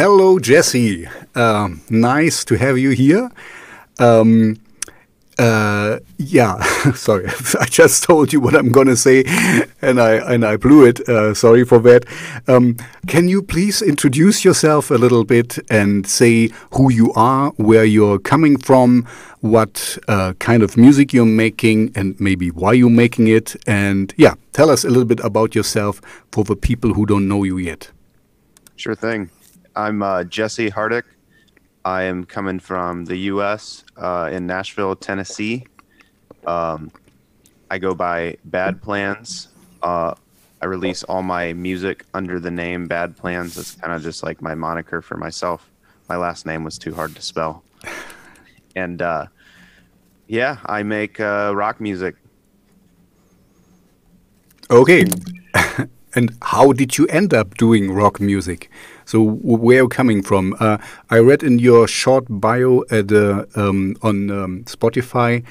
Hello, 0.00 0.38
Jesse. 0.38 1.06
Um, 1.34 1.82
nice 1.90 2.42
to 2.46 2.54
have 2.56 2.78
you 2.78 2.88
here. 2.88 3.30
Um, 3.98 4.56
uh, 5.38 5.98
yeah, 6.16 6.58
sorry, 6.94 7.26
I 7.60 7.66
just 7.66 8.04
told 8.04 8.32
you 8.32 8.40
what 8.40 8.54
I'm 8.54 8.72
gonna 8.72 8.96
say, 8.96 9.24
and 9.82 10.00
I 10.00 10.12
and 10.32 10.42
I 10.42 10.56
blew 10.56 10.86
it. 10.86 11.06
Uh, 11.06 11.34
sorry 11.34 11.66
for 11.66 11.80
that. 11.80 12.06
Um, 12.48 12.78
can 13.08 13.28
you 13.28 13.42
please 13.42 13.82
introduce 13.82 14.42
yourself 14.42 14.90
a 14.90 14.94
little 14.94 15.22
bit 15.22 15.58
and 15.68 16.06
say 16.06 16.48
who 16.72 16.90
you 16.90 17.12
are, 17.12 17.50
where 17.58 17.84
you're 17.84 18.18
coming 18.18 18.56
from, 18.56 19.06
what 19.40 19.98
uh, 20.08 20.32
kind 20.38 20.62
of 20.62 20.78
music 20.78 21.12
you're 21.12 21.26
making, 21.26 21.92
and 21.94 22.18
maybe 22.18 22.50
why 22.50 22.72
you're 22.72 22.88
making 22.88 23.26
it, 23.26 23.54
and 23.66 24.14
yeah, 24.16 24.32
tell 24.54 24.70
us 24.70 24.82
a 24.82 24.88
little 24.88 25.04
bit 25.04 25.20
about 25.20 25.54
yourself 25.54 26.00
for 26.32 26.42
the 26.42 26.56
people 26.56 26.94
who 26.94 27.04
don't 27.04 27.28
know 27.28 27.44
you 27.44 27.58
yet. 27.58 27.90
Sure 28.76 28.94
thing. 28.94 29.28
I'm 29.76 30.02
uh, 30.02 30.24
Jesse 30.24 30.70
Hardick. 30.70 31.04
I 31.84 32.02
am 32.02 32.24
coming 32.24 32.58
from 32.58 33.04
the 33.04 33.16
U.S. 33.16 33.84
Uh, 33.96 34.28
in 34.32 34.46
Nashville, 34.46 34.96
Tennessee. 34.96 35.66
Um, 36.46 36.90
I 37.70 37.78
go 37.78 37.94
by 37.94 38.36
Bad 38.44 38.82
Plans. 38.82 39.48
Uh, 39.82 40.14
I 40.60 40.66
release 40.66 41.04
all 41.04 41.22
my 41.22 41.52
music 41.52 42.04
under 42.12 42.40
the 42.40 42.50
name 42.50 42.86
Bad 42.86 43.16
Plans. 43.16 43.56
It's 43.56 43.76
kind 43.76 43.92
of 43.92 44.02
just 44.02 44.22
like 44.22 44.42
my 44.42 44.54
moniker 44.54 45.00
for 45.00 45.16
myself. 45.16 45.70
My 46.08 46.16
last 46.16 46.44
name 46.44 46.64
was 46.64 46.76
too 46.76 46.94
hard 46.94 47.14
to 47.16 47.22
spell. 47.22 47.62
And 48.76 49.02
uh, 49.02 49.26
yeah, 50.28 50.58
I 50.64 50.84
make 50.84 51.18
uh, 51.18 51.52
rock 51.56 51.80
music. 51.80 52.14
Okay. 54.70 55.06
and 56.14 56.36
how 56.40 56.72
did 56.72 56.96
you 56.96 57.06
end 57.08 57.34
up 57.34 57.56
doing 57.56 57.90
rock 57.90 58.20
music? 58.20 58.70
So 59.10 59.20
where 59.24 59.80
are 59.80 59.82
you 59.82 59.88
coming 59.88 60.22
from? 60.22 60.54
Uh, 60.60 60.78
I 61.10 61.18
read 61.18 61.42
in 61.42 61.58
your 61.58 61.88
short 61.88 62.26
bio 62.28 62.84
at 62.92 63.10
uh, 63.10 63.44
um, 63.56 63.96
on 64.02 64.30
um, 64.30 64.62
Spotify 64.66 65.44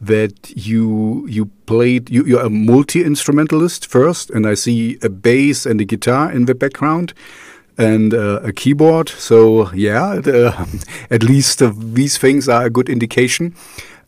that 0.00 0.50
you 0.56 1.24
you 1.28 1.46
played 1.66 2.10
you, 2.10 2.24
you're 2.24 2.44
a 2.44 2.50
multi 2.50 3.04
instrumentalist 3.04 3.86
first, 3.86 4.30
and 4.30 4.48
I 4.48 4.54
see 4.54 4.98
a 5.00 5.08
bass 5.08 5.64
and 5.64 5.80
a 5.80 5.84
guitar 5.84 6.32
in 6.32 6.46
the 6.46 6.56
background 6.56 7.14
and 7.78 8.12
uh, 8.12 8.40
a 8.42 8.52
keyboard. 8.52 9.10
So 9.10 9.70
yeah, 9.72 10.16
the, 10.16 10.52
at 11.12 11.22
least 11.22 11.62
uh, 11.62 11.72
these 11.76 12.18
things 12.18 12.48
are 12.48 12.66
a 12.66 12.70
good 12.70 12.88
indication. 12.88 13.54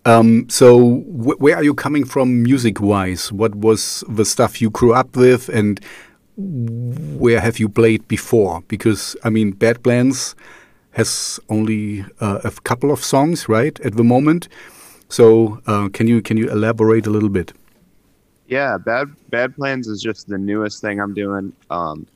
Um, 0.04 0.48
so 0.48 1.02
wh 1.02 1.40
where 1.40 1.54
are 1.54 1.64
you 1.64 1.74
coming 1.74 2.04
from 2.04 2.42
music 2.42 2.80
wise? 2.80 3.30
What 3.30 3.54
was 3.54 4.02
the 4.08 4.24
stuff 4.24 4.60
you 4.60 4.70
grew 4.70 4.94
up 4.94 5.14
with, 5.14 5.48
and 5.48 5.80
where 6.36 7.40
have 7.40 7.58
you 7.58 7.68
played 7.68 8.06
before? 8.08 8.62
Because 8.68 9.16
I 9.24 9.30
mean, 9.30 9.52
Bad 9.52 9.82
Plans 9.82 10.34
has 10.92 11.40
only 11.48 12.04
uh, 12.20 12.40
a 12.44 12.50
couple 12.50 12.90
of 12.90 13.02
songs, 13.04 13.48
right, 13.48 13.78
at 13.80 13.96
the 13.96 14.04
moment. 14.04 14.48
So 15.08 15.60
uh, 15.66 15.88
can 15.90 16.06
you 16.08 16.20
can 16.22 16.36
you 16.36 16.50
elaborate 16.50 17.06
a 17.06 17.10
little 17.10 17.28
bit? 17.28 17.52
Yeah, 18.48 18.78
Bad 18.78 19.08
Bad 19.30 19.56
Plans 19.56 19.88
is 19.88 20.02
just 20.02 20.28
the 20.28 20.38
newest 20.38 20.80
thing 20.80 21.00
I'm 21.00 21.14
doing. 21.14 21.52
Um, 21.70 22.06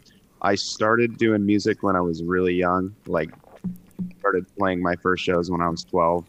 I 0.43 0.55
started 0.55 1.19
doing 1.19 1.45
music 1.45 1.83
when 1.83 1.97
I 1.97 2.01
was 2.01 2.23
really 2.23 2.55
young. 2.55 2.95
Like, 3.07 3.31
started 4.21 4.47
playing 4.57 4.83
my 4.83 4.97
first 4.97 5.23
shows 5.23 5.51
when 5.51 5.61
I 5.61 5.69
was 5.69 5.85
12. 5.85 6.25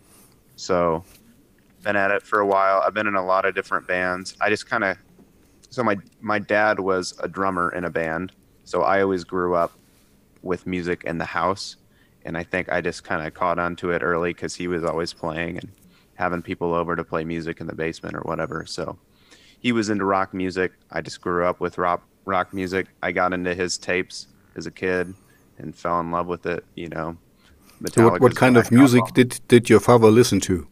So, 0.57 1.03
been 1.83 1.95
at 1.95 2.11
it 2.11 2.21
for 2.21 2.39
a 2.39 2.45
while. 2.45 2.81
I've 2.85 2.93
been 2.93 3.07
in 3.07 3.15
a 3.15 3.25
lot 3.25 3.45
of 3.45 3.55
different 3.55 3.87
bands. 3.87 4.35
I 4.41 4.49
just 4.49 4.69
kind 4.69 4.83
of 4.83 4.97
so 5.71 5.83
my 5.83 5.97
my 6.19 6.37
dad 6.37 6.79
was 6.79 7.17
a 7.23 7.27
drummer 7.27 7.71
in 7.71 7.85
a 7.85 7.89
band, 7.89 8.33
so 8.65 8.83
I 8.83 9.01
always 9.01 9.23
grew 9.23 9.55
up 9.55 9.71
with 10.43 10.67
music 10.67 11.03
in 11.05 11.17
the 11.17 11.25
house, 11.25 11.77
and 12.25 12.37
I 12.37 12.43
think 12.43 12.69
I 12.69 12.81
just 12.81 13.03
kind 13.03 13.25
of 13.25 13.33
caught 13.33 13.57
on 13.57 13.75
to 13.77 13.91
it 13.91 14.03
early 14.03 14.33
because 14.33 14.53
he 14.53 14.67
was 14.67 14.83
always 14.83 15.13
playing 15.13 15.57
and 15.57 15.71
having 16.15 16.41
people 16.41 16.73
over 16.73 16.95
to 16.95 17.03
play 17.03 17.23
music 17.23 17.61
in 17.61 17.67
the 17.67 17.73
basement 17.73 18.15
or 18.15 18.21
whatever. 18.21 18.65
So 18.65 18.97
he 19.59 19.71
was 19.71 19.89
into 19.89 20.03
rock 20.03 20.33
music. 20.33 20.73
I 20.91 21.01
just 21.01 21.21
grew 21.21 21.45
up 21.45 21.61
with 21.61 21.77
rock 21.77 22.03
rock 22.25 22.53
music. 22.53 22.87
I 23.01 23.13
got 23.13 23.31
into 23.31 23.55
his 23.55 23.77
tapes 23.77 24.27
as 24.57 24.65
a 24.65 24.71
kid 24.71 25.13
and 25.57 25.73
fell 25.73 26.01
in 26.01 26.11
love 26.11 26.27
with 26.27 26.45
it. 26.45 26.65
You 26.75 26.89
know. 26.89 27.17
So 27.93 28.09
what, 28.09 28.21
what 28.21 28.35
kind 28.35 28.57
of 28.57 28.71
music 28.71 29.03
did 29.13 29.39
did 29.47 29.69
your 29.69 29.79
father 29.79 30.11
listen 30.11 30.41
to? 30.41 30.67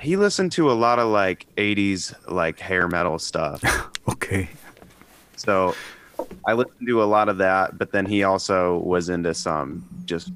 He 0.00 0.16
listened 0.16 0.52
to 0.52 0.70
a 0.70 0.74
lot 0.74 0.98
of 0.98 1.08
like 1.08 1.46
80s 1.56 2.14
like 2.30 2.58
hair 2.58 2.88
metal 2.88 3.18
stuff. 3.18 3.62
okay. 4.08 4.48
So 5.36 5.74
I 6.46 6.52
listened 6.52 6.86
to 6.86 7.02
a 7.02 7.04
lot 7.04 7.28
of 7.28 7.38
that, 7.38 7.78
but 7.78 7.92
then 7.92 8.06
he 8.06 8.24
also 8.24 8.78
was 8.78 9.08
into 9.08 9.34
some 9.34 9.86
just 10.04 10.32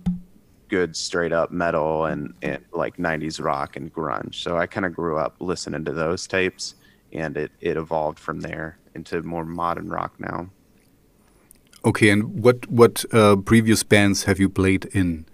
good 0.68 0.96
straight 0.96 1.32
up 1.32 1.50
metal 1.50 2.06
and, 2.06 2.32
and 2.42 2.64
like 2.72 2.96
90s 2.96 3.42
rock 3.42 3.76
and 3.76 3.92
grunge. 3.92 4.36
So 4.36 4.56
I 4.56 4.66
kind 4.66 4.86
of 4.86 4.94
grew 4.94 5.18
up 5.18 5.36
listening 5.38 5.84
to 5.84 5.92
those 5.92 6.26
tapes 6.26 6.74
and 7.12 7.36
it, 7.36 7.50
it 7.60 7.76
evolved 7.76 8.18
from 8.18 8.40
there 8.40 8.78
into 8.94 9.22
more 9.22 9.44
modern 9.44 9.88
rock 9.88 10.14
now. 10.18 10.48
Okay, 11.84 12.10
and 12.10 12.42
what 12.44 12.70
what 12.70 13.04
uh, 13.12 13.34
previous 13.36 13.82
bands 13.82 14.24
have 14.24 14.38
you 14.38 14.48
played 14.48 14.84
in? 14.92 15.26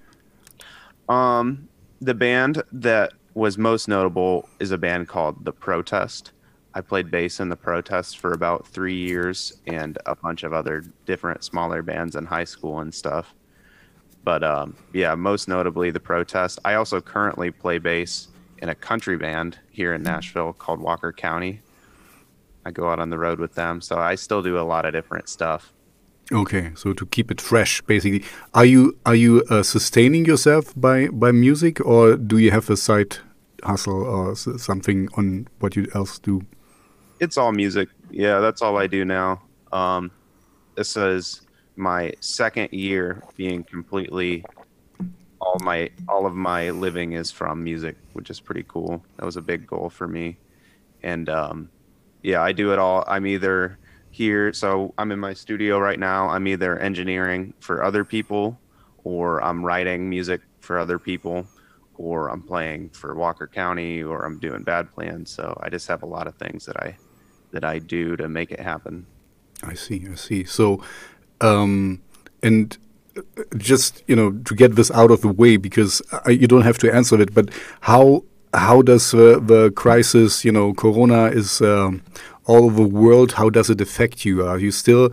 Um, 1.07 1.69
the 2.01 2.15
band 2.15 2.63
that 2.73 3.13
was 3.39 3.57
most 3.57 3.87
notable 3.87 4.49
is 4.59 4.73
a 4.73 4.79
band 4.79 5.07
called 5.07 5.45
The 5.45 5.53
Protest. 5.53 6.33
I 6.75 6.81
played 6.81 7.09
bass 7.09 7.39
in 7.39 7.49
The 7.49 7.57
Protest 7.57 8.19
for 8.19 8.33
about 8.33 8.67
three 8.67 8.97
years 8.97 9.61
and 9.67 9.97
a 10.07 10.17
bunch 10.17 10.43
of 10.43 10.53
other 10.53 10.85
different 11.07 11.45
smaller 11.45 11.81
bands 11.81 12.17
in 12.17 12.27
high 12.27 12.45
school 12.45 12.81
and 12.81 12.93
stuff. 12.93 13.35
But 14.25 14.43
um, 14.43 14.77
yeah, 14.93 15.15
most 15.15 15.47
notably 15.47 15.93
The 15.93 16.01
Protest. 16.01 16.59
I 16.65 16.75
also 16.75 17.01
currently 17.01 17.53
play 17.53 17.79
bass 17.79 18.27
in 18.61 18.71
a 18.71 18.75
country 18.75 19.17
band 19.17 19.57
here 19.71 19.95
in 19.95 20.03
Nashville 20.03 20.53
called 20.53 20.81
Walker 20.81 21.13
County. 21.13 21.63
I 22.67 22.73
go 22.73 22.91
out 22.91 22.99
on 22.99 23.09
the 23.09 23.19
road 23.19 23.39
with 23.39 23.55
them, 23.55 23.81
so 23.81 23.99
I 23.99 24.17
still 24.17 24.43
do 24.43 24.59
a 24.59 24.67
lot 24.67 24.85
of 24.85 24.93
different 24.93 25.29
stuff. 25.29 25.73
Okay, 26.33 26.73
so 26.75 26.93
to 26.93 27.07
keep 27.07 27.31
it 27.31 27.41
fresh, 27.41 27.81
basically, 27.83 28.25
are 28.53 28.67
you 28.67 28.99
are 29.07 29.15
you 29.15 29.45
uh, 29.49 29.63
sustaining 29.63 30.27
yourself 30.27 30.75
by 30.77 31.09
by 31.09 31.31
music, 31.33 31.81
or 31.87 32.17
do 32.17 32.37
you 32.37 32.51
have 32.51 32.69
a 32.69 32.77
side 32.77 33.17
hustle 33.65 34.03
or 34.03 34.37
something 34.37 35.09
on 35.17 35.49
what 35.61 35.77
you 35.77 35.89
else 35.95 36.19
do? 36.19 36.43
It's 37.21 37.37
all 37.37 37.53
music. 37.53 37.89
Yeah, 38.11 38.41
that's 38.41 38.63
all 38.63 38.77
I 38.77 38.87
do 38.87 39.05
now. 39.05 39.43
Um, 39.73 40.11
this 40.77 40.97
is 40.97 41.43
my 41.77 42.13
second 42.21 42.73
year 42.73 43.23
being 43.37 43.65
completely 43.65 44.45
all 45.41 45.57
my 45.61 45.91
all 46.09 46.27
of 46.27 46.35
my 46.35 46.71
living 46.71 47.13
is 47.13 47.31
from 47.31 47.63
music, 47.63 47.97
which 48.13 48.31
is 48.31 48.41
pretty 48.41 48.65
cool. 48.67 49.05
That 49.17 49.25
was 49.25 49.37
a 49.37 49.43
big 49.43 49.67
goal 49.67 49.89
for 49.89 50.09
me, 50.09 50.37
and 51.03 51.29
um, 51.29 51.71
yeah, 52.23 52.43
I 52.43 52.53
do 52.53 52.73
it 52.73 52.79
all. 52.79 53.05
I'm 53.07 53.27
either 53.27 53.79
here, 54.11 54.53
so 54.53 54.95
I'm 54.99 55.13
in 55.13 55.19
my 55.19 55.35
studio 55.35 55.79
right 55.79 55.99
now. 55.99 56.29
I'm 56.29 56.47
either 56.49 56.79
engineering 56.79 57.55
for 57.61 57.85
other 57.85 58.05
people, 58.05 58.59
or 59.05 59.43
I'm 59.43 59.65
writing 59.65 60.11
music 60.11 60.41
for 60.61 60.79
other 60.79 60.99
people 60.99 61.47
or 61.99 62.29
I'm 62.29 62.43
playing 62.43 62.91
for 62.91 63.15
Walker 63.15 63.47
County 63.47 64.03
or 64.03 64.25
I'm 64.25 64.39
doing 64.39 64.63
bad 64.63 64.93
plans. 64.93 65.31
So 65.31 65.59
I 65.63 65.69
just 65.69 65.89
have 65.89 66.03
a 66.03 66.07
lot 66.07 66.27
of 66.27 66.37
things 66.37 66.65
that 66.67 66.77
I 66.77 66.97
that 67.51 67.65
I 67.65 67.79
do 67.79 68.17
to 68.17 68.29
make 68.29 68.51
it 68.51 68.61
happen. 68.61 69.07
I 69.63 69.75
see. 69.75 70.07
I 70.11 70.15
see. 70.15 70.45
So, 70.45 70.83
um, 71.41 72.01
and 72.43 72.77
uh, 73.17 73.23
just 73.57 74.03
you 74.07 74.17
know 74.17 74.33
to 74.33 74.55
get 74.55 74.77
this 74.77 74.91
out 74.93 75.11
of 75.11 75.21
the 75.23 75.29
way 75.29 75.57
because 75.57 76.01
I, 76.25 76.31
you 76.31 76.47
don't 76.47 76.63
have 76.63 76.79
to 76.79 76.95
answer 76.95 77.21
it, 77.21 77.35
but 77.35 77.51
how 77.81 78.25
how 78.55 78.83
does 78.83 79.13
uh, 79.15 79.39
the 79.43 79.73
crisis, 79.77 80.45
you 80.45 80.53
know, 80.53 80.73
Corona 80.73 81.27
is 81.27 81.61
um, 81.61 82.03
all 82.47 82.65
over 82.65 82.83
the 82.83 82.89
world. 82.89 83.33
How 83.33 83.51
does 83.51 83.71
it 83.71 83.81
affect 83.81 84.25
you? 84.25 84.47
Are 84.47 84.59
you 84.59 84.71
still 84.71 85.11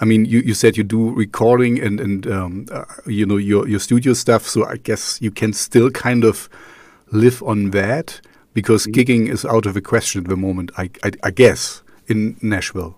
I 0.00 0.04
mean, 0.04 0.24
you, 0.24 0.40
you 0.40 0.54
said 0.54 0.76
you 0.76 0.82
do 0.82 1.10
recording 1.10 1.80
and 1.80 2.00
and 2.00 2.26
um, 2.26 2.66
uh, 2.70 2.84
you 3.06 3.26
know 3.26 3.36
your 3.36 3.68
your 3.68 3.80
studio 3.80 4.12
stuff, 4.12 4.46
so 4.46 4.64
I 4.64 4.76
guess 4.76 5.20
you 5.22 5.30
can 5.30 5.52
still 5.52 5.90
kind 5.90 6.24
of 6.24 6.48
live 7.12 7.42
on 7.42 7.70
that 7.70 8.20
because 8.54 8.86
mm 8.86 8.92
-hmm. 8.92 8.96
gigging 8.96 9.28
is 9.32 9.44
out 9.44 9.66
of 9.66 9.74
the 9.74 9.80
question 9.80 10.24
at 10.24 10.28
the 10.28 10.36
moment. 10.36 10.70
I, 10.78 10.90
I, 11.06 11.10
I 11.28 11.30
guess 11.30 11.82
in 12.06 12.36
Nashville. 12.40 12.94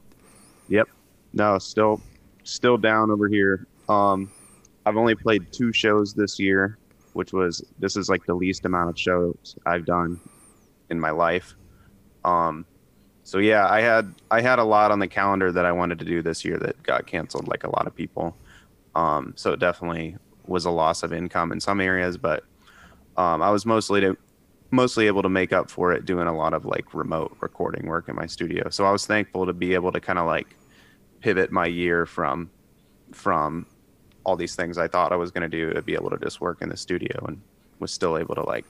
Yep. 0.69 0.89
No, 1.33 1.59
still 1.59 2.01
still 2.45 2.79
down 2.79 3.11
over 3.11 3.29
here. 3.29 3.67
Um, 3.89 4.31
I've 4.87 4.97
only 4.97 5.15
played 5.15 5.43
two 5.53 5.73
shows 5.73 6.15
this 6.15 6.39
year, 6.39 6.79
which 7.13 7.33
was 7.33 7.63
this 7.79 7.97
is 7.97 8.09
like 8.09 8.25
the 8.27 8.35
least 8.35 8.65
amount 8.65 8.91
of 8.91 8.99
shows 8.99 9.57
I've 9.67 9.85
done 9.85 10.21
in 10.91 11.01
my 11.01 11.11
life. 11.11 11.55
Um, 12.25 12.65
so 13.27 13.39
yeah, 13.39 13.69
I 13.69 13.81
had 13.81 14.15
I 14.31 14.41
had 14.41 14.61
a 14.61 14.65
lot 14.65 14.93
on 14.93 15.01
the 15.01 15.09
calendar 15.09 15.51
that 15.51 15.67
I 15.67 15.73
wanted 15.73 15.99
to 15.99 16.05
do 16.05 16.23
this 16.23 16.45
year 16.45 16.59
that 16.59 16.81
got 16.85 17.09
canceled, 17.09 17.49
like 17.49 17.65
a 17.65 17.71
lot 17.71 17.89
of 17.89 17.95
people. 17.95 18.37
Um, 18.95 19.33
so 19.35 19.53
it 19.53 19.59
definitely 19.59 20.17
was 20.47 20.65
a 20.65 20.71
loss 20.71 21.03
of 21.03 21.13
income 21.13 21.51
in 21.51 21.61
some 21.61 21.81
areas, 21.81 22.17
but 22.17 22.45
um, 23.17 23.43
I 23.43 23.51
was 23.51 23.67
mostly 23.67 24.01
to, 24.03 24.17
mostly 24.71 25.09
able 25.09 25.23
to 25.23 25.29
make 25.29 25.53
up 25.53 25.73
for 25.73 25.93
it 25.93 26.05
doing 26.05 26.29
a 26.29 26.37
lot 26.37 26.55
of 26.55 26.67
like 26.67 26.95
remote 26.95 27.37
recording 27.41 27.89
work 27.89 28.09
in 28.09 28.15
my 28.15 28.27
studio. 28.27 28.71
So 28.71 28.85
I 28.85 28.93
was 28.93 29.07
thankful 29.07 29.45
to 29.45 29.53
be 29.53 29.75
able 29.75 29.91
to 29.91 30.01
kind 30.01 30.21
of 30.21 30.27
like 30.27 30.55
pivot 31.19 31.51
my 31.51 31.67
year 31.67 32.07
from 32.07 32.49
from 33.11 33.67
all 34.23 34.37
these 34.37 34.55
things 34.55 34.79
I 34.79 34.87
thought 34.87 35.13
I 35.13 35.17
was 35.17 35.33
going 35.33 35.43
to 35.43 35.49
do 35.49 35.73
to 35.73 35.83
be 35.83 35.95
able 35.95 36.11
to 36.11 36.19
just 36.19 36.41
work 36.41 36.63
in 36.63 36.69
the 36.69 36.77
studio 36.77 37.25
and 37.27 37.41
was 37.81 37.91
still 37.91 38.19
able 38.19 38.37
to 38.37 38.45
like 38.45 38.67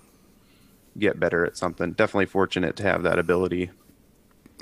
get 0.99 1.21
better 1.21 1.45
at 1.45 1.59
something. 1.59 1.93
Definitely 1.93 2.25
fortunate 2.25 2.75
to 2.77 2.85
have 2.85 3.03
that 3.03 3.19
ability. 3.19 3.71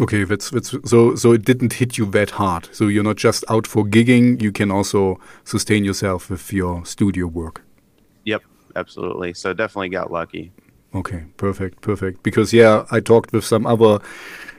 Okay, 0.00 0.24
that's 0.24 0.50
that's 0.50 0.74
so 0.84 1.14
so 1.14 1.32
it 1.32 1.44
didn't 1.44 1.74
hit 1.74 1.96
you 1.96 2.06
that 2.06 2.30
hard. 2.30 2.68
So 2.72 2.88
you're 2.88 3.04
not 3.04 3.16
just 3.16 3.44
out 3.48 3.66
for 3.66 3.84
gigging, 3.84 4.42
you 4.42 4.50
can 4.50 4.70
also 4.70 5.20
sustain 5.44 5.84
yourself 5.84 6.30
with 6.30 6.52
your 6.52 6.84
studio 6.84 7.26
work. 7.26 7.62
Yep, 8.24 8.42
absolutely. 8.74 9.34
So 9.34 9.52
definitely 9.52 9.90
got 9.90 10.10
lucky. 10.10 10.52
Okay, 10.94 11.24
perfect, 11.36 11.80
perfect. 11.80 12.22
Because 12.24 12.52
yeah, 12.52 12.86
I 12.90 13.00
talked 13.00 13.32
with 13.32 13.44
some 13.44 13.66
other 13.66 14.00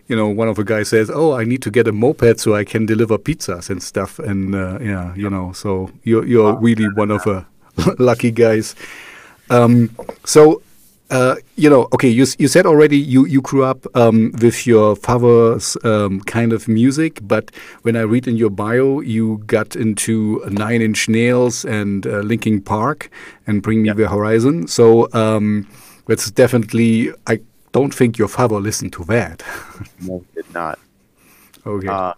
you 0.07 0.15
know, 0.15 0.27
one 0.27 0.47
of 0.47 0.55
the 0.55 0.63
guys 0.63 0.89
says, 0.89 1.09
"Oh, 1.09 1.33
I 1.33 1.43
need 1.43 1.61
to 1.63 1.71
get 1.71 1.87
a 1.87 1.91
moped 1.91 2.39
so 2.39 2.53
I 2.53 2.63
can 2.63 2.85
deliver 2.85 3.17
pizzas 3.17 3.69
and 3.69 3.81
stuff." 3.81 4.19
And 4.19 4.53
uh, 4.53 4.77
yeah, 4.79 5.15
you 5.15 5.29
know, 5.29 5.51
so 5.51 5.89
you're 6.03 6.25
you're 6.25 6.53
wow, 6.53 6.59
really 6.59 6.87
one 6.89 7.11
of 7.11 7.23
the 7.23 7.45
lucky 7.99 8.31
guys. 8.31 8.75
Um, 9.49 9.89
so. 10.23 10.61
Uh, 11.11 11.35
you 11.55 11.69
know, 11.69 11.87
okay. 11.93 12.09
You 12.09 12.25
you 12.39 12.47
said 12.47 12.65
already 12.65 12.97
you 12.97 13.25
you 13.25 13.41
grew 13.41 13.63
up 13.63 13.85
um, 13.95 14.31
with 14.41 14.65
your 14.65 14.95
father's 14.95 15.77
um, 15.83 16.21
kind 16.21 16.51
of 16.51 16.67
music, 16.67 17.19
but 17.21 17.51
when 17.83 17.95
I 17.95 18.01
read 18.01 18.27
in 18.27 18.37
your 18.37 18.49
bio, 18.49 19.01
you 19.01 19.43
got 19.45 19.75
into 19.75 20.43
Nine 20.49 20.81
Inch 20.81 21.07
Nails 21.07 21.63
and 21.63 22.07
uh, 22.07 22.19
Linkin 22.19 22.59
Park 22.61 23.11
and 23.45 23.61
Bring 23.61 23.83
Me 23.83 23.89
yep. 23.89 23.97
the 23.97 24.09
Horizon. 24.09 24.67
So 24.67 25.07
um, 25.13 25.67
that's 26.07 26.31
definitely 26.31 27.11
I 27.27 27.39
don't 27.71 27.93
think 27.93 28.17
your 28.17 28.27
father 28.27 28.59
listened 28.59 28.93
to 28.93 29.03
that. 29.05 29.43
no, 30.01 30.25
did 30.33 30.51
not. 30.53 30.79
Okay. 31.67 31.87
Uh, 31.87 32.13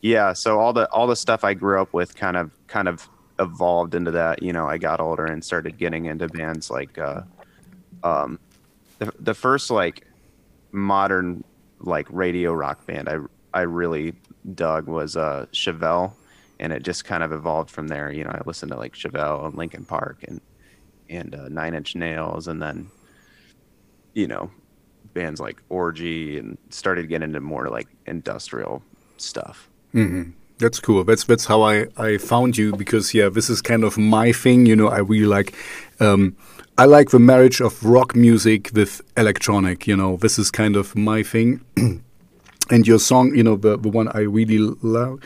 yeah, 0.00 0.32
so 0.32 0.58
all 0.58 0.72
the 0.72 0.90
all 0.90 1.06
the 1.06 1.16
stuff 1.16 1.44
I 1.44 1.54
grew 1.54 1.80
up 1.80 1.92
with 1.92 2.16
kind 2.16 2.36
of 2.36 2.50
kind 2.66 2.88
of 2.88 3.08
evolved 3.38 3.94
into 3.94 4.10
that. 4.10 4.42
You 4.42 4.52
know, 4.52 4.66
I 4.66 4.78
got 4.78 5.00
older 5.00 5.24
and 5.24 5.42
started 5.42 5.78
getting 5.78 6.06
into 6.06 6.28
bands 6.28 6.70
like 6.70 6.98
uh, 6.98 7.22
um, 8.04 8.38
the 8.98 9.12
the 9.18 9.34
first 9.34 9.70
like 9.70 10.06
modern 10.70 11.42
like 11.80 12.06
radio 12.10 12.52
rock 12.52 12.86
band 12.86 13.08
I 13.08 13.18
I 13.52 13.62
really 13.62 14.14
dug 14.54 14.86
was 14.86 15.16
uh 15.16 15.46
Chevelle 15.52 16.12
and 16.60 16.72
it 16.72 16.82
just 16.82 17.04
kind 17.04 17.22
of 17.22 17.32
evolved 17.32 17.70
from 17.70 17.88
there. 17.88 18.10
You 18.12 18.24
know, 18.24 18.30
I 18.30 18.40
listened 18.46 18.72
to 18.72 18.78
like 18.78 18.94
Chevelle 18.94 19.46
and 19.46 19.54
Linkin 19.54 19.84
Park 19.84 20.24
and 20.26 20.40
and 21.10 21.34
uh, 21.34 21.48
Nine 21.48 21.74
Inch 21.74 21.94
Nails, 21.94 22.48
and 22.48 22.62
then 22.62 22.90
you 24.14 24.26
know 24.26 24.50
bands 25.12 25.40
like 25.40 25.62
Orgy 25.68 26.38
and 26.38 26.56
started 26.70 27.08
getting 27.08 27.28
into 27.28 27.40
more 27.40 27.68
like 27.68 27.88
industrial 28.06 28.82
stuff. 29.16 29.68
Mm-hmm. 29.92 30.30
That's 30.58 30.80
cool. 30.80 31.04
That's 31.04 31.24
that's 31.24 31.44
how 31.44 31.62
I 31.62 31.86
I 31.96 32.18
found 32.18 32.56
you 32.56 32.72
because 32.72 33.12
yeah, 33.12 33.28
this 33.28 33.50
is 33.50 33.60
kind 33.60 33.84
of 33.84 33.98
my 33.98 34.32
thing. 34.32 34.66
You 34.66 34.76
know, 34.76 34.88
I 34.88 34.98
really 34.98 35.26
like. 35.26 35.54
Um, 36.00 36.36
I 36.76 36.86
like 36.86 37.10
the 37.10 37.20
marriage 37.20 37.60
of 37.60 37.84
rock 37.84 38.16
music 38.16 38.70
with 38.74 39.00
electronic. 39.16 39.86
You 39.86 39.96
know, 39.96 40.16
this 40.16 40.40
is 40.40 40.50
kind 40.50 40.74
of 40.74 40.96
my 40.96 41.22
thing. 41.22 41.60
and 42.70 42.86
your 42.86 42.98
song, 42.98 43.32
you 43.34 43.44
know, 43.44 43.54
the 43.54 43.78
the 43.78 43.88
one 43.88 44.08
I 44.08 44.20
really 44.20 44.58
love. 44.58 45.20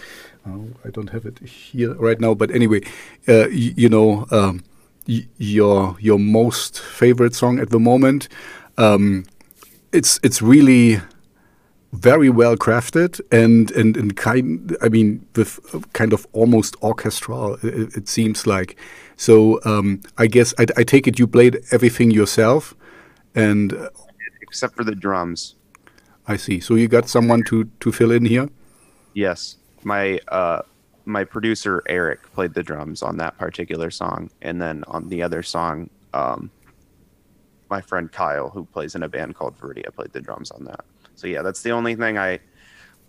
Oh, 0.46 0.68
I 0.84 0.90
don't 0.90 1.08
have 1.10 1.24
it 1.24 1.38
here 1.40 1.94
right 1.94 2.20
now, 2.20 2.34
but 2.34 2.50
anyway, 2.50 2.82
uh, 3.26 3.48
you 3.48 3.88
know, 3.88 4.26
um, 4.30 4.62
your 5.06 5.96
your 5.98 6.18
most 6.18 6.80
favorite 6.80 7.34
song 7.34 7.58
at 7.58 7.70
the 7.70 7.80
moment. 7.80 8.28
Um, 8.76 9.24
it's 9.90 10.20
it's 10.22 10.42
really 10.42 11.00
very 11.92 12.28
well 12.28 12.56
crafted 12.56 13.20
and 13.32 13.70
and 13.70 13.96
and 13.96 14.16
kind 14.16 14.76
I 14.82 14.88
mean 14.88 15.26
with 15.34 15.58
kind 15.94 16.12
of 16.12 16.26
almost 16.32 16.76
orchestral 16.82 17.54
it, 17.62 17.96
it 17.96 18.08
seems 18.08 18.46
like. 18.46 18.76
So 19.16 19.60
um, 19.64 20.02
I 20.16 20.26
guess 20.26 20.54
I, 20.58 20.66
I, 20.76 20.84
take 20.84 21.08
it 21.08 21.18
you 21.18 21.26
played 21.26 21.60
everything 21.72 22.10
yourself 22.10 22.74
and 23.34 23.72
uh, 23.72 23.90
except 24.42 24.76
for 24.76 24.84
the 24.84 24.94
drums. 24.94 25.54
I 26.26 26.36
see. 26.36 26.60
So 26.60 26.74
you 26.74 26.88
got 26.88 27.08
someone 27.08 27.42
to 27.44 27.64
to 27.80 27.90
fill 27.90 28.12
in 28.12 28.26
here? 28.26 28.48
Yes. 29.14 29.56
My 29.82 30.20
uh, 30.28 30.62
my 31.06 31.24
producer 31.24 31.82
Eric 31.88 32.20
played 32.34 32.52
the 32.52 32.62
drums 32.62 33.02
on 33.02 33.16
that 33.16 33.38
particular 33.38 33.90
song. 33.90 34.30
And 34.42 34.60
then 34.60 34.84
on 34.88 35.08
the 35.08 35.22
other 35.22 35.42
song 35.42 35.88
um, 36.12 36.50
my 37.70 37.80
friend 37.80 38.10
Kyle, 38.10 38.50
who 38.50 38.64
plays 38.64 38.94
in 38.94 39.02
a 39.02 39.08
band 39.08 39.34
called 39.34 39.58
Veridia, 39.58 39.94
played 39.94 40.12
the 40.12 40.20
drums 40.20 40.50
on 40.50 40.64
that. 40.64 40.84
So 41.18 41.26
yeah, 41.26 41.42
that's 41.42 41.62
the 41.62 41.72
only 41.72 41.96
thing 41.96 42.16
I, 42.16 42.38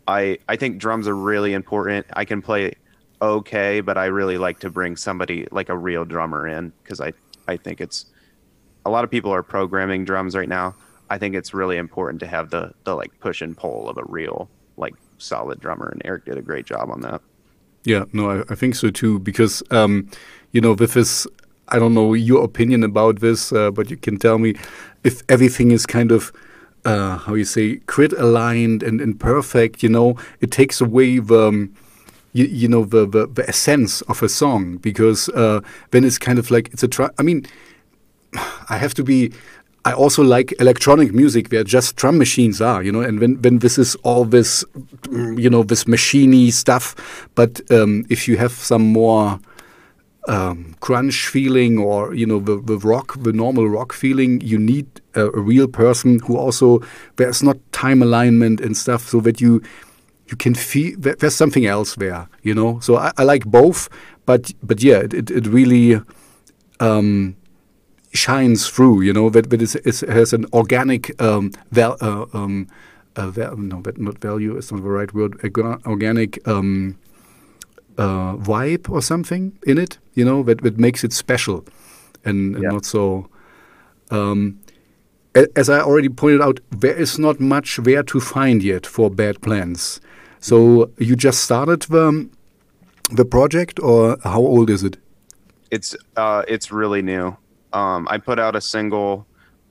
I 0.08 0.40
I 0.48 0.56
think 0.56 0.80
drums 0.80 1.08
are 1.08 1.16
really 1.16 1.54
important. 1.54 2.08
I 2.14 2.26
can 2.26 2.42
play 2.42 2.74
okay, 3.22 3.82
but 3.82 4.00
I 4.00 4.06
really 4.06 4.40
like 4.40 4.60
to 4.62 4.70
bring 4.72 4.96
somebody 4.96 5.48
like 5.52 5.70
a 5.70 5.78
real 5.78 6.06
drummer 6.06 6.48
in 6.48 6.74
because 6.82 7.00
I 7.00 7.14
I 7.48 7.56
think 7.56 7.80
it's 7.80 8.08
a 8.84 8.90
lot 8.90 9.04
of 9.04 9.12
people 9.12 9.32
are 9.32 9.44
programming 9.44 10.06
drums 10.06 10.36
right 10.36 10.50
now. 10.50 10.74
I 11.12 11.20
think 11.20 11.36
it's 11.36 11.54
really 11.54 11.78
important 11.78 12.20
to 12.22 12.28
have 12.28 12.50
the 12.50 12.74
the 12.84 12.96
like 12.96 13.12
push 13.20 13.44
and 13.44 13.56
pull 13.56 13.88
of 13.88 13.98
a 13.98 14.04
real 14.06 14.50
like 14.76 14.96
solid 15.20 15.60
drummer, 15.60 15.90
and 15.90 16.02
Eric 16.04 16.26
did 16.26 16.38
a 16.38 16.42
great 16.42 16.66
job 16.66 16.90
on 16.90 17.02
that. 17.02 17.22
Yeah, 17.84 18.06
no, 18.12 18.32
I, 18.32 18.44
I 18.50 18.56
think 18.56 18.74
so 18.74 18.90
too 18.90 19.20
because 19.20 19.62
um, 19.70 20.10
you 20.52 20.62
know 20.62 20.74
with 20.74 20.96
this 20.96 21.28
I 21.68 21.78
don't 21.78 21.94
know 21.94 22.16
your 22.16 22.44
opinion 22.44 22.84
about 22.84 23.20
this, 23.20 23.54
uh, 23.54 23.70
but 23.70 23.92
you 23.92 23.98
can 23.98 24.18
tell 24.18 24.40
me 24.40 24.56
if 25.04 25.22
everything 25.30 25.70
is 25.70 25.86
kind 25.86 26.12
of 26.12 26.34
uh, 26.86 27.18
how 27.18 27.34
you 27.34 27.46
say 27.46 27.76
grid 27.86 28.14
aligned 28.14 28.84
and, 28.84 29.02
and 29.02 29.20
perfect. 29.20 29.84
You 29.84 29.90
know, 29.90 30.18
it 30.42 30.52
takes 30.52 30.81
away 30.81 31.20
the 31.20 31.48
um, 31.48 31.76
you, 32.34 32.46
you, 32.46 32.68
know 32.68 32.86
the, 32.86 33.06
the, 33.08 33.28
the 33.28 33.48
essence 33.50 34.02
of 34.04 34.22
a 34.22 34.30
song 34.30 34.78
because 34.78 35.30
uh, 35.30 35.62
then 35.92 36.04
it's 36.04 36.18
kind 36.18 36.40
of 36.40 36.52
like 36.52 36.70
it's 36.74 36.84
a. 36.84 37.14
I 37.18 37.24
mean, 37.24 37.46
I 38.70 38.78
have 38.78 38.94
to 38.96 39.04
be. 39.04 39.31
I 39.86 39.94
also 39.94 40.22
like 40.22 40.54
electronic 40.60 41.14
music 41.14 41.48
where 41.52 41.64
just 41.64 41.96
drum 41.96 42.18
machines 42.18 42.62
are, 42.62 42.84
you 42.84 42.92
know, 42.92 43.00
and 43.00 43.18
when, 43.18 43.42
when 43.42 43.60
this 43.60 43.78
is 43.78 43.96
all 44.04 44.26
this, 44.26 44.64
you 45.10 45.50
know, 45.50 45.64
this 45.64 45.86
machiney 45.86 46.52
stuff. 46.52 47.30
But 47.34 47.62
um, 47.72 48.06
if 48.10 48.28
you 48.28 48.36
have 48.38 48.52
some 48.52 48.81
more 48.81 49.40
um, 50.30 50.76
crunch 50.80 51.28
feeling 51.28 51.80
or 51.80 52.14
you 52.14 52.26
know 52.26 52.40
the, 52.40 52.62
the 52.62 52.78
rock 52.78 53.16
the 53.24 53.34
normal 53.34 53.68
rock 53.68 53.92
feeling 53.92 54.40
you 54.42 54.60
need 54.60 54.86
a, 55.16 55.26
a, 55.26 55.40
real 55.40 55.68
person 55.68 56.20
who 56.20 56.38
also 56.38 56.80
there's 57.16 57.42
not 57.42 57.58
time 57.72 58.04
alignment 58.04 58.62
and 58.62 58.78
stuff 58.78 59.10
so 59.10 59.20
that 59.22 59.42
you 59.42 59.60
you 60.28 60.38
can 60.38 60.54
feel 60.54 60.96
there's 61.00 61.36
something 61.36 61.66
else 61.66 61.96
there 61.96 62.30
you 62.44 62.54
know? 62.54 62.80
So 62.80 62.98
I, 62.98 63.12
I 63.18 63.24
like 63.24 63.46
both 63.46 63.90
but 64.28 64.54
but 64.62 64.84
yeah 64.84 65.00
it, 65.00 65.14
it, 65.14 65.31
it 65.31 65.48
really 65.48 66.00
um, 66.80 67.36
shines 68.14 68.69
through 68.69 69.02
you 69.02 69.12
know 69.12 69.31
that, 69.31 69.50
that 69.50 69.62
it 69.64 70.00
has 70.02 70.31
an 70.31 70.45
organic 70.54 71.19
um, 71.19 71.52
val, 71.71 71.98
uh, 72.02 72.26
um, 72.33 72.68
uh, 73.16 73.31
val, 73.31 73.57
no 73.57 73.81
that 73.81 73.98
not 73.98 74.19
value 74.19 74.56
is 74.57 74.71
not 74.71 74.83
the 74.83 74.90
right 74.90 75.12
word 75.12 75.40
organic 75.88 76.48
um, 76.48 77.00
uh, 78.00 78.38
vibe 78.38 78.90
or 78.90 79.02
something 79.02 79.60
in 79.68 79.78
it, 79.78 80.00
you 80.14 80.24
know, 80.24 80.42
that, 80.44 80.64
that 80.64 80.78
makes 80.80 81.04
it 81.04 81.12
special 81.12 81.66
and, 82.24 82.56
and 82.56 82.64
yeah. 82.64 82.70
not 82.70 82.86
so. 82.86 83.30
Um, 84.10 84.60
as 85.56 85.70
I 85.70 85.82
already 85.82 86.10
pointed 86.10 86.42
out, 86.42 86.60
there 86.72 86.96
is 86.96 87.20
not 87.20 87.40
much 87.40 87.78
there 87.78 88.04
to 88.04 88.20
find 88.20 88.64
yet 88.64 88.86
for 88.86 89.12
bad 89.12 89.42
plans. 89.42 90.02
So 90.40 90.90
you 90.98 91.16
just 91.16 91.44
started 91.44 91.82
the 91.84 92.30
the 93.12 93.26
project, 93.26 93.80
or 93.80 94.18
how 94.24 94.40
old 94.40 94.70
is 94.70 94.84
it? 94.84 94.98
It's 95.70 95.96
uh, 96.16 96.44
it's 96.48 96.72
really 96.72 97.02
new. 97.02 97.38
Um, 97.74 98.08
I 98.10 98.18
put 98.18 98.40
out 98.40 98.56
a 98.56 98.62
single 98.62 99.28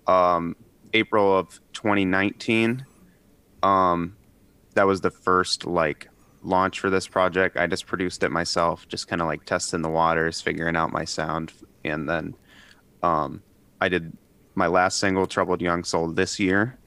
um, 0.07 0.55
April 0.93 1.37
of 1.37 1.61
2019. 1.73 2.85
Um, 3.63 4.17
that 4.75 4.87
was 4.87 5.01
the 5.01 5.11
first 5.11 5.67
like 5.67 6.09
launch 6.43 6.81
for 6.81 6.91
this 6.91 7.07
project. 7.07 7.57
I 7.57 7.67
just 7.67 7.87
produced 7.87 8.23
it 8.23 8.31
myself, 8.31 8.87
just 8.89 9.09
kind 9.09 9.21
of 9.21 9.29
like 9.29 9.45
testing 9.45 9.83
the 9.83 9.89
waters, 9.89 10.41
figuring 10.41 10.77
out 10.77 10.93
my 10.93 11.05
sound, 11.05 11.53
and 11.85 12.09
then 12.09 12.35
um, 13.03 13.43
I 13.81 13.89
did 13.89 14.17
my 14.55 14.67
last 14.67 14.99
single, 14.99 15.27
"Troubled 15.27 15.61
Young 15.61 15.85
Soul," 15.85 16.09
this 16.09 16.39
year, 16.39 16.79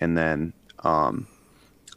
and 0.00 0.16
then 0.16 0.52
um, 0.84 1.26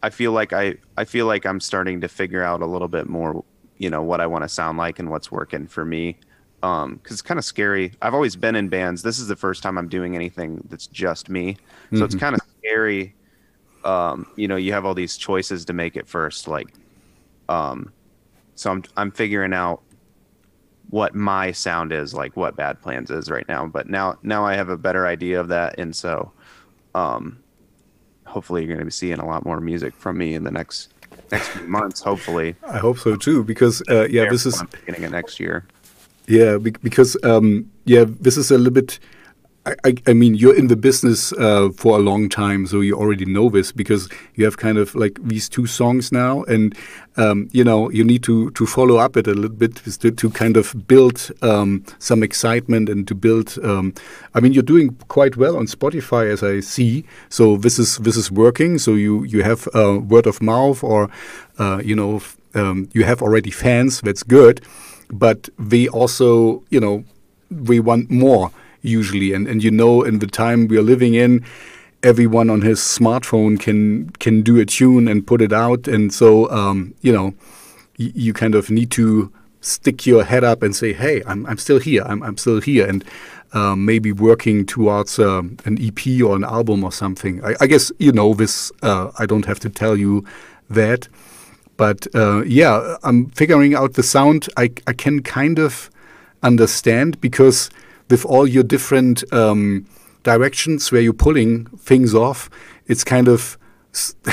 I 0.03 0.09
feel 0.09 0.31
like 0.31 0.53
I 0.53 0.75
I 0.97 1.05
feel 1.05 1.25
like 1.25 1.45
I'm 1.45 1.59
starting 1.59 2.01
to 2.01 2.07
figure 2.07 2.43
out 2.43 2.61
a 2.61 2.65
little 2.65 2.87
bit 2.87 3.07
more, 3.07 3.43
you 3.77 3.89
know, 3.89 4.01
what 4.01 4.21
I 4.21 4.27
want 4.27 4.43
to 4.43 4.49
sound 4.49 4.77
like 4.77 4.99
and 4.99 5.09
what's 5.09 5.31
working 5.31 5.67
for 5.67 5.85
me. 5.85 6.17
Um, 6.63 6.95
because 6.95 7.13
it's 7.13 7.21
kind 7.23 7.39
of 7.39 7.45
scary. 7.45 7.93
I've 8.03 8.13
always 8.13 8.35
been 8.35 8.55
in 8.55 8.69
bands. 8.69 9.01
This 9.01 9.17
is 9.17 9.27
the 9.27 9.35
first 9.35 9.63
time 9.63 9.79
I'm 9.79 9.87
doing 9.87 10.15
anything 10.15 10.63
that's 10.69 10.85
just 10.85 11.27
me, 11.27 11.57
so 11.89 11.95
mm-hmm. 11.95 12.05
it's 12.05 12.15
kind 12.15 12.35
of 12.35 12.41
scary. 12.59 13.15
Um, 13.83 14.27
you 14.35 14.47
know, 14.47 14.57
you 14.57 14.71
have 14.73 14.85
all 14.85 14.93
these 14.93 15.17
choices 15.17 15.65
to 15.65 15.73
make 15.73 15.97
at 15.97 16.07
first, 16.07 16.47
like 16.47 16.71
um, 17.51 17.91
so 18.55 18.71
I'm 18.71 18.83
I'm 18.95 19.11
figuring 19.11 19.53
out 19.53 19.81
what 20.89 21.15
my 21.15 21.51
sound 21.51 21.91
is, 21.91 22.13
like 22.13 22.35
what 22.37 22.55
Bad 22.55 22.81
Plans 22.81 23.11
is 23.11 23.29
right 23.29 23.47
now. 23.47 23.65
But 23.65 23.89
now 23.89 24.17
now 24.23 24.45
I 24.45 24.55
have 24.55 24.69
a 24.69 24.77
better 24.77 25.05
idea 25.05 25.39
of 25.39 25.49
that, 25.49 25.77
and 25.77 25.95
so 25.95 26.31
um, 26.95 27.43
hopefully 28.25 28.61
you're 28.61 28.67
going 28.67 28.79
to 28.79 28.85
be 28.85 28.91
seeing 28.91 29.19
a 29.19 29.25
lot 29.25 29.45
more 29.45 29.59
music 29.59 29.93
from 29.95 30.17
me 30.17 30.33
in 30.33 30.43
the 30.43 30.51
next 30.51 30.93
next 31.31 31.49
few 31.49 31.67
months. 31.67 32.01
Hopefully, 32.01 32.55
I 32.67 32.77
hope 32.77 32.97
so 32.99 33.15
too, 33.15 33.43
because 33.43 33.83
uh, 33.89 34.07
yeah, 34.09 34.29
this 34.29 34.45
is 34.45 34.63
beginning 34.71 35.03
of 35.05 35.11
next 35.11 35.39
year. 35.39 35.65
Yeah, 36.27 36.57
because 36.57 37.17
um, 37.23 37.69
yeah, 37.85 38.05
this 38.07 38.37
is 38.37 38.51
a 38.51 38.57
little 38.57 38.73
bit 38.73 38.99
I, 39.63 39.93
I, 40.07 40.13
mean, 40.13 40.33
you're 40.33 40.57
in 40.57 40.69
the 40.69 40.75
business 40.75 41.33
uh, 41.33 41.69
for 41.75 41.95
a 41.95 42.01
long 42.01 42.29
time, 42.29 42.65
so 42.65 42.81
you 42.81 42.95
already 42.95 43.25
know 43.25 43.47
this 43.47 43.71
because 43.71 44.09
you 44.33 44.43
have 44.43 44.57
kind 44.57 44.79
of 44.79 44.95
like 44.95 45.19
these 45.21 45.47
two 45.47 45.67
songs 45.67 46.11
now, 46.11 46.41
and 46.43 46.75
um, 47.17 47.47
you 47.51 47.63
know 47.63 47.91
you 47.91 48.03
need 48.03 48.23
to 48.23 48.49
to 48.51 48.65
follow 48.65 48.97
up 48.97 49.17
it 49.17 49.27
a 49.27 49.35
little 49.35 49.55
bit 49.55 49.75
to, 49.75 50.09
to 50.09 50.29
kind 50.31 50.57
of 50.57 50.87
build 50.87 51.29
um, 51.43 51.83
some 51.99 52.23
excitement 52.23 52.89
and 52.89 53.07
to 53.07 53.13
build. 53.13 53.55
Um, 53.63 53.93
I 54.33 54.39
mean, 54.39 54.51
you're 54.51 54.63
doing 54.63 54.95
quite 55.09 55.37
well 55.37 55.55
on 55.55 55.67
Spotify, 55.67 56.31
as 56.31 56.41
I 56.41 56.61
see. 56.61 57.05
So 57.29 57.57
this 57.57 57.77
is 57.77 57.97
this 57.97 58.17
is 58.17 58.31
working. 58.31 58.79
So 58.79 58.95
you 58.95 59.23
you 59.25 59.43
have 59.43 59.67
uh, 59.75 59.99
word 59.99 60.25
of 60.25 60.41
mouth, 60.41 60.83
or 60.83 61.07
uh, 61.59 61.83
you 61.85 61.95
know 61.95 62.19
um, 62.55 62.89
you 62.93 63.03
have 63.03 63.21
already 63.21 63.51
fans. 63.51 64.01
That's 64.01 64.23
good, 64.23 64.61
but 65.11 65.49
we 65.69 65.87
also 65.87 66.63
you 66.71 66.79
know 66.79 67.03
we 67.51 67.79
want 67.79 68.09
more 68.09 68.51
usually. 68.81 69.33
And 69.33 69.47
and 69.47 69.63
you 69.63 69.71
know, 69.71 70.03
in 70.03 70.19
the 70.19 70.27
time 70.27 70.67
we 70.67 70.77
are 70.77 70.83
living 70.83 71.13
in, 71.13 71.43
everyone 72.03 72.49
on 72.49 72.61
his 72.61 72.79
smartphone 72.79 73.59
can 73.59 74.09
can 74.19 74.41
do 74.41 74.59
a 74.59 74.65
tune 74.65 75.07
and 75.07 75.25
put 75.25 75.41
it 75.41 75.53
out. 75.53 75.87
And 75.87 76.13
so 76.13 76.49
um, 76.51 76.93
you 77.01 77.11
know, 77.11 77.33
you 77.97 78.33
kind 78.33 78.55
of 78.55 78.69
need 78.69 78.91
to 78.91 79.31
stick 79.61 80.07
your 80.07 80.23
head 80.23 80.43
up 80.43 80.63
and 80.63 80.75
say, 80.75 80.93
"Hey, 80.93 81.21
I'm 81.25 81.45
I'm 81.45 81.57
still 81.57 81.79
here. 81.79 82.03
I'm 82.05 82.23
I'm 82.23 82.37
still 82.37 82.59
here." 82.59 82.87
And 82.87 83.05
um, 83.53 83.85
maybe 83.85 84.11
working 84.11 84.65
towards 84.65 85.19
uh, 85.19 85.41
an 85.65 85.77
EP 85.79 86.21
or 86.23 86.35
an 86.35 86.43
album 86.43 86.83
or 86.83 86.91
something. 86.91 87.43
I, 87.43 87.55
I 87.61 87.67
guess 87.67 87.91
you 87.99 88.11
know 88.11 88.33
this. 88.33 88.71
Uh, 88.81 89.11
I 89.19 89.25
don't 89.25 89.45
have 89.45 89.59
to 89.61 89.69
tell 89.69 89.97
you 89.97 90.25
that. 90.69 91.07
But 91.77 92.07
uh, 92.13 92.43
yeah, 92.43 92.97
I'm 93.03 93.29
figuring 93.29 93.75
out 93.75 93.93
the 93.93 94.03
sound. 94.03 94.47
I 94.57 94.71
I 94.87 94.93
can 94.93 95.21
kind 95.21 95.59
of 95.59 95.89
understand 96.43 97.19
because 97.21 97.69
with 98.11 98.25
all 98.25 98.45
your 98.45 98.63
different 98.63 99.23
um, 99.33 99.87
directions 100.23 100.91
where 100.91 101.01
you're 101.01 101.13
pulling 101.13 101.65
things 101.77 102.13
off, 102.13 102.49
it's 102.87 103.03
kind 103.03 103.27
of 103.27 103.57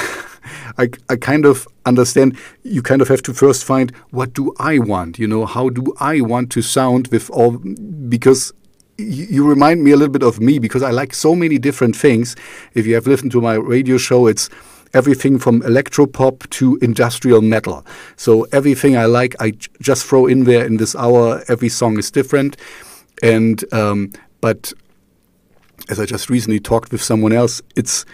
I, 0.78 0.90
I 1.08 1.16
kind 1.16 1.44
of 1.44 1.66
understand 1.86 2.36
you 2.62 2.82
kind 2.82 3.02
of 3.02 3.08
have 3.08 3.22
to 3.22 3.34
first 3.34 3.64
find 3.64 3.90
what 4.10 4.32
do 4.34 4.54
I 4.58 4.78
want, 4.78 5.18
you 5.18 5.26
know, 5.26 5.46
how 5.46 5.70
do 5.70 5.92
I 5.98 6.20
want 6.20 6.52
to 6.52 6.62
sound 6.62 7.08
with 7.08 7.30
all 7.30 7.52
because 8.08 8.52
you 8.98 9.48
remind 9.48 9.84
me 9.84 9.92
a 9.92 9.96
little 9.96 10.12
bit 10.12 10.24
of 10.24 10.40
me 10.40 10.58
because 10.58 10.82
I 10.82 10.90
like 10.90 11.14
so 11.14 11.34
many 11.34 11.58
different 11.58 11.96
things. 11.96 12.34
If 12.74 12.84
you 12.86 12.94
have 12.94 13.06
listened 13.06 13.30
to 13.32 13.40
my 13.40 13.54
radio 13.54 13.96
show, 13.96 14.26
it's 14.26 14.50
everything 14.92 15.38
from 15.38 15.60
electropop 15.62 16.48
to 16.50 16.78
industrial 16.82 17.42
metal. 17.42 17.86
So 18.16 18.44
everything 18.52 18.96
I 18.96 19.04
like, 19.04 19.36
I 19.40 19.52
just 19.80 20.04
throw 20.04 20.26
in 20.26 20.44
there 20.44 20.64
in 20.64 20.78
this 20.78 20.96
hour. 20.96 21.44
Every 21.48 21.68
song 21.68 21.98
is 21.98 22.10
different. 22.10 22.56
And 23.22 23.64
um, 23.72 24.12
but 24.40 24.72
as 25.88 25.98
I 25.98 26.06
just 26.06 26.28
recently 26.30 26.60
talked 26.60 26.92
with 26.92 27.02
someone 27.02 27.32
else, 27.32 27.62
it's 27.76 28.04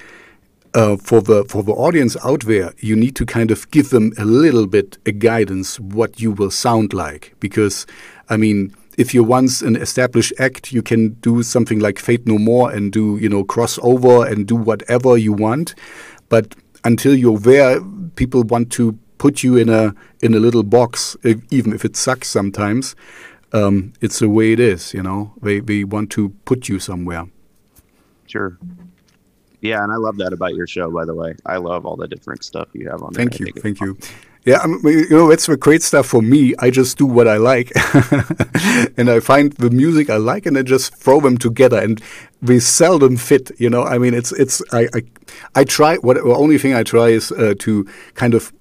uh, 0.75 0.97
for 0.97 1.21
the 1.21 1.45
for 1.45 1.63
the 1.63 1.73
audience 1.73 2.17
out 2.25 2.45
there, 2.45 2.73
you 2.79 2.97
need 2.97 3.17
to 3.17 3.27
kind 3.27 3.51
of 3.51 3.71
give 3.71 3.91
them 3.91 4.13
a 4.19 4.25
little 4.25 4.67
bit 4.67 4.99
a 5.07 5.13
guidance 5.13 5.79
what 5.79 6.21
you 6.21 6.33
will 6.33 6.51
sound 6.51 6.93
like. 6.93 7.35
Because 7.41 7.87
I 8.29 8.37
mean 8.37 8.75
if 8.97 9.13
you're 9.13 9.25
once 9.25 9.61
an 9.61 9.77
established 9.77 10.33
act, 10.39 10.73
you 10.73 10.81
can 10.83 11.11
do 11.15 11.43
something 11.43 11.81
like 11.81 11.99
Faith 11.99 12.27
No 12.27 12.39
More 12.39 12.71
and 12.71 12.93
do 12.93 13.19
you 13.19 13.29
know 13.29 13.45
crossover 13.45 14.31
and 14.31 14.47
do 14.47 14.57
whatever 14.57 15.17
you 15.17 15.33
want, 15.33 15.75
but 16.29 16.55
until 16.85 17.15
you're 17.15 17.39
there, 17.39 17.81
people 18.17 18.43
want 18.43 18.71
to 18.73 18.99
put 19.19 19.43
you 19.43 19.57
in 19.57 19.69
a 19.69 19.95
in 20.23 20.35
a 20.35 20.39
little 20.39 20.63
box, 20.63 21.17
even 21.51 21.73
if 21.73 21.85
it 21.85 21.97
sucks 21.97 22.29
sometimes 22.29 22.95
um, 23.55 23.93
it's 24.01 24.19
the 24.19 24.29
way 24.29 24.53
it 24.53 24.61
is. 24.61 24.93
You 24.93 25.03
know, 25.03 25.33
they 25.41 25.61
they 25.61 25.85
want 25.85 26.11
to 26.13 26.31
put 26.45 26.69
you 26.69 26.79
somewhere. 26.79 27.27
Sure. 28.27 28.59
Yeah, 29.61 29.83
and 29.83 29.91
I 29.91 29.97
love 29.97 30.19
that 30.19 30.35
about 30.35 30.55
your 30.55 30.67
show. 30.67 30.91
By 30.91 31.07
the 31.07 31.15
way, 31.15 31.35
I 31.47 31.57
love 31.57 31.87
all 31.87 31.97
the 31.97 32.09
different 32.09 32.45
stuff 32.45 32.69
you 32.75 32.91
have 32.91 33.03
on. 33.03 33.15
There. 33.15 33.25
Thank 33.25 33.41
you, 33.41 33.47
thank 33.63 33.81
you. 33.81 33.97
Yeah, 34.45 34.59
I 34.59 34.67
mean, 34.67 34.83
you 34.85 35.09
know, 35.09 35.31
it's 35.31 35.47
the 35.47 35.57
great 35.57 35.83
stuff 35.83 36.07
for 36.07 36.21
me. 36.21 36.55
I 36.59 36.69
just 36.69 36.99
do 36.99 37.07
what 37.07 37.27
I 37.27 37.39
like, 37.39 37.73
and 38.99 39.09
I 39.09 39.21
find 39.21 39.53
the 39.55 39.71
music 39.71 40.11
I 40.11 40.19
like, 40.19 40.45
and 40.45 40.59
I 40.59 40.63
just 40.63 40.95
throw 40.95 41.19
them 41.19 41.39
together. 41.39 41.79
And 41.81 42.03
we 42.43 42.61
seldom 42.61 43.17
fit. 43.17 43.53
You 43.59 43.71
know, 43.71 43.85
I 43.85 43.97
mean, 43.97 44.13
it's 44.13 44.33
it's 44.33 44.61
I 44.71 44.89
I, 44.95 45.03
I 45.55 45.65
try. 45.65 45.97
What 45.97 46.17
the 46.17 46.35
only 46.35 46.59
thing 46.59 46.75
I 46.75 46.83
try 46.83 47.09
is 47.09 47.33
uh, 47.33 47.55
to 47.61 47.89
kind 48.15 48.35
of 48.35 48.53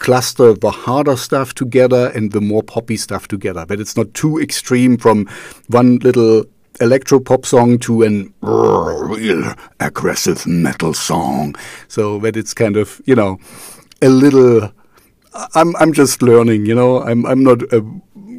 cluster 0.00 0.54
the 0.54 0.70
harder 0.70 1.16
stuff 1.16 1.54
together 1.54 2.10
and 2.14 2.32
the 2.32 2.40
more 2.40 2.62
poppy 2.62 2.96
stuff 2.96 3.28
together. 3.28 3.64
But 3.64 3.80
it's 3.80 3.96
not 3.96 4.12
too 4.14 4.40
extreme 4.40 4.96
from 4.96 5.26
one 5.68 5.98
little 5.98 6.44
electro 6.80 7.20
pop 7.20 7.44
song 7.44 7.78
to 7.78 8.02
an 8.02 8.32
real 8.40 9.54
aggressive 9.78 10.46
metal 10.46 10.94
song. 10.94 11.54
So 11.88 12.18
that 12.20 12.36
it's 12.36 12.54
kind 12.54 12.76
of 12.76 13.00
you 13.04 13.14
know 13.14 13.38
a 14.02 14.08
little. 14.08 14.72
I'm 15.54 15.76
I'm 15.76 15.92
just 15.92 16.22
learning. 16.22 16.66
You 16.66 16.74
know, 16.74 17.02
I'm 17.02 17.24
I'm 17.26 17.44
not 17.44 17.62
a 17.72 17.80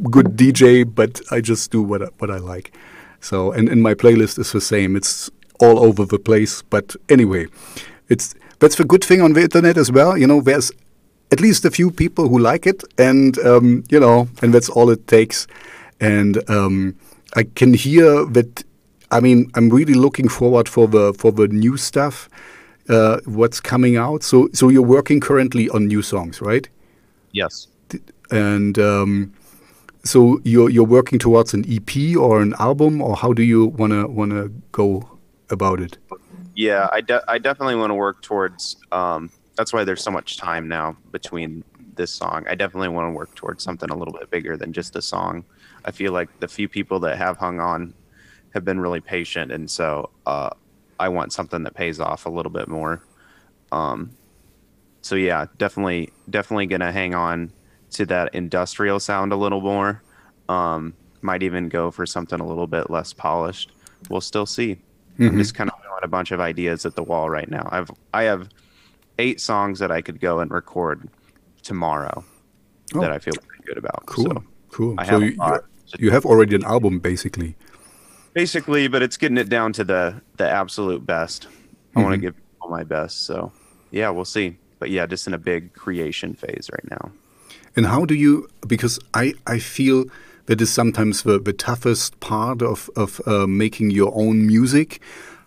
good 0.10 0.36
DJ, 0.36 0.84
but 0.84 1.22
I 1.32 1.40
just 1.42 1.72
do 1.72 1.82
what 1.82 2.02
I, 2.02 2.08
what 2.18 2.32
I 2.32 2.38
like. 2.38 2.74
So 3.22 3.52
and, 3.52 3.70
and 3.70 3.82
my 3.84 3.94
playlist 3.94 4.40
is 4.40 4.52
the 4.52 4.62
same. 4.62 4.96
It's 4.96 5.30
all 5.60 5.80
over 5.80 6.06
the 6.06 6.20
place. 6.20 6.64
But 6.64 6.96
anyway, 7.08 7.46
it's 8.10 8.34
that's 8.60 8.76
the 8.76 8.84
good 8.84 9.04
thing 9.04 9.22
on 9.22 9.34
the 9.34 9.42
internet 9.42 9.78
as 9.78 9.92
well. 9.92 10.18
You 10.18 10.28
know, 10.28 10.42
there's 10.42 10.72
at 11.32 11.40
least 11.40 11.66
a 11.66 11.72
few 11.72 11.92
people 11.92 12.28
who 12.28 12.40
like 12.40 12.68
it, 12.68 12.84
and 12.98 13.38
um, 13.40 13.84
you 13.90 14.00
know, 14.00 14.28
and 14.42 14.54
that's 14.54 14.70
all 14.70 14.90
it 14.90 15.08
takes. 15.08 15.48
And 16.00 16.48
um, 16.50 16.96
I 17.36 17.44
can 17.44 17.74
hear 17.74 18.26
that. 18.26 18.64
I 19.12 19.20
mean, 19.20 19.52
I'm 19.56 19.70
really 19.70 19.94
looking 19.94 20.30
forward 20.30 20.68
for 20.70 20.88
the 20.88 21.14
for 21.14 21.32
the 21.32 21.48
new 21.48 21.78
stuff, 21.78 22.30
uh, 22.90 23.20
what's 23.26 23.60
coming 23.60 23.98
out. 23.98 24.24
So, 24.24 24.50
so 24.54 24.70
you're 24.70 24.82
working 24.82 25.20
currently 25.20 25.70
on 25.70 25.88
new 25.88 26.02
songs, 26.02 26.42
right? 26.42 26.68
Yes. 27.32 27.68
And 28.30 28.78
um, 28.80 29.34
so 30.04 30.40
you're 30.44 30.70
you're 30.70 30.86
working 30.86 31.20
towards 31.20 31.54
an 31.54 31.66
EP 31.70 32.18
or 32.18 32.42
an 32.42 32.54
album, 32.60 33.02
or 33.02 33.16
how 33.16 33.34
do 33.34 33.44
you 33.44 33.68
wanna 33.68 34.08
wanna 34.08 34.50
go 34.72 35.20
about 35.50 35.80
it? 35.80 35.98
Yeah, 36.56 36.90
I 36.92 37.02
de 37.02 37.22
I 37.28 37.38
definitely 37.38 37.76
want 37.76 37.92
to 37.92 37.96
work 37.96 38.22
towards 38.22 38.78
um, 38.92 39.30
that's 39.56 39.74
why 39.74 39.84
there's 39.84 40.04
so 40.04 40.12
much 40.12 40.38
time 40.38 40.68
now 40.68 40.96
between 41.12 41.64
this 41.96 42.12
song. 42.12 42.46
I 42.50 42.56
definitely 42.56 42.90
want 42.90 43.12
to 43.12 43.16
work 43.16 43.36
towards 43.36 43.64
something 43.64 43.90
a 43.90 43.96
little 43.96 44.14
bit 44.14 44.30
bigger 44.30 44.58
than 44.58 44.74
just 44.74 44.96
a 44.96 45.02
song. 45.02 45.44
I 45.86 45.92
feel 45.92 46.14
like 46.14 46.40
the 46.40 46.48
few 46.48 46.68
people 46.68 47.00
that 47.02 47.18
have 47.18 47.38
hung 47.38 47.60
on 47.60 47.94
have 48.54 48.66
been 48.66 48.80
really 48.80 49.02
patient, 49.02 49.52
and 49.52 49.70
so 49.70 50.10
uh, 50.26 50.50
I 51.00 51.10
want 51.10 51.34
something 51.34 51.64
that 51.64 51.74
pays 51.74 52.00
off 52.00 52.26
a 52.26 52.30
little 52.30 52.52
bit 52.52 52.68
more. 52.68 53.02
Um, 53.72 54.12
so 55.02 55.16
yeah, 55.16 55.48
definitely, 55.58 56.12
definitely 56.30 56.68
gonna 56.68 56.92
hang 56.92 57.16
on 57.16 57.52
to 57.92 58.06
that 58.06 58.34
industrial 58.34 59.00
sound 59.00 59.34
a 59.34 59.36
little 59.36 59.62
more. 59.62 60.02
Um, 60.50 60.94
might 61.22 61.44
even 61.44 61.70
go 61.70 61.92
for 61.92 62.06
something 62.06 62.40
a 62.40 62.46
little 62.46 62.68
bit 62.68 62.90
less 62.90 63.14
polished. 63.14 63.72
We'll 64.10 64.22
still 64.22 64.46
see. 64.46 64.76
Mm-hmm. 65.14 65.28
I'm 65.28 65.38
just 65.38 65.56
kind 65.56 65.70
of 65.70 65.82
throwing 65.84 66.04
a 66.04 66.08
bunch 66.08 66.32
of 66.32 66.40
ideas 66.40 66.86
at 66.86 66.96
the 66.96 67.04
wall 67.04 67.30
right 67.30 67.50
now. 67.50 67.68
I've 67.72 67.92
I 68.14 68.24
have 68.24 68.50
eight 69.20 69.40
songs 69.40 69.80
that 69.80 69.92
I 69.92 70.02
could 70.02 70.20
go 70.20 70.40
and 70.40 70.52
record 70.52 71.10
tomorrow 71.64 72.24
oh. 72.96 73.02
that 73.02 73.12
I 73.12 73.20
feel 73.20 73.34
pretty 73.34 73.64
good 73.66 73.78
about. 73.78 74.06
Cool, 74.06 74.26
so 74.26 74.44
cool. 74.70 74.96
I 74.98 75.06
so 75.06 75.20
have 75.20 75.24
you, 75.24 75.38
you 76.00 76.12
have 76.12 76.26
already 76.26 76.56
an 76.56 76.64
album, 76.64 77.00
basically. 77.00 77.56
Basically, 78.34 78.88
but 78.88 79.02
it's 79.02 79.18
getting 79.18 79.38
it 79.38 79.50
down 79.50 79.74
to 79.74 79.84
the 79.84 80.22
the 80.38 80.50
absolute 80.50 81.06
best. 81.06 81.48
Mm-hmm. 81.48 82.00
I 82.00 82.04
want 82.04 82.14
to 82.14 82.22
give 82.22 82.36
all 82.62 82.70
my 82.70 82.84
best. 82.84 83.26
So, 83.26 83.52
yeah, 83.92 84.10
we'll 84.10 84.26
see. 84.26 84.58
But 84.80 84.90
yeah, 84.90 85.06
just 85.06 85.28
in 85.28 85.34
a 85.34 85.38
big 85.38 85.74
creation 85.74 86.34
phase 86.34 86.70
right 86.72 86.90
now. 86.90 87.12
And 87.76 87.86
how 87.86 88.06
do 88.06 88.16
you? 88.16 88.48
Because 88.66 89.00
I 89.14 89.34
I 89.46 89.60
feel 89.60 90.06
that 90.46 90.62
is 90.62 90.72
sometimes 90.72 91.24
the, 91.24 91.40
the 91.40 91.54
toughest 91.54 92.20
part 92.20 92.62
of 92.62 92.90
of 92.96 93.22
uh, 93.28 93.48
making 93.48 93.92
your 93.92 94.12
own 94.16 94.48
music. 94.48 95.02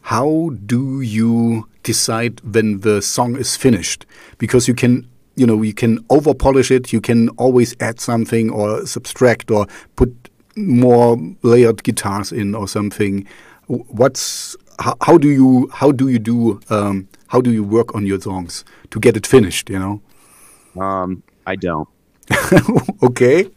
How 0.05 0.51
do 0.67 1.01
you 1.01 1.67
decide 1.83 2.43
when 2.43 2.81
the 2.81 3.01
song 3.01 3.37
is 3.37 3.57
finished? 3.57 4.05
Because 4.37 4.69
you 4.69 4.75
can 4.75 5.09
you 5.35 5.47
know 5.47 5.63
you 5.63 5.73
can 5.73 6.05
over 6.11 6.35
polish 6.35 6.71
it 6.71 6.93
you 6.93 7.01
can 7.01 7.31
always 7.31 7.75
add 7.81 7.99
something 8.01 8.51
or 8.51 8.87
subtract 8.87 9.51
or 9.51 9.67
put 9.97 10.13
more 10.57 11.17
layered 11.43 11.83
guitars 11.85 12.33
in 12.33 12.55
or 12.55 12.69
something. 12.69 13.27
What's 13.67 14.57
how, 14.79 14.95
how 15.01 15.17
do 15.17 15.31
you 15.31 15.71
how 15.73 15.91
do 15.91 16.09
you 16.11 16.19
do 16.19 16.61
um, 16.69 17.09
how 17.29 17.41
do 17.41 17.51
you 17.51 17.65
work 17.65 17.95
on 17.95 18.05
your 18.05 18.21
songs 18.21 18.63
to 18.91 19.01
get 19.01 19.17
it 19.17 19.27
finished 19.27 19.71
you 19.71 19.79
know? 19.79 20.83
Um, 20.83 21.23
i 21.47 21.57
don't. 21.57 21.89
Okay 23.03 23.49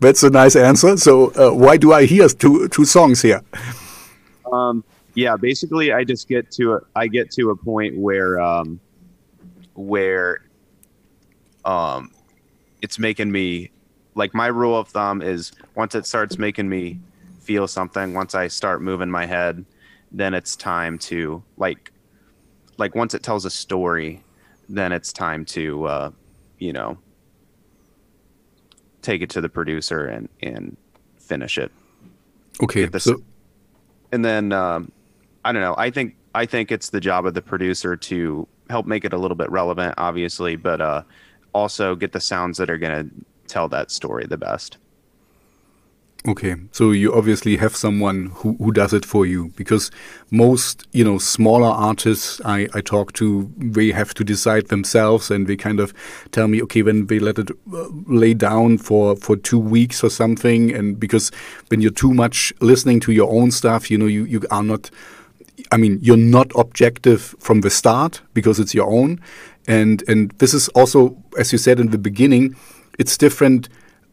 that's 0.00 0.24
a 0.24 0.30
nice 0.30 0.56
answer. 0.56 0.96
So 0.96 1.30
uh, 1.36 1.54
why 1.54 1.76
do 1.76 1.92
i 1.92 2.06
hear 2.06 2.28
two 2.28 2.66
two 2.68 2.84
songs 2.86 3.22
here? 3.22 3.42
Um, 4.52 4.82
yeah, 5.14 5.36
basically, 5.36 5.92
I 5.92 6.04
just 6.04 6.28
get 6.28 6.50
to 6.52 6.74
a, 6.74 6.80
I 6.96 7.06
get 7.06 7.30
to 7.32 7.50
a 7.50 7.56
point 7.56 7.96
where 7.96 8.40
um, 8.40 8.80
where 9.74 10.42
um, 11.64 12.10
it's 12.80 12.98
making 12.98 13.30
me 13.30 13.70
like 14.14 14.34
my 14.34 14.46
rule 14.46 14.78
of 14.78 14.88
thumb 14.88 15.22
is 15.22 15.52
once 15.74 15.94
it 15.94 16.06
starts 16.06 16.38
making 16.38 16.68
me 16.68 17.00
feel 17.40 17.66
something, 17.66 18.14
once 18.14 18.34
I 18.34 18.48
start 18.48 18.82
moving 18.82 19.10
my 19.10 19.26
head, 19.26 19.64
then 20.10 20.34
it's 20.34 20.56
time 20.56 20.98
to 20.98 21.42
like 21.56 21.92
like 22.78 22.94
once 22.94 23.14
it 23.14 23.22
tells 23.22 23.44
a 23.44 23.50
story, 23.50 24.22
then 24.68 24.92
it's 24.92 25.12
time 25.12 25.44
to 25.46 25.84
uh, 25.84 26.10
you 26.58 26.72
know 26.72 26.98
take 29.02 29.20
it 29.20 29.30
to 29.30 29.40
the 29.40 29.48
producer 29.48 30.06
and 30.06 30.28
and 30.40 30.76
finish 31.18 31.58
it. 31.58 31.70
Okay. 32.62 32.88
So, 32.98 33.22
and 34.12 34.24
then 34.24 34.52
um, 34.52 34.92
I 35.44 35.52
don't 35.52 35.62
know. 35.62 35.74
I 35.76 35.90
think 35.90 36.16
I 36.34 36.46
think 36.46 36.72
it's 36.72 36.90
the 36.90 37.00
job 37.00 37.26
of 37.26 37.34
the 37.34 37.42
producer 37.42 37.96
to 37.96 38.48
help 38.70 38.86
make 38.86 39.04
it 39.04 39.12
a 39.12 39.18
little 39.18 39.36
bit 39.36 39.50
relevant, 39.50 39.94
obviously, 39.98 40.56
but 40.56 40.80
uh, 40.80 41.02
also 41.52 41.94
get 41.94 42.12
the 42.12 42.20
sounds 42.20 42.58
that 42.58 42.70
are 42.70 42.78
going 42.78 43.08
to 43.08 43.14
tell 43.46 43.68
that 43.68 43.90
story 43.90 44.26
the 44.26 44.38
best. 44.38 44.78
Okay, 46.24 46.54
so 46.70 46.92
you 46.92 47.12
obviously 47.12 47.56
have 47.56 47.74
someone 47.74 48.26
who, 48.26 48.54
who 48.58 48.70
does 48.70 48.92
it 48.92 49.04
for 49.04 49.26
you 49.26 49.48
because 49.56 49.90
most 50.30 50.86
you 50.92 51.02
know 51.02 51.18
smaller 51.18 51.66
artists 51.66 52.40
I, 52.44 52.68
I 52.74 52.80
talk 52.80 53.12
to 53.14 53.52
they 53.56 53.90
have 53.90 54.14
to 54.14 54.22
decide 54.22 54.68
themselves 54.68 55.32
and 55.32 55.48
they 55.48 55.56
kind 55.56 55.80
of 55.80 55.92
tell 56.30 56.46
me 56.46 56.62
okay 56.62 56.82
when 56.82 57.06
they 57.06 57.18
let 57.18 57.40
it 57.40 57.50
uh, 57.50 57.88
lay 58.06 58.34
down 58.34 58.78
for 58.78 59.16
for 59.16 59.36
two 59.36 59.58
weeks 59.58 60.04
or 60.04 60.10
something 60.10 60.70
and 60.72 61.00
because 61.00 61.32
when 61.68 61.80
you're 61.80 61.90
too 61.90 62.14
much 62.14 62.52
listening 62.60 63.00
to 63.00 63.10
your 63.10 63.28
own 63.32 63.50
stuff 63.50 63.90
you 63.90 63.98
know 63.98 64.06
you, 64.06 64.22
you 64.24 64.40
are 64.52 64.62
not 64.62 64.92
I 65.70 65.76
mean 65.76 65.98
you're 66.02 66.16
not 66.16 66.50
objective 66.56 67.34
from 67.38 67.60
the 67.60 67.70
start 67.70 68.22
because 68.34 68.58
it's 68.58 68.74
your 68.74 68.90
own 68.90 69.20
and 69.66 70.02
and 70.08 70.30
this 70.38 70.54
is 70.54 70.68
also 70.70 71.16
as 71.38 71.52
you 71.52 71.58
said 71.58 71.78
in 71.78 71.90
the 71.90 71.98
beginning 71.98 72.56
it's 72.98 73.16
different. 73.16 73.68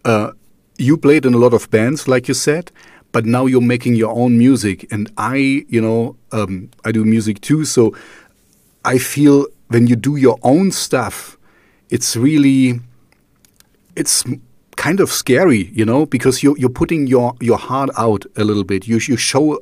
Uh, 0.06 0.32
you 0.78 0.98
played 0.98 1.26
in 1.26 1.34
a 1.34 1.38
lot 1.38 1.54
of 1.54 1.70
bands, 1.70 2.08
like 2.08 2.28
you 2.28 2.34
said, 2.34 2.72
but 3.12 3.26
now 3.26 3.46
you're 3.46 3.62
making 3.62 3.96
your 3.96 4.14
own 4.16 4.38
music. 4.38 4.92
And 4.92 5.12
I, 5.18 5.66
you 5.68 5.82
know, 5.82 6.16
um, 6.32 6.70
I 6.86 6.92
do 6.92 7.04
music 7.04 7.42
too. 7.42 7.66
So 7.66 7.96
I 8.86 8.98
feel 8.98 9.46
when 9.68 9.88
you 9.88 9.96
do 9.96 10.16
your 10.16 10.38
own 10.42 10.72
stuff, 10.72 11.38
it's 11.90 12.16
really, 12.16 12.80
it's 13.96 14.24
kind 14.78 15.00
of 15.00 15.12
scary, 15.12 15.70
you 15.74 15.86
know, 15.86 16.06
because 16.06 16.42
you're, 16.42 16.58
you're 16.58 16.70
putting 16.70 17.08
your, 17.08 17.36
your 17.42 17.58
heart 17.58 17.90
out 17.98 18.26
a 18.38 18.44
little 18.44 18.64
bit. 18.64 18.88
You, 18.88 19.00
you 19.04 19.18
show 19.18 19.60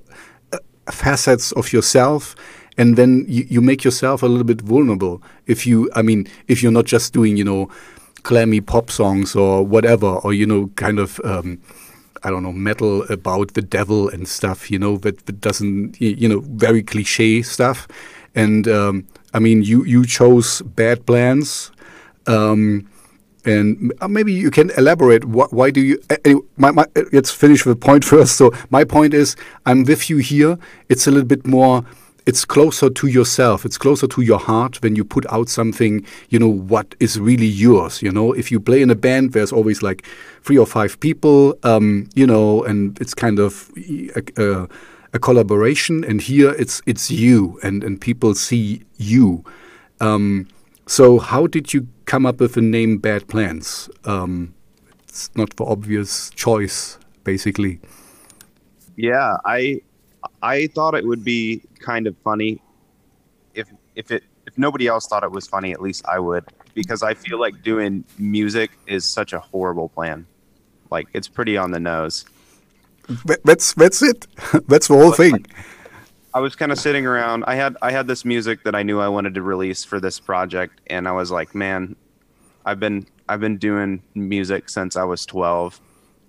facets 0.92 1.52
of 1.54 1.74
yourself 1.74 2.36
and 2.78 2.96
then 2.96 3.26
you, 3.28 3.46
you 3.50 3.62
make 3.62 3.84
yourself 3.84 4.22
a 4.22 4.28
little 4.28 4.44
bit 4.44 4.62
vulnerable. 4.62 5.22
If 5.48 5.66
you, 5.66 5.90
I 5.96 6.04
mean, 6.04 6.28
if 6.48 6.62
you're 6.62 6.72
not 6.72 6.86
just 6.86 7.12
doing, 7.12 7.36
you 7.36 7.44
know, 7.44 7.70
clammy 8.24 8.62
pop 8.62 8.92
songs 8.92 9.36
or 9.36 9.64
whatever, 9.64 10.08
or 10.08 10.34
you 10.34 10.46
know, 10.46 10.68
kind 10.76 11.00
of 11.00 11.20
um, 11.24 11.60
I 12.24 12.30
don't 12.30 12.44
know 12.44 12.52
metal 12.52 13.04
about 13.12 13.54
the 13.54 13.62
devil 13.62 14.10
and 14.10 14.28
stuff. 14.28 14.70
You 14.70 14.80
know, 14.80 14.98
that, 14.98 15.26
that 15.26 15.42
doesn't 15.42 16.00
you 16.00 16.28
know 16.30 16.42
very 16.42 16.84
cliche 16.84 17.42
stuff. 17.42 17.88
And 18.36 18.68
um, 18.68 19.08
I 19.34 19.40
mean, 19.40 19.64
you 19.64 19.84
you 19.86 20.06
chose 20.06 20.62
Bad 20.62 21.06
Plans. 21.06 21.72
Um, 22.28 22.88
and 23.48 23.94
maybe 24.10 24.34
you 24.34 24.52
can 24.52 24.70
elaborate. 24.72 25.26
Why, 25.26 25.72
do 25.72 25.82
you? 25.82 26.02
Anyway, 26.26 26.42
my, 26.58 26.72
my, 26.72 26.86
let's 27.12 27.32
finish 27.32 27.64
the 27.64 27.76
point 27.76 28.06
first. 28.14 28.38
So 28.38 28.52
my 28.70 28.84
point 28.84 29.14
is, 29.14 29.36
I'm 29.66 29.84
with 29.84 30.10
you 30.10 30.18
here. 30.18 30.58
It's 30.90 31.08
a 31.08 31.12
little 31.12 31.28
bit 31.28 31.48
more 31.48 31.86
it's 32.28 32.44
closer 32.44 32.90
to 32.90 33.08
yourself. 33.08 33.66
It's 33.66 33.78
closer 33.78 34.06
to 34.06 34.22
your 34.22 34.38
heart 34.38 34.84
when 34.84 34.98
you 34.98 35.06
put 35.06 35.26
out 35.32 35.48
something, 35.48 36.06
you 36.28 36.38
know, 36.38 36.50
what 36.50 36.94
is 37.00 37.18
really 37.18 37.46
yours. 37.46 38.02
You 38.02 38.12
know, 38.12 38.34
if 38.34 38.52
you 38.52 38.60
play 38.60 38.82
in 38.82 38.90
a 38.90 38.96
band, 38.96 39.32
there's 39.32 39.54
always 39.54 39.82
like 39.82 40.06
three 40.44 40.58
or 40.58 40.66
five 40.66 41.00
people, 41.00 41.58
um, 41.64 42.10
you 42.16 42.28
know, 42.28 42.66
and 42.66 43.00
it's 43.00 43.14
kind 43.14 43.40
of 43.40 43.72
a, 43.78 44.22
a, 44.36 44.68
a, 45.14 45.20
collaboration. 45.20 46.04
And 46.04 46.22
here 46.22 46.54
it's 46.60 46.82
it's 46.86 47.10
you, 47.10 47.62
and 47.64 47.82
and 47.82 48.00
people 48.00 48.36
see 48.36 48.84
you. 48.98 49.46
Um, 50.02 50.50
so 50.88 51.20
how 51.20 51.48
did 51.48 51.74
you 51.74 51.88
come 52.06 52.26
up 52.26 52.40
with 52.40 52.54
the 52.54 52.62
name 52.62 52.98
Bad 52.98 53.28
Plans? 53.28 53.90
Um, 54.06 54.56
it's 55.08 55.30
not 55.36 55.54
for 55.56 55.70
obvious 55.70 56.30
choice, 56.32 56.98
basically. 57.24 57.80
Yeah, 58.96 59.38
I 59.46 59.82
I 60.42 60.68
thought 60.68 60.96
it 60.96 61.06
would 61.06 61.24
be 61.24 61.62
kind 61.80 62.08
of 62.08 62.16
funny 62.24 62.62
if 63.54 63.70
if 63.96 64.12
it 64.12 64.24
if 64.46 64.58
nobody 64.58 64.88
else 64.88 65.08
thought 65.08 65.24
it 65.24 65.32
was 65.32 65.46
funny, 65.48 65.72
at 65.72 65.82
least 65.82 66.06
I 66.08 66.20
would 66.20 66.46
because 66.74 67.04
I 67.04 67.14
feel 67.14 67.40
like 67.40 67.64
doing 67.64 68.06
music 68.18 68.72
is 68.88 69.04
such 69.04 69.34
a 69.34 69.40
horrible 69.40 69.90
plan. 69.90 70.26
Like 70.90 71.08
it's 71.14 71.28
pretty 71.28 71.58
on 71.58 71.72
the 71.72 71.80
nose. 71.80 72.26
That's 73.44 73.74
that's 73.74 74.02
it. 74.02 74.28
that's 74.68 74.88
the 74.88 74.96
whole 74.96 75.12
thing. 75.12 75.46
I 76.38 76.40
was 76.40 76.56
kind 76.56 76.72
of 76.72 76.78
sitting 76.78 77.08
around. 77.08 77.46
I 77.48 77.56
had 77.56 77.78
I 77.82 77.90
had 77.90 78.06
this 78.06 78.24
music 78.24 78.64
that 78.66 78.76
I 78.76 78.84
knew 78.84 79.00
I 79.00 79.08
wanted 79.08 79.34
to 79.34 79.42
release 79.42 79.84
for 79.84 80.00
this 80.00 80.20
project, 80.20 80.82
and 80.86 81.08
I 81.08 81.12
was 81.12 81.32
like, 81.32 81.56
man, 81.56 81.96
I've 82.64 82.80
been 82.80 83.08
I've 83.28 83.40
been 83.40 83.58
doing 83.58 84.04
music 84.14 84.70
since 84.70 84.96
I 84.96 85.04
was 85.04 85.26
12. 85.26 85.82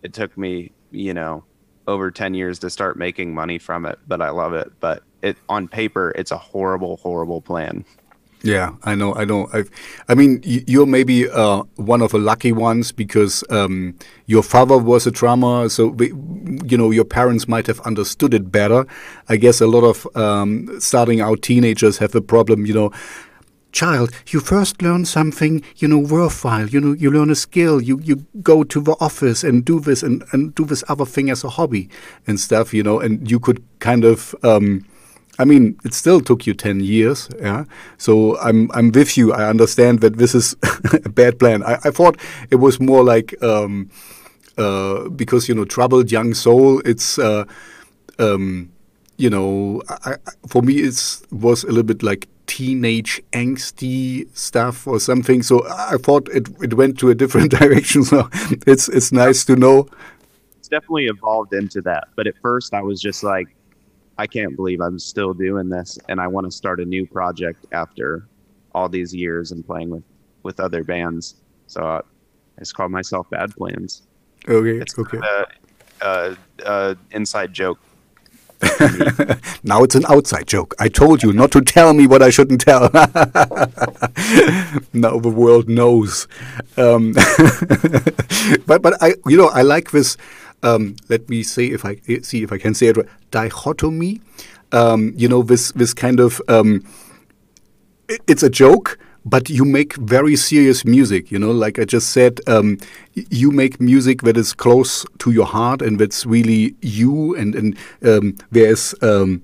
It 0.02 0.14
took 0.14 0.38
me, 0.38 0.72
you 0.92 1.12
know, 1.12 1.44
over 1.86 2.10
10 2.10 2.32
years 2.32 2.58
to 2.60 2.70
start 2.70 2.96
making 2.96 3.34
money 3.34 3.58
from 3.58 3.84
it, 3.84 3.98
but 4.08 4.22
I 4.22 4.30
love 4.30 4.54
it. 4.54 4.72
But 4.80 5.02
it 5.20 5.36
on 5.46 5.68
paper, 5.68 6.14
it's 6.16 6.30
a 6.30 6.38
horrible, 6.38 6.96
horrible 6.96 7.42
plan. 7.42 7.84
Yeah, 8.42 8.74
I 8.84 8.94
know. 8.94 9.14
I 9.14 9.24
know. 9.24 9.48
I've, 9.52 9.68
i 10.08 10.14
mean, 10.14 10.40
you're 10.44 10.86
maybe 10.86 11.28
uh, 11.28 11.64
one 11.74 12.02
of 12.02 12.12
the 12.12 12.18
lucky 12.18 12.52
ones 12.52 12.92
because 12.92 13.42
um, 13.50 13.96
your 14.26 14.44
father 14.44 14.78
was 14.78 15.06
a 15.06 15.10
drummer, 15.10 15.68
so 15.68 15.96
you 15.98 16.76
know 16.76 16.90
your 16.92 17.04
parents 17.04 17.48
might 17.48 17.66
have 17.66 17.80
understood 17.80 18.34
it 18.34 18.52
better. 18.52 18.86
I 19.28 19.36
guess 19.36 19.60
a 19.60 19.66
lot 19.66 19.82
of 19.82 20.16
um, 20.16 20.80
starting 20.80 21.20
out 21.20 21.42
teenagers 21.42 21.98
have 21.98 22.14
a 22.14 22.20
problem. 22.20 22.64
You 22.64 22.74
know, 22.74 22.92
child, 23.72 24.10
you 24.28 24.38
first 24.38 24.82
learn 24.82 25.04
something, 25.04 25.62
you 25.76 25.88
know, 25.88 25.98
worthwhile. 25.98 26.68
You 26.68 26.80
know, 26.80 26.92
you 26.92 27.10
learn 27.10 27.30
a 27.30 27.34
skill. 27.34 27.80
You 27.80 27.98
you 28.04 28.24
go 28.40 28.62
to 28.62 28.80
the 28.80 28.94
office 29.00 29.42
and 29.42 29.64
do 29.64 29.80
this 29.80 30.04
and, 30.04 30.22
and 30.32 30.54
do 30.54 30.64
this 30.64 30.84
other 30.88 31.06
thing 31.06 31.28
as 31.28 31.42
a 31.42 31.48
hobby 31.48 31.88
and 32.28 32.38
stuff. 32.38 32.72
You 32.72 32.84
know, 32.84 33.00
and 33.00 33.28
you 33.28 33.40
could 33.40 33.64
kind 33.80 34.04
of. 34.04 34.34
Um, 34.44 34.84
I 35.38 35.44
mean, 35.44 35.78
it 35.84 35.94
still 35.94 36.20
took 36.20 36.46
you 36.46 36.54
ten 36.54 36.80
years, 36.80 37.28
yeah. 37.40 37.64
So 37.96 38.38
I'm 38.38 38.70
I'm 38.72 38.90
with 38.90 39.16
you. 39.16 39.32
I 39.32 39.48
understand 39.48 40.00
that 40.00 40.16
this 40.18 40.34
is 40.34 40.56
a 41.04 41.08
bad 41.08 41.38
plan. 41.38 41.62
I, 41.62 41.74
I 41.84 41.90
thought 41.90 42.18
it 42.50 42.56
was 42.56 42.80
more 42.80 43.04
like 43.04 43.40
um, 43.42 43.90
uh, 44.58 45.08
because 45.10 45.48
you 45.48 45.54
know, 45.54 45.64
troubled 45.64 46.10
young 46.10 46.34
soul. 46.34 46.80
It's 46.84 47.18
uh, 47.18 47.44
um, 48.18 48.72
you 49.16 49.30
know, 49.30 49.82
I, 49.88 50.16
for 50.48 50.62
me, 50.62 50.78
it 50.78 51.22
was 51.30 51.64
a 51.64 51.68
little 51.68 51.82
bit 51.84 52.02
like 52.02 52.28
teenage 52.46 53.22
angsty 53.32 54.26
stuff 54.36 54.86
or 54.86 54.98
something. 54.98 55.42
So 55.42 55.64
I 55.68 55.96
thought 55.98 56.28
it 56.30 56.48
it 56.60 56.74
went 56.74 56.98
to 56.98 57.10
a 57.10 57.14
different 57.14 57.50
direction. 57.60 58.02
So 58.02 58.28
it's 58.66 58.88
it's 58.88 59.12
nice 59.12 59.44
to 59.44 59.54
know. 59.56 59.88
It's 60.58 60.68
definitely 60.68 61.06
evolved 61.06 61.54
into 61.54 61.80
that. 61.82 62.08
But 62.16 62.26
at 62.26 62.34
first, 62.42 62.74
I 62.74 62.82
was 62.82 63.00
just 63.00 63.22
like, 63.22 63.48
I 64.18 64.26
can't 64.26 64.56
believe 64.56 64.80
I'm 64.80 64.98
still 64.98 65.32
doing 65.32 65.68
this, 65.68 65.98
and 66.08 66.20
I 66.20 66.26
want 66.26 66.44
to 66.46 66.50
start 66.50 66.80
a 66.80 66.84
new 66.84 67.06
project 67.06 67.64
after 67.72 68.26
all 68.74 68.88
these 68.88 69.14
years 69.14 69.52
and 69.52 69.64
playing 69.64 69.90
with 69.90 70.02
with 70.42 70.60
other 70.60 70.84
bands. 70.84 71.36
So 71.66 71.82
uh, 71.82 72.02
I 72.56 72.60
just 72.60 72.74
called 72.74 72.90
myself 72.90 73.30
Bad 73.30 73.54
Plans. 73.54 74.02
Okay. 74.48 74.78
It's 74.78 74.98
okay. 74.98 75.18
A, 76.00 76.36
a, 76.64 76.96
inside 77.10 77.52
joke 77.52 77.78
now 79.62 79.84
it's 79.84 79.94
an 79.94 80.04
outside 80.08 80.48
joke. 80.48 80.74
I 80.80 80.88
told 80.88 81.22
you 81.22 81.32
not 81.32 81.52
to 81.52 81.60
tell 81.60 81.94
me 81.94 82.08
what 82.08 82.22
I 82.22 82.30
shouldn't 82.30 82.60
tell. 82.60 82.90
now 84.92 85.18
the 85.20 85.32
world 85.32 85.68
knows. 85.68 86.26
Um, 86.76 87.12
but 88.66 88.82
but 88.82 89.00
I 89.00 89.14
you 89.26 89.36
know 89.36 89.46
I 89.48 89.62
like 89.62 89.92
this. 89.92 90.16
Um, 90.62 90.96
let 91.08 91.28
me 91.28 91.42
see 91.42 91.72
if 91.72 91.84
I 91.84 91.96
see 92.22 92.42
if 92.42 92.52
I 92.52 92.58
can 92.58 92.74
say 92.74 92.88
it. 92.88 92.96
Right. 92.96 93.06
Dichotomy. 93.30 94.20
Um, 94.72 95.12
you 95.16 95.28
know 95.28 95.42
this 95.42 95.72
this 95.72 95.94
kind 95.94 96.20
of 96.20 96.42
um, 96.48 96.84
it, 98.08 98.20
it's 98.26 98.42
a 98.42 98.50
joke 98.50 98.98
but 99.28 99.50
you 99.50 99.64
make 99.64 99.94
very 99.96 100.36
serious 100.36 100.84
music. 100.84 101.30
You 101.30 101.38
know, 101.38 101.50
like 101.50 101.78
I 101.78 101.84
just 101.84 102.10
said, 102.10 102.40
um, 102.46 102.78
you 103.14 103.50
make 103.50 103.80
music 103.80 104.22
that 104.22 104.36
is 104.36 104.54
close 104.54 105.04
to 105.18 105.30
your 105.30 105.46
heart 105.46 105.82
and 105.82 105.98
that's 105.98 106.24
really 106.24 106.74
you, 106.80 107.34
and 107.36 107.54
and 107.54 107.76
um, 108.02 108.36
there's 108.50 108.94
um, 109.02 109.42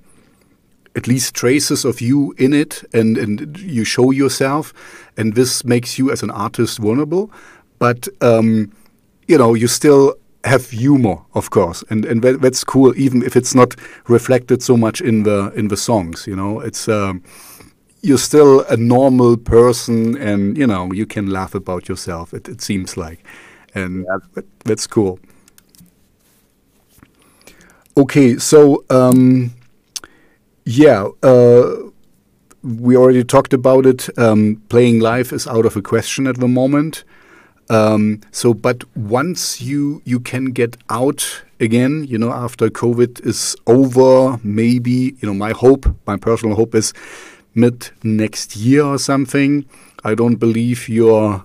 at 0.96 1.06
least 1.06 1.34
traces 1.34 1.84
of 1.84 2.00
you 2.00 2.34
in 2.38 2.54
it, 2.54 2.82
and 2.92 3.18
and 3.18 3.58
you 3.58 3.84
show 3.84 4.10
yourself, 4.10 4.72
and 5.16 5.34
this 5.34 5.64
makes 5.64 5.98
you 5.98 6.10
as 6.10 6.22
an 6.22 6.30
artist 6.30 6.78
vulnerable, 6.78 7.30
but 7.78 8.08
um, 8.20 8.72
you 9.28 9.36
know, 9.36 9.54
you 9.54 9.68
still 9.68 10.14
have 10.44 10.70
humor, 10.70 11.16
of 11.34 11.50
course, 11.50 11.84
and 11.90 12.04
and 12.04 12.22
that, 12.22 12.40
that's 12.40 12.64
cool, 12.64 12.94
even 12.96 13.22
if 13.22 13.36
it's 13.36 13.54
not 13.54 13.74
reflected 14.08 14.62
so 14.62 14.76
much 14.76 15.00
in 15.00 15.24
the 15.24 15.52
in 15.56 15.68
the 15.68 15.76
songs. 15.76 16.26
You 16.26 16.36
know, 16.36 16.60
it's. 16.60 16.88
Um, 16.88 17.22
you're 18.06 18.18
still 18.18 18.60
a 18.68 18.76
normal 18.76 19.34
person 19.34 20.14
and 20.18 20.58
you 20.58 20.66
know 20.66 20.92
you 20.92 21.06
can 21.06 21.30
laugh 21.30 21.54
about 21.54 21.88
yourself 21.88 22.34
it, 22.34 22.46
it 22.50 22.60
seems 22.60 22.98
like 22.98 23.24
and 23.74 24.06
yeah. 24.06 24.42
that's 24.64 24.86
cool. 24.86 25.18
Okay, 27.96 28.38
so 28.38 28.84
um, 28.90 29.52
yeah, 30.64 31.08
uh, 31.22 31.76
we 32.62 32.96
already 32.96 33.22
talked 33.22 33.52
about 33.52 33.86
it. 33.86 34.16
Um, 34.18 34.62
playing 34.68 35.00
live 35.00 35.32
is 35.32 35.46
out 35.46 35.66
of 35.66 35.76
a 35.76 35.82
question 35.82 36.26
at 36.26 36.40
the 36.40 36.48
moment. 36.48 37.04
Um, 37.70 38.20
so, 38.30 38.54
but 38.54 38.84
once 38.96 39.60
you 39.60 40.02
you 40.04 40.20
can 40.20 40.46
get 40.46 40.76
out 40.90 41.42
again, 41.60 42.04
you 42.04 42.18
know, 42.18 42.32
after 42.32 42.68
COVID 42.68 43.24
is 43.26 43.56
over, 43.66 44.38
maybe 44.42 45.16
you 45.20 45.28
know, 45.28 45.34
my 45.34 45.52
hope, 45.52 45.86
my 46.06 46.16
personal 46.16 46.56
hope 46.56 46.74
is 46.74 46.92
mid 47.54 47.90
next 48.02 48.56
year 48.56 48.84
or 48.84 48.98
something. 48.98 49.64
I 50.04 50.14
don't 50.14 50.36
believe 50.36 50.88
you're 50.88 51.44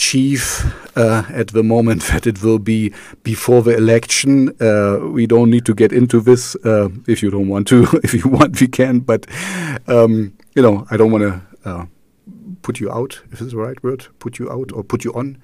chief 0.00 0.64
uh, 0.96 1.22
at 1.28 1.48
the 1.48 1.62
moment 1.62 2.02
that 2.10 2.26
it 2.26 2.42
will 2.42 2.58
be 2.58 2.92
before 3.22 3.62
the 3.62 3.76
election. 3.76 4.48
Uh, 4.60 4.98
we 5.12 5.26
don't 5.26 5.50
need 5.50 5.66
to 5.66 5.74
get 5.74 5.92
into 5.92 6.20
this 6.20 6.56
uh, 6.64 6.88
if 7.06 7.22
you 7.22 7.30
don't 7.30 7.48
want 7.48 7.68
to. 7.68 7.86
if 8.02 8.14
you 8.14 8.28
want, 8.28 8.60
we 8.60 8.66
can. 8.66 9.00
But 9.00 9.26
um, 9.86 10.32
you 10.54 10.62
know, 10.62 10.86
I 10.90 10.96
don't 10.96 11.12
want 11.12 11.24
to 11.24 11.68
uh, 11.68 11.86
put 12.62 12.80
you 12.80 12.90
out. 12.90 13.20
If 13.32 13.40
it's 13.40 13.52
the 13.52 13.58
right 13.58 13.82
word, 13.82 14.06
put 14.18 14.38
you 14.38 14.50
out 14.50 14.72
or 14.72 14.82
put 14.82 15.04
you 15.04 15.12
on. 15.14 15.38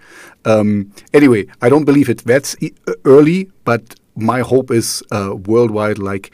Um, 0.44 0.92
anyway, 1.12 1.46
I 1.62 1.68
don't 1.68 1.85
believe 1.85 2.09
it. 2.09 2.24
That's 2.24 2.57
e 2.61 2.72
early, 3.05 3.50
but 3.64 3.94
my 4.16 4.40
hope 4.40 4.70
is 4.70 5.02
uh, 5.11 5.35
worldwide, 5.35 5.98
like 5.98 6.33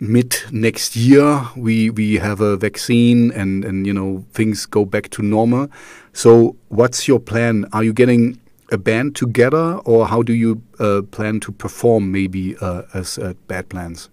mid 0.00 0.34
next 0.50 0.96
year 0.96 1.46
we 1.56 1.90
we 1.90 2.14
have 2.14 2.40
a 2.40 2.56
vaccine 2.56 3.30
and 3.32 3.64
and 3.66 3.86
you 3.86 3.92
know 3.92 4.24
things 4.32 4.64
go 4.64 4.84
back 4.84 5.10
to 5.10 5.22
normal 5.22 5.68
so 6.14 6.56
what's 6.68 7.06
your 7.06 7.20
plan 7.20 7.66
are 7.74 7.84
you 7.84 7.92
getting 7.92 8.40
a 8.72 8.78
band 8.78 9.14
together 9.14 9.74
or 9.84 10.06
how 10.06 10.22
do 10.22 10.32
you 10.32 10.62
uh, 10.78 11.02
plan 11.10 11.38
to 11.38 11.52
perform 11.52 12.10
maybe 12.10 12.56
uh, 12.62 12.82
as 12.94 13.18
uh, 13.18 13.34
bad 13.46 13.68
plans 13.68 14.08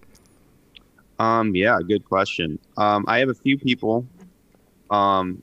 um 1.19 1.55
yeah 1.55 1.79
good 1.87 2.03
question 2.03 2.59
um 2.75 3.05
i 3.07 3.19
have 3.19 3.29
a 3.29 3.33
few 3.33 3.57
people 3.57 4.05
um 4.89 5.41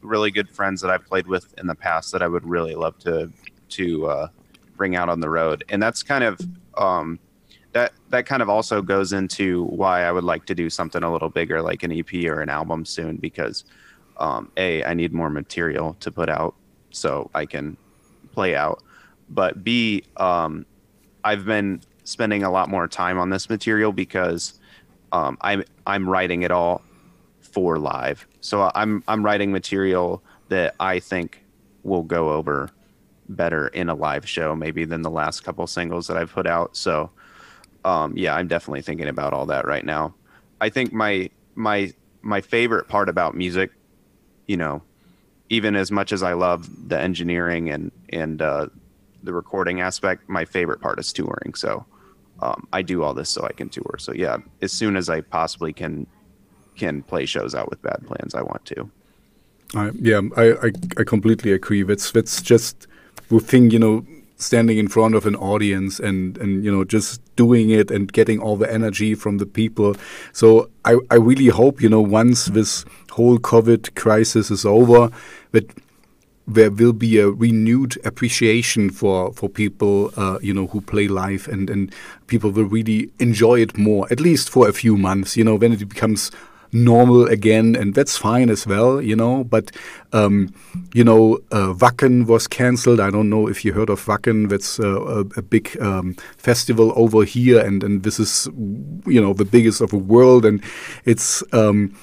really 0.00 0.30
good 0.30 0.48
friends 0.48 0.80
that 0.80 0.90
i've 0.90 1.04
played 1.04 1.26
with 1.26 1.52
in 1.58 1.66
the 1.66 1.74
past 1.74 2.12
that 2.12 2.22
i 2.22 2.28
would 2.28 2.46
really 2.46 2.74
love 2.74 2.96
to 2.98 3.30
to 3.68 4.06
uh, 4.06 4.28
bring 4.78 4.96
out 4.96 5.10
on 5.10 5.20
the 5.20 5.28
road. 5.28 5.64
And 5.68 5.82
that's 5.82 6.02
kind 6.02 6.24
of 6.24 6.40
um 6.78 7.18
that 7.72 7.92
that 8.08 8.24
kind 8.24 8.40
of 8.40 8.48
also 8.48 8.80
goes 8.80 9.12
into 9.12 9.64
why 9.64 10.04
I 10.04 10.12
would 10.12 10.24
like 10.24 10.46
to 10.46 10.54
do 10.54 10.70
something 10.70 11.02
a 11.02 11.12
little 11.12 11.28
bigger, 11.28 11.60
like 11.60 11.82
an 11.82 11.92
EP 11.92 12.24
or 12.24 12.40
an 12.40 12.48
album 12.48 12.86
soon, 12.86 13.16
because 13.16 13.64
um, 14.16 14.50
a 14.56 14.82
I 14.84 14.94
need 14.94 15.12
more 15.12 15.28
material 15.28 15.94
to 16.00 16.10
put 16.10 16.30
out 16.30 16.54
so 16.90 17.30
I 17.34 17.44
can 17.44 17.76
play 18.32 18.56
out, 18.56 18.82
but 19.28 19.62
b 19.62 20.04
um, 20.16 20.64
I've 21.24 21.44
been 21.44 21.82
spending 22.04 22.42
a 22.42 22.50
lot 22.50 22.70
more 22.70 22.88
time 22.88 23.18
on 23.18 23.28
this 23.28 23.50
material 23.50 23.92
because 23.92 24.58
um, 25.12 25.36
I'm 25.42 25.64
I'm 25.86 26.08
writing 26.08 26.42
it 26.42 26.50
all 26.50 26.82
for 27.40 27.78
live, 27.78 28.26
so 28.40 28.70
I'm 28.74 29.02
I'm 29.08 29.24
writing 29.24 29.52
material 29.52 30.22
that 30.48 30.74
I 30.80 31.00
think 31.00 31.44
will 31.82 32.02
go 32.02 32.30
over 32.30 32.70
better 33.28 33.68
in 33.68 33.88
a 33.88 33.94
live 33.94 34.28
show 34.28 34.54
maybe 34.54 34.84
than 34.84 35.02
the 35.02 35.10
last 35.10 35.44
couple 35.44 35.66
singles 35.66 36.06
that 36.06 36.16
I've 36.16 36.32
put 36.32 36.46
out. 36.46 36.76
So 36.76 37.10
um, 37.84 38.16
yeah, 38.16 38.34
I'm 38.34 38.48
definitely 38.48 38.82
thinking 38.82 39.08
about 39.08 39.32
all 39.32 39.46
that 39.46 39.66
right 39.66 39.84
now. 39.84 40.14
I 40.60 40.68
think 40.68 40.92
my 40.92 41.30
my 41.54 41.92
my 42.22 42.40
favorite 42.40 42.88
part 42.88 43.08
about 43.08 43.34
music, 43.34 43.70
you 44.46 44.56
know, 44.56 44.82
even 45.48 45.76
as 45.76 45.90
much 45.90 46.12
as 46.12 46.22
I 46.22 46.32
love 46.32 46.88
the 46.88 46.98
engineering 46.98 47.70
and 47.70 47.92
and 48.10 48.42
uh, 48.42 48.66
the 49.22 49.32
recording 49.32 49.80
aspect, 49.80 50.28
my 50.28 50.44
favorite 50.44 50.80
part 50.80 50.98
is 50.98 51.12
touring. 51.12 51.54
So 51.54 51.84
um, 52.40 52.66
I 52.72 52.82
do 52.82 53.02
all 53.02 53.14
this 53.14 53.30
so 53.30 53.44
I 53.44 53.52
can 53.52 53.68
tour. 53.68 53.96
So 53.98 54.12
yeah, 54.12 54.38
as 54.62 54.72
soon 54.72 54.96
as 54.96 55.08
I 55.08 55.20
possibly 55.20 55.72
can 55.72 56.06
can 56.78 57.02
play 57.02 57.26
shows 57.26 57.54
out 57.54 57.68
with 57.70 57.82
Bad 57.82 58.06
Plans, 58.06 58.34
I 58.34 58.42
want 58.42 58.64
to. 58.66 58.90
Uh, 59.74 59.90
yeah, 60.00 60.22
I, 60.36 60.52
I 60.52 60.70
I 60.98 61.04
completely 61.04 61.52
agree. 61.52 61.82
That's 61.82 62.10
that's 62.12 62.40
just 62.40 62.86
the 63.28 63.40
thing, 63.40 63.70
you 63.70 63.78
know 63.78 64.06
standing 64.38 64.78
in 64.78 64.86
front 64.86 65.16
of 65.16 65.26
an 65.26 65.34
audience 65.36 65.98
and 65.98 66.38
and 66.38 66.64
you 66.64 66.70
know 66.70 66.84
just 66.84 67.20
doing 67.34 67.70
it 67.70 67.90
and 67.90 68.12
getting 68.12 68.38
all 68.38 68.56
the 68.56 68.72
energy 68.72 69.14
from 69.14 69.38
the 69.38 69.46
people 69.46 69.96
so 70.32 70.70
i 70.84 70.96
i 71.10 71.16
really 71.16 71.48
hope 71.48 71.82
you 71.82 71.88
know 71.88 72.00
once 72.00 72.46
this 72.46 72.84
whole 73.10 73.38
covid 73.38 73.92
crisis 73.96 74.50
is 74.50 74.64
over 74.64 75.10
that 75.50 75.68
there 76.46 76.70
will 76.70 76.92
be 76.92 77.18
a 77.18 77.28
renewed 77.28 77.98
appreciation 78.06 78.90
for 78.90 79.32
for 79.32 79.48
people 79.48 80.12
uh, 80.16 80.38
you 80.40 80.54
know 80.54 80.68
who 80.68 80.80
play 80.80 81.08
live 81.08 81.48
and 81.48 81.68
and 81.68 81.92
people 82.28 82.50
will 82.50 82.64
really 82.64 83.10
enjoy 83.18 83.60
it 83.60 83.76
more 83.76 84.06
at 84.10 84.20
least 84.20 84.48
for 84.48 84.68
a 84.68 84.72
few 84.72 84.96
months 84.96 85.36
you 85.36 85.42
know 85.42 85.56
when 85.56 85.72
it 85.72 85.88
becomes 85.88 86.30
normal 86.72 87.26
again, 87.26 87.76
and 87.76 87.94
that's 87.94 88.16
fine 88.16 88.50
as 88.50 88.66
well, 88.66 89.00
you 89.00 89.16
know. 89.16 89.44
But 89.44 89.70
um, 90.12 90.52
you 90.94 91.04
know, 91.04 91.38
uh, 91.52 91.74
Wacken 91.74 92.26
was 92.26 92.46
cancelled. 92.46 93.00
I 93.00 93.10
don't 93.10 93.30
know 93.30 93.48
if 93.48 93.64
you 93.64 93.72
heard 93.72 93.90
of 93.90 94.04
Wacken. 94.04 94.48
That's 94.48 94.80
uh, 94.80 95.02
a, 95.02 95.20
a, 95.36 95.42
big 95.42 95.76
um, 95.80 96.14
festival 96.36 96.92
over 96.96 97.24
here, 97.24 97.64
and 97.64 97.82
and 97.82 98.02
this 98.02 98.18
is 98.18 98.48
you 99.06 99.20
know 99.20 99.32
the 99.32 99.44
biggest 99.44 99.80
of 99.80 99.90
the 99.90 99.98
world, 99.98 100.44
and 100.44 100.62
it's 101.04 101.42
um, 101.52 101.96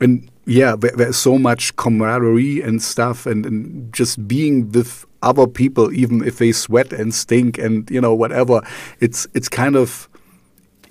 and 0.00 0.28
yeah, 0.44 0.74
there, 0.76 0.92
there's 0.92 1.16
so 1.16 1.38
much 1.38 1.76
camaraderie 1.76 2.60
and 2.60 2.82
stuff, 2.82 3.26
and, 3.26 3.46
and 3.46 3.92
just 3.92 4.26
being 4.26 4.70
with 4.72 5.06
other 5.22 5.46
people, 5.46 5.92
even 5.92 6.26
if 6.26 6.38
they 6.38 6.52
sweat 6.52 6.92
and 6.92 7.14
stink 7.14 7.58
and 7.58 7.88
you 7.90 8.00
know 8.00 8.14
whatever, 8.14 8.60
it's 9.00 9.26
it's 9.34 9.48
kind 9.48 9.76
of 9.76 10.08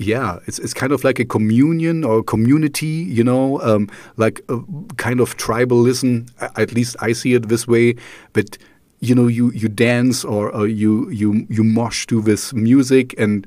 yeah, 0.02 0.40
it's 0.48 0.58
it's 0.58 0.74
kind 0.74 0.92
of 0.92 1.04
like 1.04 1.20
a 1.20 1.26
communion 1.26 2.04
or 2.04 2.24
community, 2.24 2.88
you 2.88 3.24
know, 3.24 3.62
um, 3.62 3.88
like 4.18 4.42
a 4.50 4.60
kind 4.98 5.20
of 5.20 5.38
tribalism. 5.38 6.30
At 6.58 6.74
least 6.74 6.96
I 7.00 7.14
see 7.14 7.36
it 7.36 7.50
this 7.50 7.68
way. 7.68 7.96
But 8.34 8.58
you 9.00 9.14
know, 9.14 9.28
you 9.28 9.52
you 9.52 9.70
dance 9.70 10.26
or, 10.26 10.50
or 10.52 10.68
you 10.68 11.10
you 11.10 11.46
you 11.50 11.64
mosh 11.64 12.08
to 12.08 12.22
this 12.22 12.52
music, 12.54 13.14
and 13.20 13.46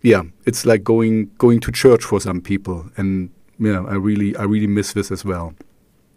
yeah, 0.00 0.22
it's 0.46 0.64
like 0.64 0.82
going 0.82 1.30
going 1.36 1.60
to 1.60 1.70
church 1.70 2.04
for 2.04 2.20
some 2.20 2.40
people. 2.40 2.86
And 2.96 3.30
you 3.58 3.72
know, 3.72 3.86
I 3.86 3.94
really 3.94 4.34
I 4.36 4.44
really 4.44 4.66
miss 4.66 4.94
this 4.94 5.10
as 5.10 5.24
well. 5.24 5.54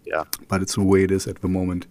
Yeah, 0.05 0.23
but 0.47 0.61
it's 0.61 0.75
the 0.75 0.83
way 0.83 1.03
it 1.03 1.11
is 1.11 1.27
at 1.27 1.41
the 1.41 1.49
moment. 1.49 1.85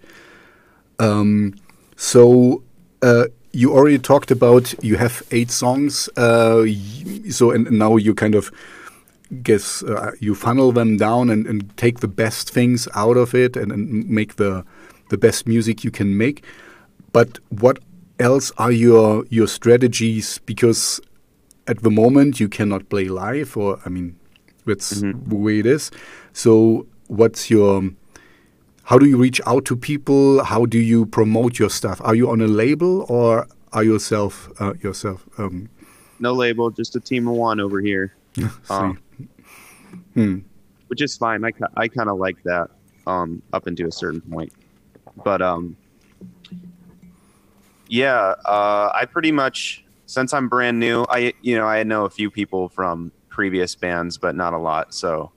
Um, 0.99 1.55
so. 1.97 2.63
Uh, 3.01 3.27
you 3.53 3.73
already 3.73 3.99
talked 3.99 4.31
about 4.31 4.75
you 4.83 4.97
have 4.97 5.23
eight 5.31 5.51
songs, 5.51 6.09
uh, 6.17 6.67
so 7.31 7.51
and 7.51 7.71
now 7.71 7.97
you 7.97 8.15
kind 8.15 8.35
of 8.35 8.51
guess 9.43 9.83
uh, 9.83 10.13
you 10.21 10.35
funnel 10.35 10.73
them 10.73 10.97
down 10.97 11.31
and, 11.31 11.47
and, 11.47 11.77
take 11.77 12.01
the 12.01 12.09
best 12.09 12.51
things 12.51 12.89
out 12.95 13.19
of 13.19 13.35
it 13.35 13.57
and, 13.57 13.71
and, 13.71 14.09
make 14.09 14.37
the 14.37 14.65
the 15.11 15.19
best 15.19 15.47
music 15.47 15.85
you 15.85 15.91
can 15.91 16.17
make. 16.17 16.43
But 17.13 17.39
what 17.51 17.79
else 18.19 18.53
are 18.59 18.73
your 18.73 19.25
your 19.29 19.47
strategies? 19.47 20.39
Because 20.39 21.01
at 21.67 21.83
the 21.83 21.91
moment 21.91 22.41
you 22.41 22.49
cannot 22.49 22.89
play 22.89 23.09
live, 23.09 23.57
or 23.57 23.79
I 23.85 23.89
mean, 23.89 24.17
that's 24.67 25.01
mm 25.01 25.13
-hmm. 25.13 25.29
the 25.29 25.37
way 25.37 25.59
it 25.59 25.67
is. 25.67 25.91
So 26.33 26.87
what's 27.09 27.51
your 27.51 27.91
how 28.89 28.97
do 28.97 29.05
you 29.05 29.19
reach 29.19 29.39
out 29.45 29.67
to 29.67 29.77
people? 29.77 30.43
How 30.43 30.65
do 30.65 30.79
you 30.79 31.05
promote 31.05 31.59
your 31.59 31.69
stuff? 31.69 32.01
Are 32.05 32.15
you 32.15 32.31
on 32.31 32.41
a 32.41 32.47
label 32.47 33.05
or 33.11 33.47
are 33.75 33.85
yourself 33.85 34.49
uh, 34.63 34.73
yourself? 34.81 35.29
Um, 35.37 35.69
no 36.21 36.33
label, 36.33 36.71
just 36.71 36.97
a 36.97 37.01
team 37.01 37.29
of 37.29 37.35
one 37.35 37.61
over 37.61 37.83
here. 37.83 38.15
um, 38.71 38.99
hmm. 40.15 40.39
Which 40.87 41.03
is 41.03 41.19
fine. 41.19 41.45
I, 41.45 41.51
I 41.77 41.89
kind 41.89 42.09
of 42.09 42.17
like 42.17 42.43
that 42.45 42.71
um, 43.07 43.43
up 43.53 43.67
into 43.67 43.87
a 43.87 43.93
certain 43.93 44.23
point. 44.23 44.55
But 45.23 45.43
um, 45.43 45.77
yeah, 47.89 48.37
uh, 48.47 48.91
I 48.95 49.05
pretty 49.05 49.33
much 49.33 49.85
since 50.07 50.33
I'm 50.33 50.49
brand 50.49 50.81
new, 50.81 51.05
I 51.11 51.35
you 51.43 51.59
know 51.59 51.67
I 51.67 51.83
know 51.83 52.07
a 52.07 52.11
few 52.11 52.31
people 52.31 52.71
from 52.71 53.13
previous 53.29 53.75
bands, 53.75 54.17
but 54.17 54.35
not 54.35 54.55
a 54.55 54.59
lot. 54.59 54.95
So 54.95 55.31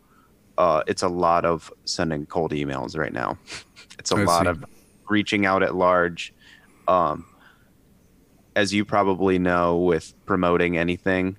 uh, 0.57 0.83
it's 0.87 1.03
a 1.03 1.07
lot 1.07 1.45
of 1.45 1.71
sending 1.85 2.25
cold 2.25 2.51
emails 2.51 2.97
right 2.97 3.13
now. 3.13 3.37
it's 3.99 4.11
a 4.11 4.15
I 4.15 4.23
lot 4.23 4.43
see. 4.43 4.49
of 4.49 4.65
reaching 5.09 5.45
out 5.45 5.63
at 5.63 5.75
large. 5.75 6.33
Um, 6.87 7.25
as 8.55 8.73
you 8.73 8.83
probably 8.83 9.39
know, 9.39 9.77
with 9.77 10.13
promoting 10.25 10.77
anything, 10.77 11.37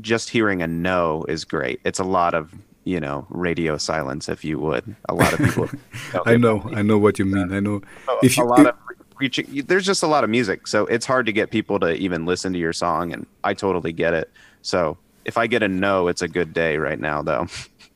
just 0.00 0.30
hearing 0.30 0.62
a 0.62 0.66
no 0.66 1.24
is 1.28 1.44
great. 1.44 1.80
It's 1.84 1.98
a 1.98 2.04
lot 2.04 2.34
of 2.34 2.54
you 2.84 3.00
know 3.00 3.26
radio 3.30 3.76
silence, 3.76 4.28
if 4.28 4.44
you 4.44 4.58
would. 4.58 4.96
A 5.08 5.14
lot 5.14 5.32
of 5.32 5.38
people. 5.40 5.68
I 6.26 6.36
know, 6.36 6.62
I 6.74 6.82
know 6.82 6.98
what 6.98 7.18
you 7.18 7.24
mean. 7.24 7.52
I 7.52 7.60
know. 7.60 7.82
if 8.22 8.36
you, 8.36 8.44
a 8.44 8.46
lot 8.46 8.60
if, 8.60 8.66
of 8.68 8.74
reaching, 9.18 9.64
there's 9.66 9.84
just 9.84 10.02
a 10.02 10.06
lot 10.06 10.24
of 10.24 10.30
music, 10.30 10.66
so 10.66 10.86
it's 10.86 11.06
hard 11.06 11.26
to 11.26 11.32
get 11.32 11.50
people 11.50 11.78
to 11.80 11.94
even 11.94 12.24
listen 12.24 12.52
to 12.52 12.58
your 12.58 12.72
song, 12.72 13.12
and 13.12 13.26
I 13.44 13.54
totally 13.54 13.92
get 13.92 14.14
it. 14.14 14.30
So 14.62 14.96
if 15.26 15.36
I 15.36 15.48
get 15.48 15.62
a 15.62 15.68
no, 15.68 16.06
it's 16.06 16.22
a 16.22 16.28
good 16.28 16.54
day 16.54 16.78
right 16.78 16.98
now, 16.98 17.20
though. 17.20 17.46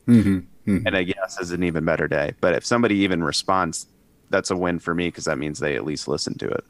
Mm-hmm, 0.07 0.39
mm-hmm. 0.39 0.85
And 0.85 0.95
a 0.95 1.03
yes 1.03 1.39
is 1.39 1.51
an 1.51 1.63
even 1.63 1.85
better 1.85 2.07
day. 2.07 2.33
But 2.41 2.53
if 2.55 2.65
somebody 2.65 2.95
even 2.95 3.23
responds, 3.23 3.87
that's 4.29 4.51
a 4.51 4.55
win 4.55 4.79
for 4.79 4.93
me 4.93 5.07
because 5.07 5.25
that 5.25 5.37
means 5.37 5.59
they 5.59 5.75
at 5.75 5.85
least 5.85 6.07
listen 6.07 6.37
to 6.39 6.47
it. 6.47 6.63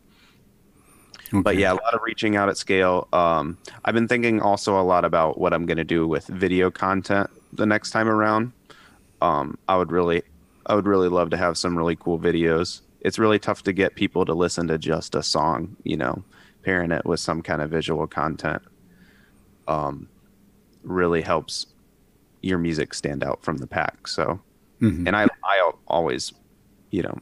Okay. 1.33 1.41
But 1.41 1.57
yeah, 1.57 1.71
a 1.71 1.75
lot 1.75 1.93
of 1.93 2.01
reaching 2.03 2.35
out 2.35 2.49
at 2.49 2.57
scale. 2.57 3.07
Um, 3.11 3.57
I've 3.85 3.95
been 3.95 4.07
thinking 4.07 4.39
also 4.41 4.79
a 4.79 4.83
lot 4.83 5.03
about 5.03 5.39
what 5.39 5.53
I'm 5.53 5.65
going 5.65 5.77
to 5.77 5.83
do 5.83 6.07
with 6.07 6.27
video 6.27 6.69
content 6.69 7.29
the 7.53 7.65
next 7.65 7.91
time 7.91 8.07
around. 8.07 8.51
Um, 9.21 9.57
I 9.67 9.77
would 9.77 9.91
really, 9.91 10.23
I 10.65 10.75
would 10.75 10.85
really 10.85 11.09
love 11.09 11.31
to 11.31 11.37
have 11.37 11.57
some 11.57 11.75
really 11.75 11.95
cool 11.95 12.19
videos. 12.19 12.81
It's 12.99 13.17
really 13.17 13.39
tough 13.39 13.63
to 13.63 13.73
get 13.73 13.95
people 13.95 14.25
to 14.25 14.33
listen 14.33 14.67
to 14.67 14.77
just 14.77 15.15
a 15.15 15.23
song, 15.23 15.75
you 15.83 15.97
know, 15.97 16.23
pairing 16.63 16.91
it 16.91 17.05
with 17.05 17.19
some 17.19 17.41
kind 17.41 17.61
of 17.61 17.71
visual 17.71 18.05
content. 18.05 18.61
Um, 19.67 20.07
really 20.83 21.21
helps 21.21 21.67
your 22.41 22.57
music 22.57 22.93
stand 22.93 23.23
out 23.23 23.43
from 23.43 23.57
the 23.57 23.67
pack. 23.67 24.07
So, 24.07 24.39
mm-hmm. 24.81 25.07
and 25.07 25.15
I, 25.15 25.27
I 25.43 25.71
always, 25.87 26.33
you 26.89 27.03
know, 27.03 27.17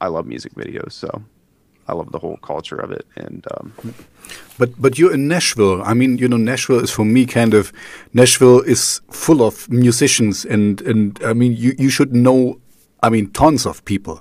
I 0.00 0.08
love 0.08 0.26
music 0.26 0.54
videos. 0.54 0.92
So 0.92 1.22
I 1.88 1.94
love 1.94 2.12
the 2.12 2.18
whole 2.18 2.36
culture 2.38 2.76
of 2.76 2.92
it. 2.92 3.06
And 3.16 3.46
um, 3.56 3.72
but 4.58 4.80
but 4.80 4.98
you're 4.98 5.12
in 5.12 5.26
Nashville. 5.26 5.82
I 5.82 5.94
mean, 5.94 6.18
you 6.18 6.28
know, 6.28 6.36
Nashville 6.36 6.80
is 6.80 6.90
for 6.90 7.04
me 7.04 7.24
kind 7.26 7.54
of 7.54 7.72
Nashville 8.12 8.60
is 8.60 9.00
full 9.10 9.42
of 9.42 9.68
musicians, 9.70 10.44
and 10.44 10.80
and 10.82 11.18
I 11.24 11.32
mean, 11.32 11.56
you 11.56 11.74
you 11.78 11.90
should 11.90 12.14
know. 12.14 12.60
I 13.02 13.10
mean, 13.10 13.30
tons 13.30 13.64
of 13.64 13.84
people, 13.84 14.20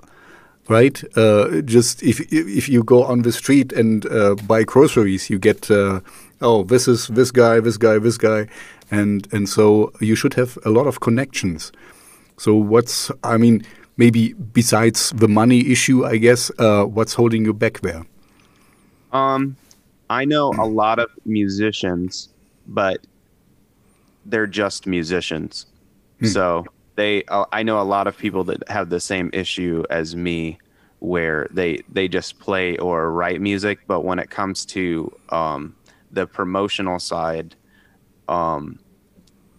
right? 0.69 1.03
Uh, 1.17 1.61
just 1.61 2.03
if 2.03 2.21
if 2.31 2.69
you 2.69 2.83
go 2.83 3.03
on 3.03 3.23
the 3.23 3.31
street 3.31 3.73
and 3.73 4.05
uh, 4.05 4.35
buy 4.47 4.63
groceries, 4.63 5.29
you 5.29 5.39
get 5.39 5.69
uh, 5.69 5.99
oh, 6.41 6.63
this 6.63 6.87
is 6.87 7.07
this 7.07 7.31
guy, 7.31 7.59
this 7.59 7.77
guy, 7.77 7.99
this 7.99 8.17
guy, 8.17 8.47
and 8.91 9.27
and 9.33 9.47
so 9.49 9.91
you 9.99 10.15
should 10.15 10.33
have 10.35 10.57
a 10.65 10.69
lot 10.69 10.87
of 10.87 10.99
connections. 10.99 11.71
So 12.37 12.55
what's 12.55 13.11
I 13.23 13.37
mean 13.37 13.65
maybe 13.97 14.33
besides 14.33 15.11
the 15.15 15.27
money 15.27 15.71
issue, 15.71 16.05
I 16.05 16.17
guess, 16.17 16.51
uh, 16.59 16.85
what's 16.85 17.13
holding 17.13 17.43
you 17.45 17.53
back 17.53 17.81
there? 17.81 18.05
Um, 19.11 19.57
I 20.09 20.25
know 20.25 20.53
a 20.57 20.65
lot 20.65 20.99
of 20.99 21.09
musicians, 21.25 22.29
but 22.67 23.05
they're 24.25 24.47
just 24.47 24.87
musicians. 24.87 25.65
Hmm. 26.19 26.27
So 26.27 26.65
they, 26.95 27.23
uh, 27.25 27.45
I 27.51 27.63
know 27.63 27.81
a 27.81 27.83
lot 27.83 28.07
of 28.07 28.17
people 28.17 28.43
that 28.45 28.67
have 28.69 28.89
the 28.89 28.99
same 28.99 29.29
issue 29.33 29.83
as 29.89 30.15
me, 30.15 30.59
where 30.99 31.47
they 31.51 31.81
they 31.91 32.07
just 32.07 32.39
play 32.39 32.77
or 32.77 33.11
write 33.11 33.39
music, 33.39 33.79
but 33.87 34.01
when 34.01 34.19
it 34.19 34.29
comes 34.29 34.65
to 34.65 35.15
um, 35.29 35.75
the 36.11 36.27
promotional 36.27 36.99
side, 36.99 37.55
um, 38.27 38.79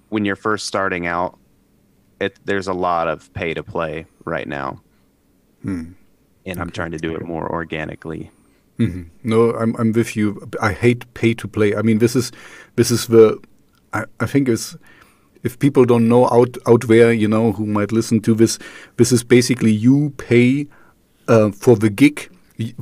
when 0.09 0.25
you're 0.25 0.37
first 0.37 0.67
starting 0.67 1.07
out, 1.07 1.39
it 2.21 2.39
there's 2.45 2.67
a 2.67 2.73
lot 2.73 3.09
of 3.09 3.33
pay 3.35 3.55
to 3.55 3.63
play 3.63 4.07
right 4.25 4.49
now, 4.49 4.81
hmm. 5.63 5.93
and 6.45 6.61
I'm 6.61 6.71
trying 6.71 6.91
to 6.93 6.99
do 6.99 7.15
it 7.15 7.23
more 7.25 7.51
organically. 7.51 8.31
Mm-hmm. 8.79 9.03
No, 9.25 9.53
I'm 9.55 9.75
I'm 9.77 9.93
with 9.93 10.17
you. 10.17 10.49
I 10.61 10.73
hate 10.73 11.13
pay 11.15 11.35
to 11.35 11.49
play. 11.49 11.75
I 11.75 11.83
mean, 11.83 11.99
this 11.99 12.17
is 12.17 12.33
this 12.77 12.91
is 12.91 13.07
the 13.09 13.39
I, 13.93 14.05
I 14.21 14.27
think 14.27 14.49
is 14.49 14.77
if 15.43 15.59
people 15.59 15.85
don't 15.85 16.09
know 16.09 16.27
out 16.31 16.57
out 16.67 16.87
there, 16.89 17.13
you 17.13 17.29
know, 17.29 17.53
who 17.53 17.67
might 17.67 17.93
listen 17.93 18.21
to 18.23 18.35
this, 18.35 18.59
this 18.97 19.13
is 19.13 19.25
basically 19.25 19.73
you 19.73 20.11
pay 20.17 20.67
uh, 21.29 21.51
for 21.51 21.77
the 21.77 21.91
gig, 21.91 22.31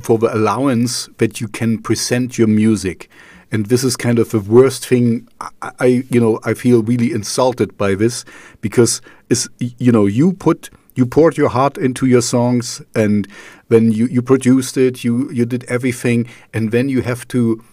for 0.01 0.17
the 0.17 0.33
allowance 0.33 1.09
that 1.17 1.41
you 1.41 1.47
can 1.47 1.81
present 1.81 2.37
your 2.37 2.47
music 2.47 3.09
and 3.51 3.67
this 3.67 3.83
is 3.83 3.95
kind 3.95 4.19
of 4.19 4.31
the 4.31 4.39
worst 4.39 4.85
thing. 4.85 5.27
I, 5.39 5.71
I, 5.79 5.85
you 6.09 6.19
know, 6.19 6.39
I 6.43 6.53
feel 6.53 6.83
really 6.83 7.11
insulted 7.11 7.77
by 7.77 7.95
this 7.95 8.25
because 8.61 9.01
is 9.29 9.49
you 9.59 9.91
know 9.91 10.05
you 10.05 10.33
put 10.33 10.69
you 10.95 11.05
poured 11.05 11.37
your 11.37 11.49
heart 11.49 11.77
into 11.77 12.05
your 12.07 12.21
songs 12.21 12.81
and 12.95 13.27
then 13.69 13.91
you 13.91 14.07
you 14.07 14.21
produced 14.21 14.77
it, 14.77 15.03
you 15.03 15.31
you 15.31 15.45
did 15.45 15.63
everything, 15.65 16.27
and 16.53 16.71
then 16.71 16.89
you 16.89 17.01
have 17.01 17.27
to 17.29 17.63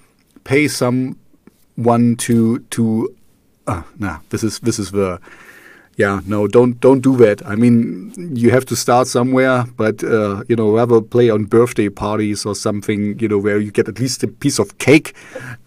pay 0.45 0.69
someone 0.69 2.17
to 2.17 2.59
to. 2.71 3.15
Uh, 3.67 3.83
nah, 3.99 4.19
this 4.29 4.45
is 4.45 4.59
this 4.61 4.79
is 4.79 4.91
the 4.91 5.19
yeah, 5.97 6.21
no, 6.27 6.49
don't 6.49 6.81
don't 6.81 7.01
do 7.01 7.17
that. 7.19 7.47
I 7.47 7.55
mean, 7.55 8.13
you 8.37 8.51
have 8.51 8.65
to 8.67 8.77
start 8.77 9.07
somewhere, 9.07 9.65
but 9.77 10.03
uh, 10.03 10.43
you 10.49 10.57
know, 10.57 10.75
rather 10.75 11.01
play 11.01 11.31
on 11.31 11.45
birthday 11.45 11.89
parties 11.89 12.45
or 12.45 12.55
something. 12.55 13.19
You 13.19 13.29
know, 13.29 13.39
where 13.39 13.59
you 13.61 13.71
get 13.71 13.89
at 13.89 14.01
least 14.01 14.23
a 14.25 14.29
piece 14.29 14.59
of 14.59 14.79
cake. 14.79 15.15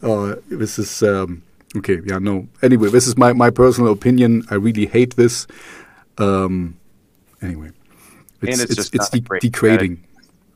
Uh, 0.03 0.35
this 0.49 0.77
is 0.77 1.01
um, 1.01 1.43
okay. 1.77 1.99
Yeah, 2.05 2.19
no. 2.19 2.47
Anyway, 2.61 2.89
this 2.89 3.07
is 3.07 3.17
my 3.17 3.31
my 3.31 3.49
personal 3.49 3.91
opinion. 3.91 4.43
I 4.51 4.55
really 4.55 4.85
hate 4.85 5.15
this. 5.15 5.47
Um, 6.17 6.77
anyway, 7.41 7.71
it's 8.41 8.59
and 8.59 8.69
it's, 8.69 8.79
it's, 8.79 8.89
it's 8.93 9.09
de 9.09 9.21
degrading. 9.39 10.03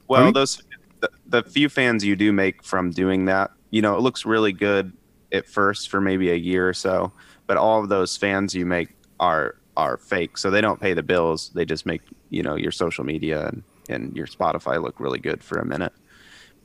Well, 0.09 0.21
I 0.21 0.25
mean? 0.25 0.33
those 0.33 0.61
the, 0.99 1.09
the 1.27 1.43
few 1.43 1.69
fans 1.69 2.03
you 2.03 2.17
do 2.17 2.33
make 2.33 2.61
from 2.61 2.91
doing 2.91 3.25
that, 3.25 3.51
you 3.69 3.81
know, 3.81 3.95
it 3.95 4.01
looks 4.01 4.25
really 4.25 4.51
good 4.51 4.91
at 5.31 5.47
first 5.47 5.89
for 5.89 6.01
maybe 6.01 6.29
a 6.31 6.35
year 6.35 6.67
or 6.67 6.73
so, 6.73 7.13
but 7.47 7.55
all 7.55 7.81
of 7.81 7.87
those 7.87 8.17
fans 8.17 8.53
you 8.53 8.65
make 8.65 8.89
are 9.19 9.55
are 9.77 9.97
fake. 9.97 10.37
So 10.37 10.49
they 10.49 10.61
don't 10.61 10.79
pay 10.79 10.93
the 10.93 11.03
bills. 11.03 11.49
They 11.49 11.65
just 11.65 11.85
make 11.85 12.01
you 12.29 12.43
know 12.43 12.55
your 12.55 12.71
social 12.71 13.03
media 13.03 13.47
and, 13.47 13.63
and 13.89 14.15
your 14.15 14.27
Spotify 14.27 14.81
look 14.81 14.99
really 14.99 15.19
good 15.19 15.43
for 15.43 15.59
a 15.59 15.65
minute. 15.65 15.93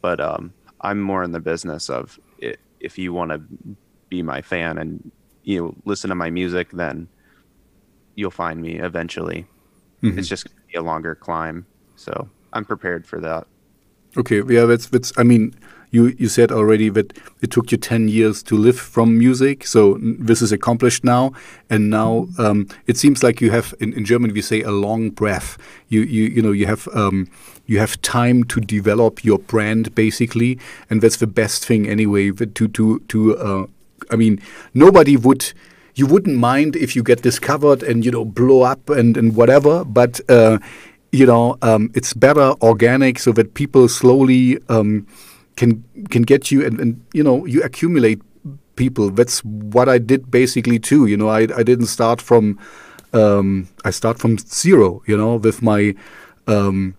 But 0.01 0.21
um, 0.21 0.53
I'm 0.81 1.01
more 1.01 1.23
in 1.23 1.33
the 1.33 1.41
business 1.41 1.89
of 1.89 2.19
it, 2.39 2.61
if 2.81 2.99
you 2.99 3.13
want 3.13 3.31
to 3.31 3.41
be 4.09 4.23
my 4.23 4.43
fan 4.43 4.79
and 4.79 5.11
you 5.47 5.63
know, 5.63 5.75
listen 5.85 6.11
to 6.11 6.15
my 6.15 6.29
music, 6.29 6.71
then 6.73 7.09
you'll 8.17 8.31
find 8.31 8.61
me 8.61 8.79
eventually. 8.79 9.47
Mm-hmm. 10.03 10.19
It's 10.19 10.29
just 10.29 10.45
gonna 10.45 10.61
be 10.71 10.77
a 10.77 10.83
longer 10.83 11.15
climb. 11.15 11.67
So 11.95 12.29
I'm 12.53 12.65
prepared 12.65 13.07
for 13.07 13.21
that. 13.21 13.47
Okay, 14.17 14.43
yeah, 14.49 14.65
that's 14.65 14.87
that's. 14.89 15.13
I 15.17 15.23
mean, 15.23 15.55
you 15.97 16.15
you 16.19 16.29
said 16.29 16.53
already 16.53 16.89
that 16.91 17.13
it 17.41 17.51
took 17.51 17.73
you 17.73 17.79
10 17.79 18.09
years 18.09 18.43
to 18.43 18.57
live 18.67 18.79
from 18.79 19.19
music 19.19 19.67
so 19.67 19.83
this 20.01 20.43
is 20.43 20.53
accomplished 20.53 21.05
now. 21.05 21.33
And 21.71 21.91
now 21.91 22.29
um, 22.39 22.69
it 22.87 22.97
seems 22.97 23.23
like 23.23 23.41
you 23.41 23.51
have 23.51 23.75
in, 23.81 23.93
in 23.93 24.05
German 24.05 24.33
we 24.33 24.43
say 24.43 24.63
a 24.63 24.71
long 24.71 25.11
breath. 25.11 25.57
You 25.89 26.03
you 26.03 26.25
you 26.25 26.43
know 26.43 26.53
you 26.53 26.67
have 26.67 26.89
um, 26.93 27.29
you 27.67 27.79
have 27.79 28.01
time 28.03 28.45
to 28.45 28.61
develop 28.61 29.25
your 29.25 29.39
brand 29.39 29.95
basically 29.95 30.59
and 30.91 31.01
that's 31.03 31.17
the 31.17 31.27
best 31.27 31.65
thing 31.65 31.89
anyway 31.89 32.31
to 32.31 32.69
to 32.69 33.01
to 33.13 33.19
uh, 33.39 33.67
I 34.11 34.17
mean 34.17 34.41
nobody 34.75 35.17
would 35.17 35.53
you 35.95 36.07
wouldn't 36.07 36.37
mind 36.37 36.77
if 36.77 36.95
you 36.95 37.03
get 37.03 37.23
discovered 37.23 37.83
and 37.83 38.05
you 38.05 38.11
know 38.11 38.25
blow 38.25 38.63
up 38.63 38.91
and 38.91 39.17
and 39.17 39.35
whatever 39.35 39.85
but 39.85 40.21
uh, 40.29 40.59
you 41.13 41.27
know 41.27 41.57
um, 41.63 41.91
it's 41.95 42.13
better 42.15 42.49
organic 42.61 43.19
so 43.19 43.33
that 43.33 43.55
people 43.55 43.89
slowly 43.89 44.59
um, 44.69 45.07
can 45.57 45.85
can 46.11 46.23
get 46.23 46.51
you 46.51 46.65
and, 46.65 46.81
and 46.81 47.05
you 47.13 47.23
know 47.23 47.45
you 47.47 47.63
accumulate 47.63 48.21
people. 48.77 49.11
That's 49.11 49.45
what 49.45 49.89
I 49.89 49.99
did 49.99 50.31
basically 50.31 50.79
too. 50.79 51.07
You 51.07 51.17
know, 51.17 51.29
I 51.29 51.41
I 51.57 51.63
didn't 51.63 51.87
start 51.87 52.21
from 52.21 52.59
um, 53.13 53.69
I 53.85 53.91
start 53.91 54.19
from 54.19 54.39
zero. 54.39 55.03
You 55.07 55.17
know, 55.17 55.37
with 55.37 55.63
my 55.63 55.95
um, 56.47 56.95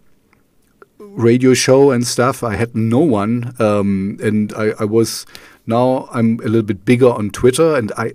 radio 0.99 1.53
show 1.53 1.91
and 1.91 2.05
stuff. 2.05 2.43
I 2.43 2.55
had 2.55 2.75
no 2.75 2.99
one, 2.99 3.53
um, 3.59 4.17
and 4.21 4.53
I, 4.53 4.73
I 4.79 4.85
was 4.85 5.25
now 5.65 6.07
I'm 6.11 6.39
a 6.39 6.47
little 6.47 6.63
bit 6.63 6.85
bigger 6.85 7.09
on 7.09 7.31
Twitter, 7.31 7.75
and 7.75 7.91
I 7.97 8.13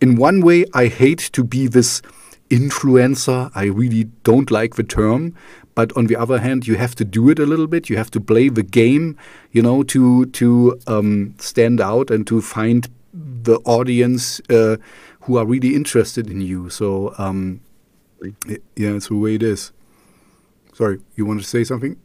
in 0.00 0.16
one 0.16 0.40
way 0.40 0.66
I 0.74 0.86
hate 0.86 1.30
to 1.32 1.44
be 1.44 1.66
this 1.66 2.02
influencer. 2.50 3.50
I 3.54 3.64
really 3.64 4.04
don't 4.22 4.50
like 4.50 4.76
the 4.76 4.82
term, 4.82 5.34
but 5.74 5.96
on 5.96 6.06
the 6.06 6.16
other 6.16 6.38
hand, 6.38 6.66
you 6.66 6.76
have 6.76 6.94
to 6.96 7.04
do 7.04 7.28
it 7.28 7.38
a 7.38 7.46
little 7.46 7.66
bit. 7.66 7.88
You 7.88 7.96
have 7.96 8.10
to 8.12 8.20
play 8.20 8.48
the 8.48 8.62
game, 8.62 9.16
you 9.52 9.62
know, 9.62 9.82
to 9.84 10.26
to 10.26 10.78
um, 10.86 11.34
stand 11.38 11.80
out 11.80 12.10
and 12.10 12.26
to 12.26 12.40
find 12.40 12.88
the 13.12 13.58
audience 13.64 14.40
uh, 14.50 14.76
who 15.20 15.36
are 15.38 15.46
really 15.46 15.74
interested 15.74 16.30
in 16.30 16.40
you. 16.40 16.70
So 16.70 17.14
um, 17.18 17.60
yeah, 18.46 18.58
it's 18.76 19.08
the 19.08 19.16
way 19.16 19.34
it 19.34 19.42
is. 19.42 19.72
Sorry, 20.72 20.98
you 21.14 21.24
wanted 21.24 21.42
to 21.42 21.48
say 21.48 21.64
something? 21.64 21.96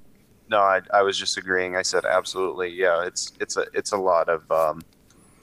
No, 0.49 0.59
I, 0.59 0.81
I 0.93 1.01
was 1.03 1.17
just 1.17 1.37
agreeing. 1.37 1.75
I 1.75 1.83
said 1.83 2.05
absolutely. 2.05 2.69
Yeah, 2.69 3.05
it's 3.05 3.33
it's 3.39 3.57
a 3.57 3.65
it's 3.73 3.91
a 3.91 3.97
lot 3.97 4.29
of 4.29 4.49
um, 4.51 4.81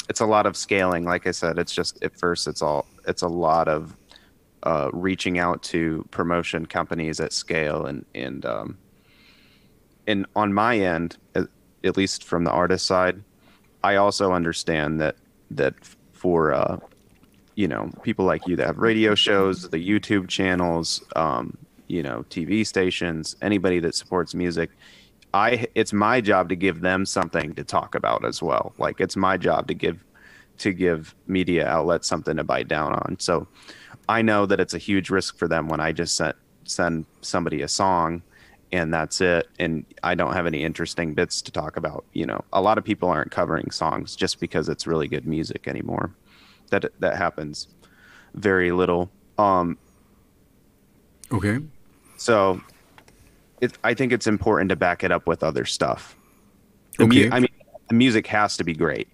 it's 0.08 0.20
a 0.20 0.26
lot 0.26 0.46
of 0.46 0.56
scaling. 0.56 1.04
Like 1.04 1.26
I 1.26 1.30
said, 1.30 1.58
it's 1.58 1.72
just 1.72 2.02
at 2.02 2.18
first 2.18 2.48
it's 2.48 2.62
all 2.62 2.86
it's 3.06 3.22
a 3.22 3.28
lot 3.28 3.68
of 3.68 3.96
uh, 4.62 4.90
reaching 4.92 5.38
out 5.38 5.62
to 5.62 6.06
promotion 6.10 6.66
companies 6.66 7.20
at 7.20 7.32
scale 7.32 7.86
and 7.86 8.04
and 8.14 8.44
um, 8.44 8.78
and 10.06 10.26
on 10.36 10.52
my 10.52 10.78
end, 10.78 11.16
at, 11.34 11.96
least 11.96 12.24
from 12.24 12.42
the 12.42 12.50
artist 12.50 12.84
side, 12.84 13.22
I 13.84 13.96
also 13.96 14.32
understand 14.32 15.00
that 15.00 15.16
that 15.52 15.74
for 16.12 16.52
uh, 16.52 16.78
you 17.54 17.68
know 17.68 17.90
people 18.02 18.24
like 18.24 18.46
you 18.46 18.56
that 18.56 18.66
have 18.66 18.78
radio 18.78 19.14
shows, 19.14 19.68
the 19.68 19.88
YouTube 19.88 20.28
channels, 20.28 21.02
um, 21.14 21.56
you 21.86 22.02
know 22.02 22.24
TV 22.30 22.66
stations, 22.66 23.36
anybody 23.42 23.78
that 23.80 23.94
supports 23.94 24.34
music. 24.34 24.70
I, 25.34 25.66
it's 25.74 25.92
my 25.92 26.22
job 26.22 26.48
to 26.48 26.56
give 26.56 26.80
them 26.80 27.04
something 27.04 27.54
to 27.56 27.64
talk 27.64 27.94
about 27.94 28.24
as 28.24 28.42
well. 28.42 28.72
Like 28.78 29.00
it's 29.00 29.16
my 29.16 29.36
job 29.36 29.68
to 29.68 29.74
give 29.74 30.02
to 30.58 30.72
give 30.72 31.14
media 31.26 31.66
outlets 31.66 32.08
something 32.08 32.36
to 32.36 32.44
bite 32.44 32.68
down 32.68 32.92
on. 32.94 33.16
So 33.18 33.46
I 34.08 34.22
know 34.22 34.46
that 34.46 34.60
it's 34.60 34.74
a 34.74 34.78
huge 34.78 35.10
risk 35.10 35.36
for 35.38 35.48
them 35.48 35.68
when 35.68 35.80
I 35.80 35.92
just 35.92 36.16
send 36.16 36.34
send 36.64 37.06
somebody 37.20 37.62
a 37.62 37.68
song 37.68 38.22
and 38.72 38.92
that's 38.92 39.20
it. 39.20 39.48
And 39.60 39.84
I 40.02 40.16
don't 40.16 40.32
have 40.32 40.46
any 40.46 40.64
interesting 40.64 41.14
bits 41.14 41.40
to 41.42 41.52
talk 41.52 41.76
about. 41.76 42.04
You 42.12 42.26
know, 42.26 42.44
a 42.52 42.60
lot 42.60 42.76
of 42.78 42.84
people 42.84 43.08
aren't 43.08 43.30
covering 43.30 43.70
songs 43.70 44.16
just 44.16 44.40
because 44.40 44.68
it's 44.68 44.86
really 44.86 45.06
good 45.06 45.26
music 45.26 45.68
anymore. 45.68 46.12
That 46.70 46.86
that 47.00 47.16
happens 47.16 47.68
very 48.34 48.72
little. 48.72 49.10
Um, 49.38 49.78
Okay. 51.32 51.58
so 52.16 52.60
it, 53.60 53.76
I 53.82 53.94
think 53.94 54.12
it's 54.12 54.26
important 54.26 54.70
to 54.70 54.76
back 54.76 55.02
it 55.02 55.10
up 55.10 55.26
with 55.26 55.42
other 55.42 55.64
stuff. 55.64 56.16
The 56.98 57.06
mu- 57.06 57.10
Okay. 57.26 57.30
I 57.30 57.40
mean, 57.40 57.48
the 57.88 57.94
music 57.94 58.26
has 58.28 58.56
to 58.58 58.64
be 58.64 58.74
great 58.74 59.08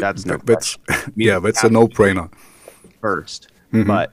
That's 0.00 0.26
no 0.26 0.36
that's 0.44 0.78
yeah, 1.16 1.38
that's 1.38 1.64
a 1.64 1.68
no-brainer. 1.70 2.30
first, 3.00 3.48
Mhm. 3.72 3.86
but 3.86 4.12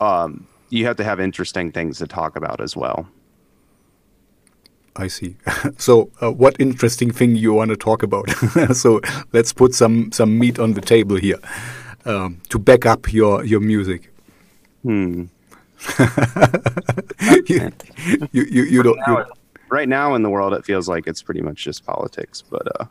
um, 0.00 0.46
you 0.70 0.84
have 0.86 0.96
to 0.96 1.04
have 1.04 1.20
interesting 1.20 1.72
things 1.72 1.98
to 1.98 2.06
talk 2.06 2.36
about 2.36 2.60
as 2.60 2.76
well. 2.76 3.06
I 4.96 5.08
see. 5.08 5.36
So, 5.78 6.10
uh, 6.22 6.32
what 6.32 6.56
interesting 6.58 7.12
thing 7.12 7.36
you 7.36 7.52
want 7.54 7.70
to 7.70 7.76
talk 7.76 8.02
about? 8.02 8.28
so, 8.76 9.00
let's 9.32 9.52
put 9.52 9.74
some 9.74 10.10
some 10.12 10.38
meat 10.38 10.58
on 10.58 10.72
the 10.74 10.80
table 10.80 11.16
here 11.16 11.38
um, 12.04 12.40
to 12.48 12.58
back 12.58 12.86
up 12.86 13.12
your 13.12 13.44
your 13.44 13.60
music. 13.60 14.10
Hmm. 14.82 15.24
you, 17.46 17.70
you, 18.32 18.44
you, 18.44 18.62
you 18.64 18.82
don't. 18.82 18.98
Now 19.06 19.18
You, 19.18 19.24
right 19.68 19.88
now 19.88 20.14
in 20.14 20.22
the 20.22 20.30
world, 20.30 20.52
it 20.54 20.64
feels 20.64 20.88
like 20.88 21.06
it's 21.06 21.22
pretty 21.22 21.42
much 21.42 21.64
just 21.64 21.84
politics, 21.84 22.42
but 22.50 22.62
uh, 22.80 22.86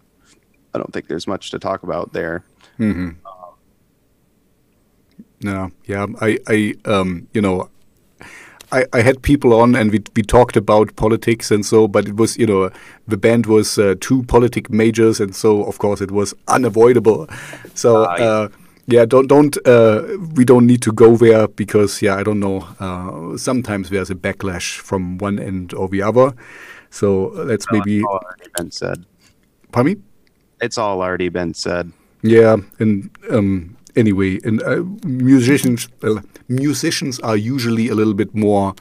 I 0.75 0.77
don't 0.77 0.91
think 0.93 1.07
there's 1.07 1.27
much 1.27 1.49
to 1.51 1.59
talk 1.59 1.83
about 1.83 2.11
there. 2.13 2.43
Mhm. 2.79 3.15
No, 5.41 5.71
yeah, 5.85 6.05
I, 6.21 6.37
I, 6.47 6.73
um, 6.85 7.27
you 7.33 7.41
know, 7.41 7.69
I, 8.71 8.85
I 8.93 9.01
had 9.01 9.21
people 9.21 9.53
on 9.53 9.75
and 9.75 9.91
we 9.91 9.99
we 10.15 10.23
talked 10.23 10.57
about 10.57 10.95
politics 10.95 11.51
and 11.51 11.65
so, 11.65 11.87
but 11.87 12.07
it 12.07 12.15
was, 12.15 12.37
you 12.37 12.47
know, 12.47 12.71
the 13.07 13.17
band 13.17 13.45
was 13.45 13.77
uh, 13.77 13.95
two 13.99 14.23
politic 14.23 14.69
majors 14.69 15.19
and 15.19 15.35
so, 15.35 15.63
of 15.63 15.77
course, 15.77 16.01
it 16.01 16.11
was 16.11 16.33
unavoidable. 16.47 17.27
So, 17.75 18.05
Ah, 18.05 18.15
yeah. 18.17 18.25
uh, 18.25 18.47
yeah, 18.87 19.05
don't 19.05 19.27
don't 19.27 19.57
uh, 19.67 20.01
we 20.35 20.45
don't 20.45 20.65
need 20.65 20.81
to 20.81 20.91
go 20.91 21.15
there 21.17 21.47
because 21.47 22.01
yeah, 22.01 22.15
I 22.19 22.23
don't 22.23 22.39
know. 22.39 22.67
Uh, 22.79 23.37
sometimes 23.37 23.89
there's 23.89 24.09
a 24.09 24.15
backlash 24.15 24.79
from 24.79 25.17
one 25.19 25.37
end 25.39 25.73
or 25.73 25.87
the 25.89 26.01
other. 26.01 26.33
So 26.89 27.31
let's 27.45 27.65
maybe, 27.71 27.99
It's 27.99 28.07
all 28.59 28.69
said. 28.71 29.05
pardon 29.71 29.93
me. 29.93 30.01
It's 30.65 30.77
all 30.77 31.01
already 31.01 31.29
been 31.29 31.53
said. 31.53 31.91
Yeah, 32.23 32.57
and 32.79 33.09
um, 33.29 33.77
anyway, 33.95 34.39
and 34.43 34.61
uh, 34.63 34.83
musicians 35.03 35.87
uh, 36.01 36.21
musicians 36.47 37.19
are 37.19 37.37
usually 37.37 37.89
a 37.89 37.95
little 37.95 38.15
bit 38.15 38.33
more 38.33 38.73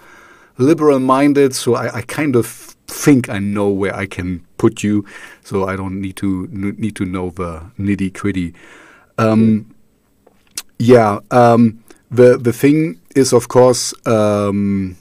liberal-minded, 0.56 1.54
so 1.54 1.74
I, 1.74 1.98
I 1.98 2.02
kind 2.02 2.36
of 2.36 2.46
think 2.86 3.28
I 3.28 3.38
know 3.38 3.68
where 3.68 3.94
I 3.94 4.06
can 4.06 4.40
put 4.56 4.82
you, 4.82 5.04
so 5.42 5.68
I 5.68 5.76
don't 5.76 6.00
need 6.00 6.16
to 6.16 6.48
need 6.50 6.96
to 6.96 7.04
know 7.04 7.30
the 7.30 7.70
nitty-gritty. 7.78 8.54
Um, 9.18 9.74
yeah, 10.78 11.20
um, 11.30 11.84
the 12.10 12.38
the 12.38 12.52
thing 12.52 13.00
is, 13.14 13.32
of 13.32 13.48
course. 13.48 13.94
Um, 14.06 14.96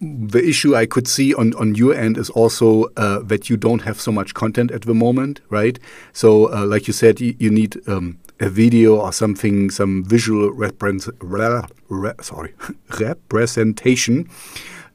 the 0.00 0.42
issue 0.46 0.74
I 0.74 0.86
could 0.86 1.06
see 1.06 1.34
on, 1.34 1.54
on 1.54 1.74
your 1.74 1.94
end 1.94 2.16
is 2.16 2.30
also 2.30 2.84
uh, 2.96 3.20
that 3.20 3.50
you 3.50 3.56
don't 3.56 3.82
have 3.82 4.00
so 4.00 4.12
much 4.12 4.34
content 4.34 4.70
at 4.70 4.82
the 4.82 4.94
moment, 4.94 5.40
right? 5.50 5.78
So, 6.12 6.52
uh, 6.52 6.66
like 6.66 6.86
you 6.86 6.92
said, 6.92 7.20
you, 7.20 7.34
you 7.38 7.50
need 7.50 7.76
um, 7.88 8.18
a 8.40 8.48
video 8.48 8.96
or 8.96 9.12
something, 9.12 9.70
some 9.70 10.04
visual 10.04 10.50
represent, 10.52 11.16
re, 11.20 11.62
re, 11.88 12.12
sorry, 12.20 12.54
representation, 13.00 14.28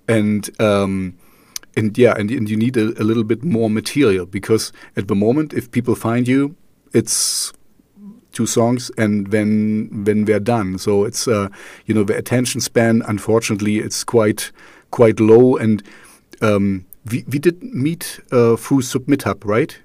and 0.08 0.50
um, 0.62 1.18
and 1.78 1.98
yeah, 1.98 2.16
and, 2.18 2.32
and 2.32 2.50
you 2.50 2.58
need 2.58 2.78
a, 2.78 2.88
a 3.02 3.04
little 3.04 3.24
bit 3.24 3.44
more 3.44 3.70
material 3.70 4.26
because 4.26 4.72
at 4.98 5.08
the 5.08 5.16
moment, 5.16 5.54
if 5.54 5.72
people 5.72 5.96
find 5.96 6.28
you, 6.28 6.56
it's 6.94 7.54
two 8.32 8.46
songs 8.46 8.92
and 8.98 9.32
then 9.32 9.90
then 10.04 10.24
we're 10.24 10.40
done 10.40 10.78
so 10.78 11.04
it's 11.04 11.28
uh, 11.28 11.50
you 11.88 11.96
know 11.96 12.04
the 12.04 12.16
attention 12.16 12.62
span 12.62 13.02
unfortunately 13.08 13.80
it's 13.80 14.04
quite 14.04 14.52
quite 14.92 15.20
low 15.20 15.56
and 15.58 15.84
um, 16.42 16.86
we, 17.12 17.24
we 17.30 17.40
did 17.40 17.62
meet 17.64 18.20
uh, 18.32 18.56
through 18.56 18.82
submithub 18.82 19.44
right 19.46 19.78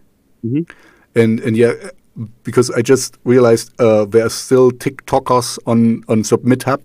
Mhm. 0.44 0.68
and 1.14 1.40
and 1.40 1.56
yeah 1.56 1.72
because 2.44 2.70
i 2.70 2.80
just 2.82 3.16
realized 3.24 3.72
uh, 3.80 4.04
there 4.04 4.24
are 4.26 4.30
still 4.30 4.70
tiktokers 4.70 5.58
on 5.66 6.04
on 6.08 6.22
submithub 6.22 6.80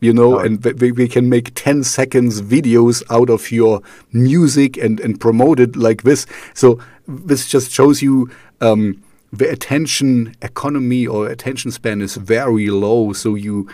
you 0.00 0.12
know 0.12 0.36
Oh. 0.36 0.38
and 0.44 0.64
we, 0.80 0.92
we 0.92 1.06
can 1.08 1.28
make 1.28 1.52
10 1.54 1.84
seconds 1.84 2.40
videos 2.42 3.02
out 3.10 3.30
of 3.30 3.50
your 3.52 3.80
music 4.12 4.76
and 4.78 4.98
and 5.00 5.20
promote 5.20 5.60
it 5.60 5.76
like 5.76 6.02
this 6.02 6.26
so 6.54 6.78
this 7.06 7.46
just 7.46 7.70
shows 7.70 8.02
you 8.02 8.28
um, 8.60 9.02
the 9.32 9.48
attention 9.50 10.34
economy 10.42 11.06
or 11.06 11.26
attention 11.28 11.70
span 11.70 12.00
is 12.02 12.16
very 12.16 12.68
low. 12.68 13.12
So 13.14 13.34
you, 13.34 13.66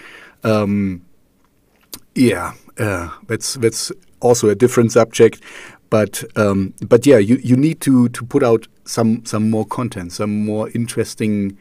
um, 0.45 1.03
yeah, 2.15 2.53
uh, 2.79 3.09
that's 3.27 3.55
that's 3.55 3.93
also 4.21 4.49
a 4.49 4.55
different 4.55 4.93
subject. 4.93 5.41
But 5.91 6.25
um, 6.37 6.75
but 6.87 7.07
yeah, 7.07 7.19
you, 7.19 7.37
you 7.37 7.57
need 7.57 7.81
to, 7.81 8.09
to 8.11 8.25
put 8.25 8.43
out 8.43 8.67
some 8.85 9.25
some 9.25 9.51
more 9.51 9.65
content, 9.65 10.13
some 10.13 10.45
more 10.45 10.69
interesting 10.71 11.57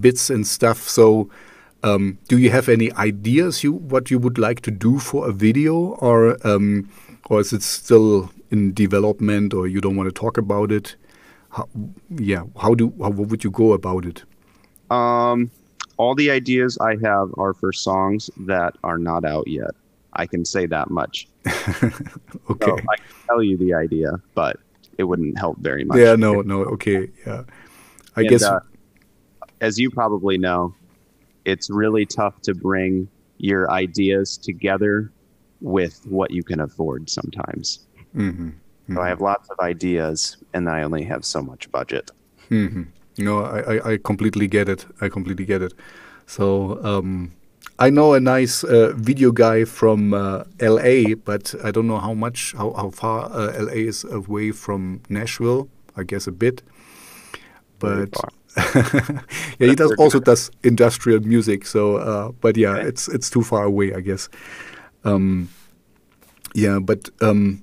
bits 0.00 0.30
and 0.30 0.46
stuff. 0.46 0.88
So 0.88 1.28
um, 1.82 2.18
do 2.28 2.38
you 2.38 2.50
have 2.50 2.68
any 2.68 2.92
ideas 2.92 3.64
you 3.64 3.72
what 3.72 4.10
you 4.10 4.18
would 4.18 4.38
like 4.38 4.60
to 4.60 4.70
do 4.70 4.98
for 4.98 5.28
a 5.28 5.32
video, 5.32 5.96
or 6.00 6.36
um, 6.46 6.88
or 7.28 7.40
is 7.40 7.52
it 7.52 7.62
still 7.62 8.30
in 8.50 8.72
development, 8.72 9.52
or 9.52 9.66
you 9.66 9.80
don't 9.80 9.96
want 9.96 10.08
to 10.08 10.20
talk 10.20 10.38
about 10.38 10.70
it? 10.70 10.94
How, 11.50 11.68
yeah, 12.10 12.44
how 12.56 12.74
do 12.74 12.92
how 13.00 13.10
would 13.10 13.42
you 13.42 13.50
go 13.50 13.72
about 13.72 14.06
it? 14.06 14.22
Um, 14.90 15.50
all 15.96 16.14
the 16.14 16.30
ideas 16.30 16.78
I 16.78 16.96
have 17.02 17.34
are 17.36 17.54
for 17.54 17.72
songs 17.72 18.30
that 18.46 18.76
are 18.84 18.98
not 18.98 19.24
out 19.24 19.48
yet. 19.48 19.74
I 20.14 20.26
can 20.26 20.44
say 20.44 20.66
that 20.66 20.90
much. 20.90 21.28
okay. 22.50 22.72
So 22.72 22.82
I 22.88 22.96
can 22.96 23.06
tell 23.28 23.42
you 23.42 23.56
the 23.58 23.74
idea, 23.74 24.12
but 24.34 24.56
it 24.98 25.04
wouldn't 25.04 25.38
help 25.38 25.58
very 25.60 25.84
much. 25.84 25.98
yeah, 25.98 26.14
no, 26.16 26.42
no, 26.42 26.64
okay, 26.64 27.10
yeah. 27.26 27.44
I 28.16 28.22
And, 28.22 28.24
guess 28.24 28.42
uh, 28.42 28.60
as 29.60 29.78
you 29.78 29.90
probably 29.90 30.38
know, 30.38 30.74
it's 31.44 31.70
really 31.70 32.06
tough 32.06 32.40
to 32.42 32.54
bring 32.54 33.08
your 33.38 33.70
ideas 33.70 34.38
together 34.38 35.12
with 35.60 36.00
what 36.06 36.30
you 36.32 36.44
can 36.44 36.60
afford 36.60 37.10
sometimes. 37.10 37.80
mhm, 38.14 38.52
So 38.94 39.02
I 39.02 39.08
have 39.08 39.20
lots 39.20 39.50
of 39.50 39.58
ideas, 39.60 40.36
and 40.54 40.68
I 40.68 40.82
only 40.82 41.02
have 41.04 41.24
so 41.26 41.42
much 41.42 41.70
budget. 41.70 42.10
mhm. 42.50 42.92
No, 43.18 43.40
I, 43.44 43.60
I, 43.76 43.92
I 43.92 43.98
completely 43.98 44.48
get 44.48 44.68
it. 44.68 44.86
I 45.00 45.08
completely 45.08 45.44
get 45.44 45.62
it. 45.62 45.74
So 46.26 46.82
um, 46.84 47.32
I 47.78 47.90
know 47.90 48.14
a 48.14 48.20
nice 48.20 48.62
uh, 48.64 48.92
video 48.96 49.32
guy 49.32 49.64
from 49.64 50.14
uh, 50.14 50.44
L.A., 50.60 51.14
but 51.14 51.54
I 51.64 51.70
don't 51.70 51.86
know 51.88 51.98
how 51.98 52.14
much, 52.14 52.52
how, 52.56 52.72
how 52.72 52.90
far 52.90 53.30
uh, 53.32 53.52
L.A. 53.56 53.86
is 53.88 54.04
away 54.04 54.52
from 54.52 55.00
Nashville. 55.08 55.68
I 55.96 56.04
guess 56.04 56.26
a 56.26 56.32
bit, 56.32 56.62
but 57.78 58.08
yeah, 59.58 59.68
he 59.68 59.74
does 59.74 59.92
also 59.92 60.20
does 60.20 60.50
industrial 60.62 61.20
music. 61.20 61.66
So, 61.66 61.96
uh, 61.96 62.32
but 62.40 62.56
yeah, 62.56 62.76
Okay. 62.76 62.88
it's 62.88 63.08
it's 63.08 63.30
too 63.30 63.42
far 63.42 63.64
away, 63.64 63.94
I 63.94 64.00
guess. 64.00 64.28
Um, 65.04 65.48
yeah, 66.54 66.78
but 66.80 67.08
um, 67.20 67.62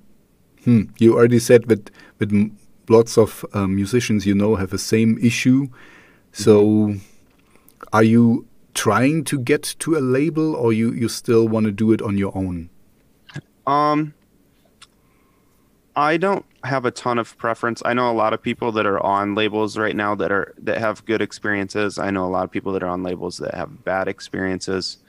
hmm, 0.65 0.83
you 0.97 1.15
already 1.15 1.39
said 1.39 1.67
that 1.69 1.91
that 2.19 2.31
m- 2.31 2.57
lots 2.89 3.17
of 3.17 3.45
uh, 3.53 3.67
musicians 3.67 4.25
you 4.25 4.35
know 4.35 4.55
have 4.55 4.71
the 4.71 4.77
same 4.79 5.17
issue. 5.21 5.67
So, 6.33 6.95
are 7.93 8.03
you 8.03 8.45
trying 8.79 9.25
to 9.25 9.37
get 9.37 9.75
to 9.77 9.97
a 9.97 9.99
label, 9.99 10.55
or 10.55 10.71
you 10.71 10.93
you 10.93 11.09
still 11.09 11.49
want 11.49 11.65
to 11.65 11.71
do 11.71 11.91
it 11.91 12.01
on 12.01 12.17
your 12.17 12.31
own? 12.33 12.69
Um, 13.67 14.13
I 15.97 16.15
don't 16.15 16.45
have 16.63 16.85
a 16.85 16.91
ton 16.91 17.19
of 17.19 17.37
preference. 17.37 17.81
I 17.83 17.93
know 17.93 18.09
a 18.09 18.15
lot 18.15 18.31
of 18.31 18.41
people 18.41 18.71
that 18.71 18.85
are 18.85 19.01
on 19.01 19.35
labels 19.35 19.77
right 19.77 19.93
now 19.93 20.15
that 20.15 20.31
are 20.31 20.53
that 20.59 20.77
have 20.77 21.03
good 21.03 21.21
experiences. 21.21 21.99
I 21.99 22.09
know 22.09 22.23
a 22.23 22.31
lot 22.31 22.45
of 22.45 22.51
people 22.51 22.71
that 22.71 22.81
are 22.81 22.87
on 22.87 23.03
labels 23.03 23.37
that 23.39 23.53
have 23.53 23.83
bad 23.83 24.07
experiences. 24.07 24.99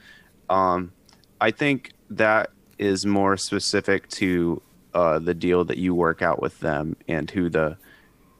Um, 0.49 0.91
I 1.39 1.51
think 1.51 1.93
that 2.09 2.49
is 2.77 3.05
more 3.05 3.37
specific 3.37 4.09
to 4.19 4.61
uh, 4.93 5.19
the 5.19 5.33
deal 5.33 5.63
that 5.63 5.77
you 5.77 5.95
work 5.95 6.21
out 6.21 6.41
with 6.41 6.59
them 6.59 6.97
and 7.07 7.31
who 7.31 7.49
the 7.49 7.77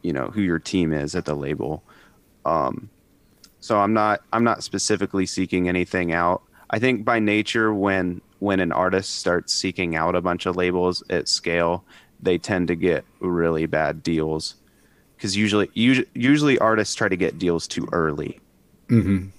you 0.01 0.11
know 0.11 0.25
who 0.25 0.41
your 0.41 0.59
team 0.59 0.91
is 0.91 1.15
at 1.15 1.23
the 1.23 1.35
label. 1.35 1.83
Um, 2.43 2.89
so 3.61 3.79
I'm 3.79 3.93
not 3.93 4.21
I'm 4.33 4.45
not 4.45 4.63
specifically 4.63 5.27
seeking 5.27 5.69
anything 5.69 6.13
out. 6.13 6.43
I 6.71 6.79
think 6.79 7.05
by 7.05 7.19
nature 7.19 7.73
when 7.75 8.21
when 8.39 8.61
an 8.61 8.73
artist 8.73 9.17
starts 9.19 9.53
seeking 9.53 9.95
out 9.95 10.15
a 10.15 10.21
bunch 10.21 10.47
of 10.47 10.57
labels 10.57 11.03
at 11.11 11.29
scale, 11.29 11.85
they 12.21 12.39
tend 12.39 12.69
to 12.69 12.75
get 12.77 13.07
really 13.21 13.67
bad 13.67 14.03
deals 14.03 14.57
because 15.17 15.37
usually 15.37 15.69
usually 15.75 16.09
usually 16.15 16.59
artists 16.59 16.95
try 16.95 17.09
to 17.09 17.17
get 17.17 17.39
deals 17.39 17.67
too 17.67 17.87
early. 17.93 18.41
hmm 18.89 19.31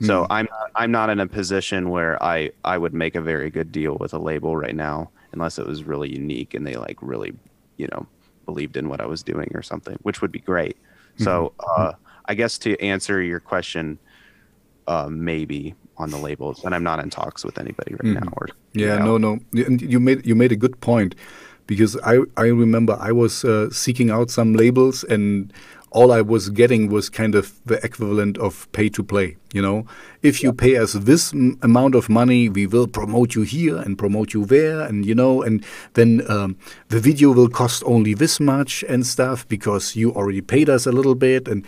So 0.00 0.26
I'm 0.30 0.46
not, 0.50 0.70
I'm 0.76 0.90
not 0.90 1.10
in 1.10 1.20
a 1.20 1.26
position 1.28 1.90
where 1.90 2.22
I 2.22 2.52
I 2.64 2.78
would 2.78 2.94
make 2.94 3.14
a 3.14 3.20
very 3.20 3.50
good 3.50 3.72
deal 3.72 3.96
with 4.00 4.14
a 4.14 4.18
label 4.18 4.56
right 4.56 4.74
now 4.74 5.10
unless 5.32 5.58
it 5.58 5.66
was 5.66 5.84
really 5.84 6.10
unique 6.10 6.54
and 6.54 6.66
they 6.66 6.76
like 6.76 6.98
really 7.02 7.34
you 7.76 7.88
know 7.88 8.08
believed 8.46 8.76
in 8.76 8.88
what 8.88 9.00
I 9.00 9.06
was 9.06 9.22
doing 9.22 9.50
or 9.54 9.62
something, 9.62 9.98
which 10.02 10.22
would 10.22 10.32
be 10.32 10.40
great. 10.40 10.78
So 11.16 11.54
uh, 11.60 11.92
I 12.30 12.34
guess 12.34 12.58
to 12.58 12.70
answer 12.80 13.20
your 13.20 13.40
question, 13.40 13.98
uh, 14.86 15.08
maybe 15.10 15.74
on 15.96 16.10
the 16.10 16.16
labels, 16.28 16.64
and 16.64 16.74
I'm 16.74 16.84
not 16.90 16.98
in 17.04 17.10
talks 17.10 17.44
with 17.44 17.58
anybody 17.58 17.92
right 18.00 18.14
now. 18.20 18.32
Or 18.36 18.46
you 18.72 18.86
Yeah, 18.86 18.98
know. 18.98 19.16
no, 19.18 19.18
no. 19.26 19.64
And 19.66 19.82
you 19.92 19.98
made 20.00 20.24
you 20.24 20.34
made 20.42 20.52
a 20.52 20.60
good 20.64 20.76
point 20.80 21.14
because 21.66 21.92
I 22.12 22.14
I 22.44 22.46
remember 22.64 22.94
I 23.10 23.12
was 23.12 23.44
uh, 23.44 23.68
seeking 23.70 24.10
out 24.16 24.30
some 24.30 24.50
labels 24.54 25.04
and 25.14 25.52
all 25.92 26.12
I 26.12 26.20
was 26.20 26.50
getting 26.50 26.88
was 26.88 27.10
kind 27.10 27.34
of 27.34 27.44
the 27.66 27.84
equivalent 27.84 28.38
of 28.38 28.70
pay 28.70 28.88
to 28.90 29.02
play. 29.02 29.36
You 29.52 29.62
know, 29.66 29.86
if 30.22 30.40
you 30.42 30.52
pay 30.52 30.74
us 30.82 30.92
this 30.92 31.32
m- 31.34 31.58
amount 31.62 31.94
of 31.96 32.08
money, 32.08 32.48
we 32.48 32.64
will 32.68 32.86
promote 32.86 33.34
you 33.36 33.42
here 33.42 33.76
and 33.84 33.98
promote 33.98 34.32
you 34.34 34.44
there, 34.46 34.80
and 34.88 35.04
you 35.04 35.14
know, 35.16 35.42
and 35.42 35.64
then 35.94 36.22
um, 36.28 36.54
the 36.88 37.00
video 37.00 37.32
will 37.34 37.48
cost 37.48 37.82
only 37.84 38.14
this 38.14 38.38
much 38.38 38.84
and 38.88 39.04
stuff 39.04 39.38
because 39.48 39.96
you 39.96 40.12
already 40.14 40.40
paid 40.42 40.68
us 40.70 40.86
a 40.86 40.92
little 40.92 41.16
bit 41.16 41.48
and 41.48 41.64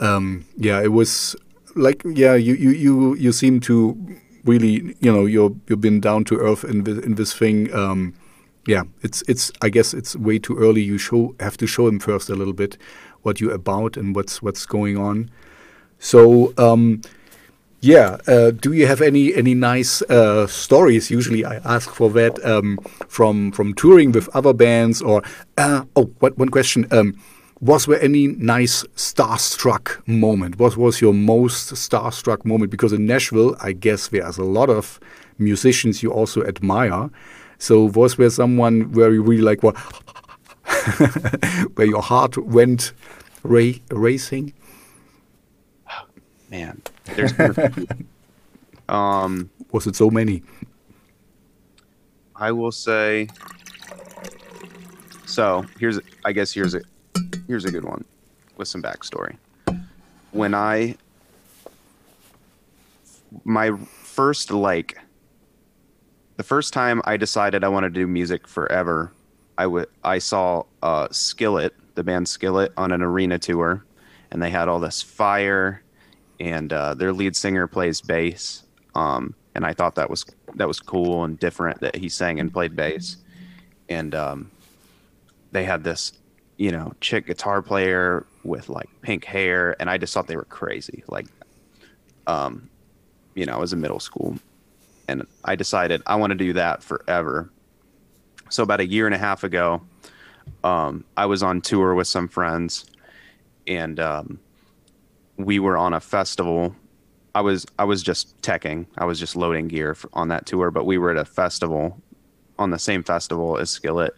um, 0.00 0.46
yeah, 0.56 0.80
it 0.82 0.92
was 0.92 1.36
like 1.74 2.02
yeah, 2.04 2.34
you 2.34 2.54
you 2.54 2.70
you 2.70 3.14
you 3.14 3.32
seem 3.32 3.60
to 3.60 3.96
really 4.44 4.96
you 5.00 5.12
know 5.12 5.26
you're 5.26 5.54
you've 5.68 5.80
been 5.80 6.00
down 6.00 6.24
to 6.24 6.38
earth 6.38 6.64
in 6.64 6.84
this, 6.84 7.04
in 7.04 7.14
this 7.14 7.32
thing. 7.32 7.72
Um, 7.74 8.14
yeah, 8.66 8.82
it's 9.02 9.22
it's 9.28 9.52
I 9.62 9.68
guess 9.68 9.94
it's 9.94 10.16
way 10.16 10.38
too 10.38 10.56
early. 10.58 10.82
You 10.82 10.98
show 10.98 11.34
have 11.40 11.56
to 11.58 11.66
show 11.66 11.86
him 11.86 11.98
first 11.98 12.30
a 12.30 12.34
little 12.34 12.54
bit 12.54 12.76
what 13.22 13.40
you're 13.40 13.54
about 13.54 13.96
and 13.96 14.14
what's 14.14 14.42
what's 14.42 14.66
going 14.66 14.96
on. 14.96 15.30
So 15.98 16.52
um, 16.58 17.02
yeah, 17.80 18.18
uh, 18.26 18.50
do 18.50 18.72
you 18.72 18.86
have 18.86 19.00
any 19.00 19.34
any 19.34 19.54
nice 19.54 20.02
uh, 20.02 20.46
stories? 20.46 21.10
Usually, 21.10 21.44
I 21.44 21.56
ask 21.56 21.90
for 21.90 22.10
that 22.10 22.44
um, 22.44 22.78
from 23.08 23.52
from 23.52 23.74
touring 23.74 24.12
with 24.12 24.28
other 24.34 24.52
bands. 24.52 25.00
Or 25.00 25.22
uh, 25.56 25.84
oh, 25.94 26.10
what 26.18 26.36
one 26.36 26.48
question? 26.48 26.86
Um, 26.90 27.14
was 27.60 27.86
there 27.86 28.00
any 28.02 28.28
nice 28.28 28.82
starstruck 28.96 30.06
moment? 30.06 30.58
What 30.58 30.76
was 30.76 31.00
your 31.00 31.14
most 31.14 31.72
starstruck 31.72 32.44
moment? 32.44 32.70
Because 32.70 32.92
in 32.92 33.06
Nashville, 33.06 33.56
I 33.60 33.72
guess 33.72 34.08
there's 34.08 34.38
a 34.38 34.44
lot 34.44 34.68
of 34.68 35.00
musicians 35.38 36.02
you 36.02 36.12
also 36.12 36.44
admire. 36.44 37.10
So 37.58 37.84
was 37.84 38.16
there 38.16 38.30
someone 38.30 38.92
where 38.92 39.12
you 39.12 39.22
really 39.22 39.42
like 39.42 39.62
what, 39.62 39.76
where 41.76 41.86
your 41.86 42.02
heart 42.02 42.36
went 42.36 42.92
ra- 43.42 43.72
racing? 43.90 44.52
man, 46.50 46.80
there's 47.16 47.32
been 47.32 47.50
a 47.56 47.70
few. 47.70 47.86
um 48.88 49.50
Was 49.72 49.86
it 49.86 49.96
so 49.96 50.10
many? 50.10 50.42
I 52.36 52.52
will 52.52 52.72
say. 52.72 53.28
So 55.24 55.64
here's, 55.80 55.98
I 56.24 56.32
guess 56.32 56.52
here's 56.52 56.74
a, 56.74 56.80
here's 57.46 57.64
a 57.64 57.70
good 57.70 57.84
one, 57.84 58.04
with 58.56 58.68
some 58.68 58.82
backstory. 58.82 59.36
When 60.32 60.54
I, 60.54 60.96
my 63.44 63.76
first 64.02 64.50
like, 64.50 64.98
the 66.36 66.42
first 66.42 66.72
time 66.72 67.00
I 67.04 67.16
decided 67.16 67.64
I 67.64 67.68
wanted 67.68 67.94
to 67.94 68.00
do 68.00 68.06
music 68.06 68.46
forever, 68.46 69.12
I 69.58 69.66
would 69.66 69.88
I 70.04 70.18
saw 70.18 70.64
uh, 70.82 71.08
Skillet, 71.10 71.74
the 71.94 72.04
band 72.04 72.28
Skillet, 72.28 72.72
on 72.76 72.92
an 72.92 73.00
arena 73.00 73.38
tour, 73.38 73.82
and 74.30 74.42
they 74.42 74.50
had 74.50 74.68
all 74.68 74.80
this 74.80 75.00
fire, 75.00 75.82
and 76.38 76.72
uh, 76.72 76.92
their 76.92 77.12
lead 77.12 77.34
singer 77.34 77.66
plays 77.66 78.02
bass, 78.02 78.64
um, 78.94 79.34
and 79.54 79.64
I 79.64 79.72
thought 79.72 79.94
that 79.94 80.10
was 80.10 80.26
that 80.56 80.68
was 80.68 80.78
cool 80.78 81.24
and 81.24 81.40
different 81.40 81.80
that 81.80 81.96
he 81.96 82.10
sang 82.10 82.38
and 82.38 82.52
played 82.52 82.76
bass, 82.76 83.16
and 83.88 84.14
um, 84.14 84.50
they 85.52 85.64
had 85.64 85.82
this, 85.84 86.12
you 86.56 86.70
know, 86.70 86.92
chick 87.00 87.26
guitar 87.26 87.62
player 87.62 88.26
with 88.44 88.68
like 88.68 88.88
pink 89.02 89.24
hair, 89.24 89.76
and 89.80 89.90
I 89.90 89.98
just 89.98 90.14
thought 90.14 90.26
they 90.26 90.36
were 90.36 90.44
crazy. 90.44 91.04
Like, 91.08 91.26
um, 92.26 92.70
you 93.34 93.46
know, 93.46 93.54
I 93.54 93.58
was 93.58 93.72
in 93.72 93.80
middle 93.80 94.00
school, 94.00 94.38
and 95.08 95.26
I 95.44 95.56
decided 95.56 96.02
I 96.06 96.16
want 96.16 96.30
to 96.30 96.36
do 96.36 96.52
that 96.54 96.82
forever. 96.82 97.50
So 98.48 98.62
about 98.62 98.80
a 98.80 98.86
year 98.86 99.06
and 99.06 99.14
a 99.14 99.18
half 99.18 99.44
ago, 99.44 99.82
um, 100.64 101.04
I 101.16 101.26
was 101.26 101.42
on 101.42 101.60
tour 101.60 101.94
with 101.94 102.08
some 102.08 102.28
friends, 102.28 102.86
and 103.66 104.00
um, 104.00 104.40
we 105.36 105.58
were 105.58 105.76
on 105.76 105.92
a 105.92 106.00
festival. 106.00 106.74
I 107.34 107.42
was 107.42 107.66
I 107.78 107.84
was 107.84 108.02
just 108.02 108.40
teching. 108.40 108.86
I 108.96 109.04
was 109.04 109.20
just 109.20 109.36
loading 109.36 109.68
gear 109.68 109.94
for, 109.94 110.08
on 110.14 110.28
that 110.28 110.46
tour, 110.46 110.70
but 110.70 110.84
we 110.84 110.96
were 110.96 111.10
at 111.10 111.18
a 111.18 111.24
festival 111.24 112.00
on 112.58 112.70
the 112.70 112.78
same 112.78 113.02
festival 113.02 113.58
as 113.58 113.70
Skillet, 113.70 114.14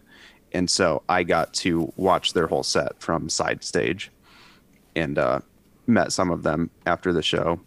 and 0.53 0.69
so 0.69 1.03
I 1.09 1.23
got 1.23 1.53
to 1.55 1.91
watch 1.95 2.33
their 2.33 2.47
whole 2.47 2.63
set 2.63 2.99
from 3.01 3.29
side 3.29 3.63
stage, 3.63 4.11
and 4.95 5.17
uh, 5.17 5.39
met 5.87 6.11
some 6.11 6.29
of 6.31 6.43
them 6.43 6.69
after 6.85 7.13
the 7.13 7.21
show, 7.23 7.59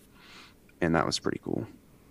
and 0.80 0.94
that 0.94 1.06
was 1.06 1.18
pretty 1.18 1.40
cool. 1.44 1.66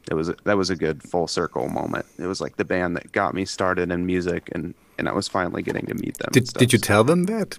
It 0.09 0.15
was 0.15 0.31
that 0.43 0.57
was 0.57 0.69
a 0.69 0.75
good 0.75 1.03
full 1.03 1.27
circle 1.27 1.69
moment. 1.69 2.05
It 2.17 2.25
was 2.25 2.41
like 2.41 2.57
the 2.57 2.65
band 2.65 2.95
that 2.97 3.11
got 3.11 3.33
me 3.33 3.45
started 3.45 3.91
in 3.91 4.05
music, 4.05 4.49
and 4.53 4.73
and 4.97 5.07
I 5.07 5.13
was 5.13 5.27
finally 5.27 5.61
getting 5.61 5.85
to 5.87 5.93
meet 5.95 6.17
them. 6.17 6.29
Did 6.31 6.47
stuff. 6.47 6.59
did 6.59 6.73
you 6.73 6.79
tell 6.79 7.03
them 7.03 7.23
that? 7.25 7.57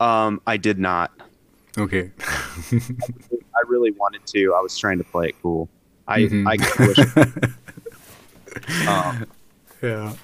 Um, 0.00 0.40
I 0.46 0.56
did 0.56 0.78
not. 0.78 1.12
Okay. 1.78 2.10
I 2.72 3.62
really 3.66 3.92
wanted 3.92 4.26
to. 4.26 4.54
I 4.54 4.60
was 4.60 4.76
trying 4.76 4.98
to 4.98 5.04
play 5.04 5.28
it 5.28 5.36
cool. 5.42 5.68
I 6.08 6.20
Mhm. 6.20 6.46
I 6.46 6.56
wish. 6.86 6.98
um, 8.88 9.26
yeah. 9.82 10.14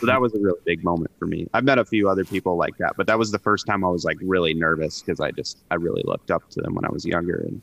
So 0.00 0.06
that 0.06 0.20
was 0.20 0.34
a 0.34 0.38
really 0.38 0.60
big 0.64 0.84
moment 0.84 1.10
for 1.18 1.26
me. 1.26 1.46
I've 1.54 1.64
met 1.64 1.78
a 1.78 1.84
few 1.84 2.08
other 2.08 2.24
people 2.24 2.56
like 2.56 2.76
that, 2.78 2.94
but 2.96 3.06
that 3.06 3.18
was 3.18 3.30
the 3.30 3.38
first 3.38 3.66
time 3.66 3.84
I 3.84 3.88
was 3.88 4.04
like 4.04 4.18
really 4.20 4.54
nervous 4.54 5.00
because 5.02 5.20
I 5.20 5.30
just 5.30 5.58
I 5.70 5.76
really 5.76 6.02
looked 6.04 6.30
up 6.30 6.48
to 6.50 6.60
them 6.60 6.74
when 6.74 6.84
I 6.84 6.90
was 6.90 7.04
younger, 7.04 7.36
and 7.46 7.60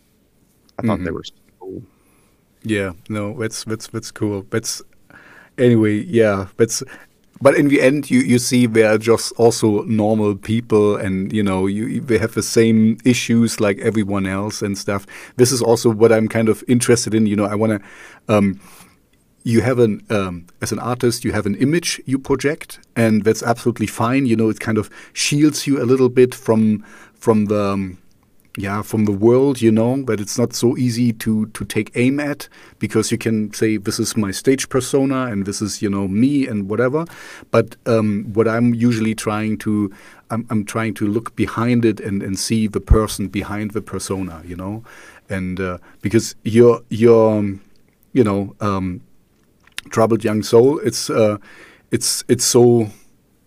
I 0.80 0.88
thought 0.88 1.00
they 1.04 1.10
Mhm. 1.12 1.14
were 1.14 1.24
so 1.24 1.34
cool. 1.60 1.84
Yeah, 2.64 2.94
no, 3.10 3.34
that's 3.40 3.64
that's 3.64 3.88
that's 3.88 4.12
cool. 4.12 4.46
That's 4.50 4.82
anyway, 5.58 5.98
yeah, 6.04 6.48
that's. 6.58 6.84
But 7.40 7.56
in 7.56 7.68
the 7.68 7.82
end, 7.82 8.10
you 8.10 8.20
you 8.22 8.40
see 8.40 8.66
they 8.66 8.82
are 8.84 8.98
just 8.98 9.32
also 9.34 9.84
normal 9.84 10.36
people, 10.36 10.96
and 10.96 11.32
you 11.32 11.44
know 11.44 11.68
you 11.68 11.86
you- 11.86 12.02
they 12.02 12.18
have 12.18 12.34
the 12.34 12.42
same 12.42 12.98
issues 13.06 13.60
like 13.60 13.78
everyone 13.78 14.26
else 14.26 14.64
and 14.64 14.76
stuff. 14.76 15.06
This 15.36 15.52
is 15.52 15.62
also 15.62 15.92
what 15.92 16.12
I'm 16.12 16.28
kind 16.28 16.50
of 16.50 16.64
interested 16.68 17.14
in. 17.14 17.28
You 17.28 17.36
know, 17.36 17.46
I 17.46 17.54
want 17.54 17.74
to. 17.74 18.34
Um, 18.36 18.60
you 19.48 19.62
have 19.62 19.80
an 19.80 20.06
um, 20.10 20.46
as 20.62 20.74
an 20.74 20.80
artist 20.80 21.24
you 21.24 21.32
have 21.32 21.46
an 21.46 21.56
image 21.56 22.02
you 22.06 22.20
project 22.20 22.80
and 22.98 23.24
that's 23.24 23.42
absolutely 23.42 23.88
fine. 23.88 24.26
You 24.26 24.36
know 24.36 24.50
it 24.50 24.60
kind 24.60 24.78
of 24.78 24.90
shields 25.14 25.66
you 25.66 25.82
a 25.82 25.86
little 25.86 26.10
bit 26.10 26.36
from 26.36 26.84
from 27.14 27.46
the 27.46 27.62
um, 27.62 27.98
yeah 28.58 28.82
from 28.82 29.06
the 29.06 29.12
world 29.12 29.62
you 29.62 29.72
know 29.72 30.04
but 30.04 30.20
it's 30.20 30.38
not 30.38 30.52
so 30.52 30.76
easy 30.78 31.14
to 31.14 31.46
to 31.48 31.64
take 31.64 31.92
aim 31.96 32.20
at 32.20 32.50
because 32.80 33.10
you 33.10 33.18
can 33.18 33.54
say 33.54 33.78
this 33.78 34.00
is 34.00 34.18
my 34.18 34.32
stage 34.32 34.68
persona 34.68 35.28
and 35.28 35.46
this 35.46 35.62
is 35.62 35.82
you 35.82 35.90
know 35.90 36.10
me 36.10 36.46
and 36.46 36.70
whatever. 36.70 37.06
But 37.52 37.78
um, 37.86 38.26
what 38.34 38.50
i'm 38.50 38.74
usually 38.74 39.16
trying 39.16 39.58
to 39.60 39.94
I'm, 40.30 40.46
I'm 40.50 40.66
trying 40.66 40.94
to 40.96 41.08
look 41.08 41.38
behind 41.38 41.86
it 41.86 42.02
and, 42.02 42.22
and 42.22 42.38
see 42.38 42.68
the 42.68 42.82
person 42.82 43.30
behind 43.30 43.72
the 43.72 43.82
persona 43.82 44.42
you 44.46 44.58
know? 44.58 44.84
And 45.30 45.58
uh, 45.62 45.78
because 46.02 46.36
you're 46.44 46.82
um, 47.00 47.62
you 48.12 48.26
know 48.26 48.54
um, 48.60 49.02
troubled 49.88 50.24
young 50.24 50.44
soul. 50.44 50.80
It's 50.80 51.10
uh, 51.10 51.38
it's 51.92 52.24
it's 52.28 52.46
so 52.46 52.90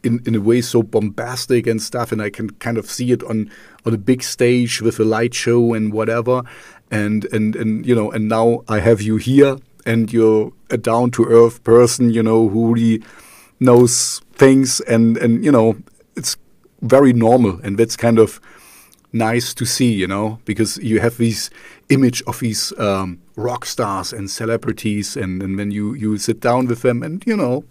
in, 0.02 0.22
in 0.26 0.34
a 0.34 0.40
way 0.40 0.60
so 0.60 0.82
bombastic 0.82 1.66
and 1.66 1.80
stuff 1.80 2.10
and 2.10 2.22
I 2.22 2.30
can 2.30 2.50
kind 2.50 2.78
of 2.78 2.90
see 2.90 3.12
it 3.12 3.22
on 3.24 3.50
on 3.84 3.94
a 3.94 3.98
big 3.98 4.22
stage 4.22 4.80
with 4.80 4.98
a 4.98 5.04
light 5.04 5.34
show 5.34 5.74
and 5.74 5.92
whatever. 5.92 6.42
And 6.90 7.24
and 7.26 7.54
and 7.56 7.86
you 7.86 7.94
know 7.94 8.10
and 8.10 8.28
now 8.28 8.62
I 8.68 8.80
have 8.80 9.00
you 9.00 9.16
here 9.16 9.58
and 9.86 10.12
you're 10.12 10.52
a 10.70 10.76
down 10.76 11.10
to 11.12 11.24
earth 11.24 11.64
person 11.64 12.10
you 12.10 12.22
know 12.22 12.48
who 12.48 12.74
really 12.74 13.02
knows 13.58 14.20
things. 14.32 14.80
And 14.80 15.16
and 15.18 15.44
you 15.44 15.52
know 15.52 15.76
it's 16.16 16.36
very 16.82 17.12
normal 17.12 17.60
and 17.62 17.78
that's 17.78 17.96
kind 17.96 18.18
of 18.18 18.40
nice 19.12 19.54
to 19.54 19.64
see, 19.64 19.92
you 19.92 20.06
know, 20.06 20.38
because 20.44 20.76
you 20.78 21.00
have 21.00 21.16
this 21.16 21.50
image 21.88 22.22
of 22.26 22.40
these 22.40 22.72
um, 22.78 23.20
rock 23.40 23.64
stars 23.64 24.12
and 24.12 24.30
celebrities, 24.30 25.16
and, 25.16 25.42
and 25.42 25.56
when 25.56 25.70
you, 25.70 25.94
you 25.94 26.18
sit 26.18 26.40
down 26.40 26.66
with 26.66 26.82
them, 26.82 27.02
and 27.02 27.24
you 27.26 27.36
know, 27.36 27.64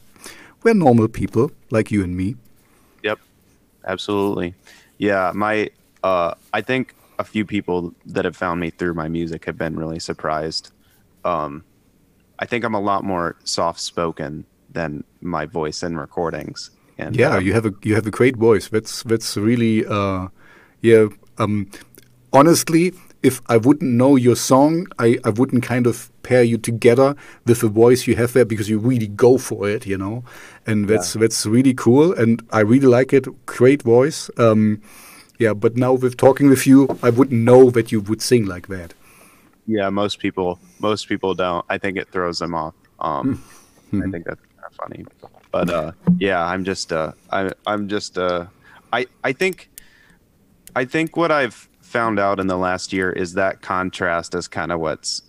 we're 0.63 0.73
normal 0.73 1.07
people 1.07 1.51
like 1.69 1.91
you 1.91 2.03
and 2.03 2.17
me. 2.17 2.35
Yep, 3.03 3.19
absolutely. 3.85 4.55
Yeah, 4.97 5.31
my 5.33 5.69
uh, 6.03 6.33
I 6.53 6.61
think 6.61 6.95
a 7.19 7.23
few 7.23 7.45
people 7.45 7.93
that 8.05 8.25
have 8.25 8.35
found 8.35 8.59
me 8.59 8.69
through 8.69 8.93
my 8.93 9.07
music 9.07 9.45
have 9.45 9.57
been 9.57 9.75
really 9.75 9.99
surprised. 9.99 10.71
Um, 11.25 11.63
I 12.39 12.45
think 12.45 12.63
I'm 12.63 12.73
a 12.73 12.79
lot 12.79 13.03
more 13.03 13.35
soft 13.43 13.81
spoken 13.81 14.45
than 14.69 15.03
my 15.21 15.45
voice 15.45 15.83
in 15.83 15.97
recordings. 15.97 16.71
And 16.97 17.15
Yeah, 17.15 17.35
uh, 17.35 17.39
you 17.39 17.53
have 17.53 17.65
a 17.65 17.73
you 17.83 17.95
have 17.95 18.07
a 18.07 18.11
great 18.11 18.37
voice. 18.37 18.69
That's 18.69 19.03
that's 19.03 19.37
really 19.37 19.85
uh, 19.85 20.27
yeah. 20.81 21.07
Um, 21.37 21.69
honestly, 22.33 22.93
if 23.21 23.41
I 23.47 23.57
wouldn't 23.57 23.91
know 23.91 24.15
your 24.15 24.35
song, 24.35 24.87
I, 24.97 25.17
I 25.25 25.29
wouldn't 25.29 25.63
kind 25.63 25.87
of 25.87 26.09
pair 26.23 26.43
you 26.43 26.57
together 26.57 27.15
with 27.45 27.61
the 27.61 27.67
voice 27.67 28.07
you 28.07 28.15
have 28.15 28.33
there 28.33 28.45
because 28.45 28.69
you 28.69 28.79
really 28.79 29.07
go 29.07 29.37
for 29.37 29.69
it, 29.69 29.85
you 29.85 29.97
know, 29.97 30.23
and 30.65 30.87
that's 30.87 31.15
yeah. 31.15 31.21
that's 31.21 31.45
really 31.45 31.73
cool, 31.73 32.13
and 32.13 32.41
I 32.51 32.61
really 32.61 32.87
like 32.87 33.13
it. 33.13 33.27
Great 33.45 33.83
voice, 33.83 34.29
um, 34.37 34.81
yeah. 35.37 35.53
But 35.53 35.75
now 35.75 35.93
with 35.93 36.17
talking 36.17 36.49
with 36.49 36.65
you, 36.65 36.87
I 37.03 37.09
wouldn't 37.09 37.41
know 37.41 37.69
that 37.71 37.91
you 37.91 37.99
would 38.01 38.21
sing 38.21 38.45
like 38.45 38.67
that. 38.67 38.93
Yeah, 39.67 39.89
most 39.89 40.19
people 40.19 40.59
most 40.79 41.09
people 41.09 41.33
don't. 41.33 41.65
I 41.69 41.77
think 41.77 41.97
it 41.97 42.09
throws 42.11 42.39
them 42.39 42.55
off. 42.55 42.73
Um, 42.99 43.43
mm-hmm. 43.91 44.03
I 44.03 44.11
think 44.11 44.25
that's 44.25 44.41
kind 44.41 44.65
of 44.65 44.75
funny, 44.75 45.05
but 45.51 45.69
uh, 45.69 45.91
yeah, 46.19 46.45
I'm 46.45 46.63
just 46.63 46.93
uh, 46.93 47.11
I 47.31 47.51
I'm 47.67 47.89
just 47.89 48.17
uh, 48.17 48.45
I 48.93 49.07
I 49.25 49.33
think 49.33 49.69
I 50.75 50.85
think 50.85 51.17
what 51.17 51.31
I've 51.31 51.68
found 51.89 52.19
out 52.19 52.39
in 52.39 52.47
the 52.47 52.57
last 52.57 52.93
year 52.93 53.11
is 53.11 53.33
that 53.33 53.61
contrast 53.61 54.35
is 54.35 54.47
kind 54.47 54.71
of 54.71 54.79
what's 54.79 55.23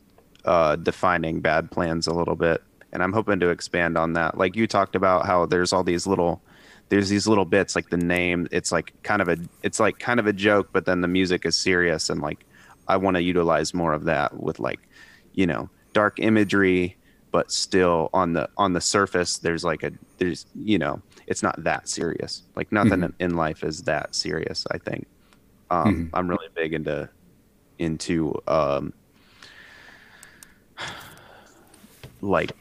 uh, 0.44 0.76
defining 0.76 1.40
bad 1.40 1.70
plans 1.70 2.06
a 2.06 2.12
little 2.12 2.36
bit. 2.36 2.62
And 2.92 3.02
i'm 3.02 3.12
hoping 3.12 3.38
to 3.40 3.50
expand 3.50 3.96
on 3.96 4.14
that. 4.14 4.36
Like 4.36 4.56
you 4.56 4.66
talked 4.66 4.96
about 4.96 5.26
how 5.26 5.46
there's 5.46 5.72
all 5.72 5.84
these 5.84 6.06
little 6.06 6.42
there's 6.88 7.08
these 7.08 7.28
little 7.28 7.44
bits 7.44 7.76
like 7.76 7.88
the 7.88 7.96
name 7.96 8.48
it's 8.50 8.72
like 8.72 8.92
kind 9.04 9.22
of 9.22 9.28
a 9.28 9.38
it's 9.62 9.78
like 9.78 10.00
kind 10.00 10.18
of 10.18 10.26
a 10.26 10.32
joke 10.32 10.70
but 10.72 10.86
then 10.86 11.00
the 11.00 11.08
music 11.08 11.46
is 11.46 11.54
serious 11.54 12.10
and 12.10 12.20
like 12.20 12.44
i 12.88 12.96
want 12.96 13.16
to 13.16 13.22
utilize 13.22 13.72
more 13.72 13.92
of 13.92 14.06
that 14.06 14.42
with 14.42 14.58
like 14.58 14.80
you 15.34 15.46
know 15.46 15.70
dark 15.92 16.18
imagery 16.18 16.96
but 17.30 17.52
still 17.52 18.10
on 18.12 18.32
the 18.32 18.48
on 18.56 18.72
the 18.72 18.80
surface 18.80 19.38
there's 19.38 19.62
like 19.62 19.84
a 19.84 19.92
there's 20.18 20.46
you 20.56 20.78
know 20.78 21.00
it's 21.26 21.44
not 21.44 21.62
that 21.62 21.88
serious. 21.88 22.42
Like 22.56 22.72
nothing 22.72 23.00
mm-hmm. 23.00 23.22
in 23.22 23.36
life 23.36 23.62
is 23.62 23.82
that 23.82 24.16
serious 24.16 24.66
i 24.72 24.78
think 24.78 25.06
um, 25.70 25.84
mm-hmm. 25.86 26.16
I'm 26.16 26.28
really 26.28 26.48
big 26.54 26.74
into 26.74 27.08
into 27.78 28.40
um, 28.46 28.92
like 32.20 32.52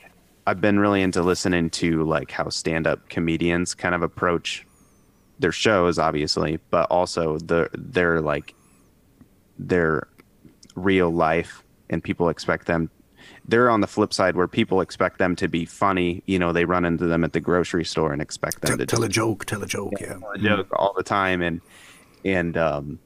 I've 0.48 0.62
been 0.62 0.80
really 0.80 1.02
into 1.02 1.22
listening 1.22 1.70
to 1.72 2.04
like 2.04 2.32
how 2.32 2.50
stand 2.50 2.88
up 2.88 3.10
comedians 3.10 3.76
kind 3.76 3.94
of 3.94 4.02
approach 4.02 4.66
their 5.40 5.52
shows, 5.52 5.98
obviously, 5.98 6.60
but 6.70 6.90
also 6.90 7.38
the 7.38 7.70
their 7.74 8.22
like 8.22 8.54
their 9.58 10.08
real 10.76 11.10
life, 11.10 11.64
and 11.90 12.04
people 12.04 12.30
expect 12.30 12.68
them. 12.68 12.90
They're 13.48 13.70
on 13.70 13.82
the 13.82 13.88
flip 13.88 14.14
side 14.14 14.36
where 14.36 14.48
people 14.48 14.80
expect 14.82 15.18
them 15.18 15.36
to 15.38 15.48
be 15.48 15.66
funny. 15.66 16.24
You 16.28 16.40
know, 16.40 16.54
they 16.54 16.66
run 16.66 16.86
into 16.86 17.06
them 17.06 17.24
at 17.24 17.34
the 17.34 17.40
grocery 17.40 17.86
store 17.86 18.14
and 18.14 18.22
expect 18.22 18.62
them 18.62 18.70
tell, 18.70 18.78
to 18.78 18.86
tell 18.86 19.04
a 19.04 19.10
joke, 19.10 19.46
tell 19.46 19.64
a 19.64 19.68
joke, 19.68 19.94
yeah, 20.00 20.18
yeah. 20.36 20.54
a 20.54 20.58
joke 20.58 20.68
all 20.74 20.94
the 20.96 21.04
time, 21.04 21.42
and 21.42 21.62
and 22.34 22.58
um, 22.58 23.00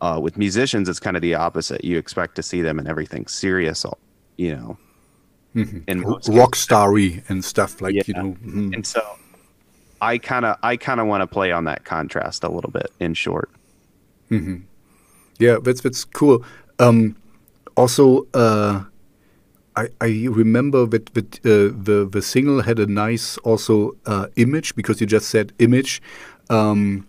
uh, 0.00 0.18
with 0.22 0.36
musicians, 0.38 0.88
it's 0.88 1.00
kind 1.00 1.16
of 1.16 1.22
the 1.22 1.34
opposite. 1.34 1.84
You 1.84 1.98
expect 1.98 2.36
to 2.36 2.42
see 2.42 2.62
them 2.62 2.78
in 2.78 2.86
everything 2.86 3.26
serious, 3.26 3.84
you 4.36 4.56
know, 4.56 4.78
mm-hmm. 5.54 5.78
in 5.86 6.02
rock 6.02 6.56
starry 6.56 7.22
and 7.28 7.44
stuff 7.44 7.80
like 7.80 7.94
yeah. 7.94 8.02
you 8.06 8.14
know. 8.14 8.36
Mm. 8.44 8.74
And 8.74 8.86
so, 8.86 9.02
I 10.00 10.18
kind 10.18 10.44
of 10.44 10.56
I 10.62 10.76
kind 10.76 11.00
of 11.00 11.06
want 11.06 11.22
to 11.22 11.26
play 11.26 11.52
on 11.52 11.64
that 11.64 11.84
contrast 11.84 12.44
a 12.44 12.48
little 12.48 12.70
bit. 12.70 12.90
In 13.00 13.14
short, 13.14 13.50
mm-hmm. 14.30 14.56
yeah, 15.38 15.58
that's 15.62 15.82
that's 15.82 16.04
cool. 16.04 16.44
Um, 16.78 17.16
also, 17.76 18.26
uh, 18.32 18.84
I, 19.76 19.88
I 20.00 20.26
remember 20.30 20.86
that, 20.86 21.14
that 21.14 21.38
uh, 21.40 21.76
the 21.84 22.08
the 22.10 22.22
single 22.22 22.62
had 22.62 22.78
a 22.78 22.86
nice 22.86 23.36
also 23.38 23.96
uh, 24.06 24.26
image 24.36 24.74
because 24.74 25.00
you 25.00 25.06
just 25.06 25.28
said 25.28 25.52
image. 25.58 26.00
Um, 26.48 27.06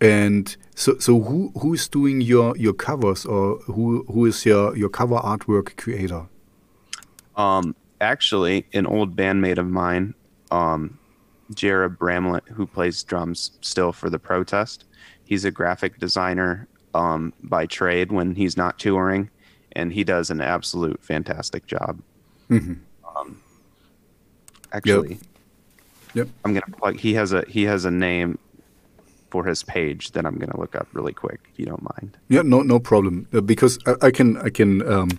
and 0.00 0.56
so, 0.74 0.98
so 0.98 1.20
who 1.20 1.52
who 1.60 1.74
is 1.74 1.88
doing 1.88 2.20
your 2.20 2.56
your 2.56 2.72
covers, 2.72 3.26
or 3.26 3.58
who 3.66 4.04
who 4.04 4.26
is 4.26 4.46
your 4.46 4.76
your 4.76 4.88
cover 4.88 5.16
artwork 5.16 5.76
creator? 5.76 6.26
Um, 7.36 7.74
actually, 8.00 8.66
an 8.72 8.86
old 8.86 9.16
bandmate 9.16 9.58
of 9.58 9.66
mine, 9.66 10.14
um, 10.50 10.98
Jared 11.52 11.98
Bramlett, 11.98 12.44
who 12.48 12.66
plays 12.66 13.02
drums 13.02 13.52
still 13.60 13.92
for 13.92 14.08
the 14.08 14.18
protest. 14.18 14.84
He's 15.24 15.44
a 15.44 15.50
graphic 15.50 15.98
designer 15.98 16.68
um, 16.94 17.32
by 17.42 17.66
trade 17.66 18.12
when 18.12 18.34
he's 18.34 18.56
not 18.56 18.78
touring, 18.78 19.30
and 19.72 19.92
he 19.92 20.04
does 20.04 20.30
an 20.30 20.40
absolute 20.40 21.02
fantastic 21.02 21.66
job. 21.66 22.00
Mm 22.48 22.58
-hmm. 22.58 22.76
um, 23.16 23.36
actually, 24.70 25.10
yep. 25.10 26.14
yep. 26.14 26.28
I'm 26.44 26.54
gonna 26.54 26.76
plug. 26.78 27.00
He 27.00 27.14
has 27.18 27.32
a 27.32 27.42
he 27.48 27.66
has 27.66 27.84
a 27.84 27.90
name 27.90 28.38
for 29.30 29.44
his 29.44 29.62
page 29.62 30.12
that 30.12 30.24
I'm 30.24 30.36
going 30.36 30.50
to 30.50 30.60
look 30.60 30.74
up 30.74 30.88
really 30.92 31.12
quick, 31.12 31.40
if 31.52 31.58
you 31.58 31.66
don't 31.66 31.82
mind. 31.96 32.16
Yeah, 32.28 32.42
no, 32.42 32.62
no 32.62 32.78
problem. 32.78 33.26
Uh, 33.32 33.40
because 33.40 33.78
I, 33.86 33.94
I, 34.02 34.10
can, 34.10 34.36
I 34.38 34.50
can 34.50 34.86
um, 34.90 35.10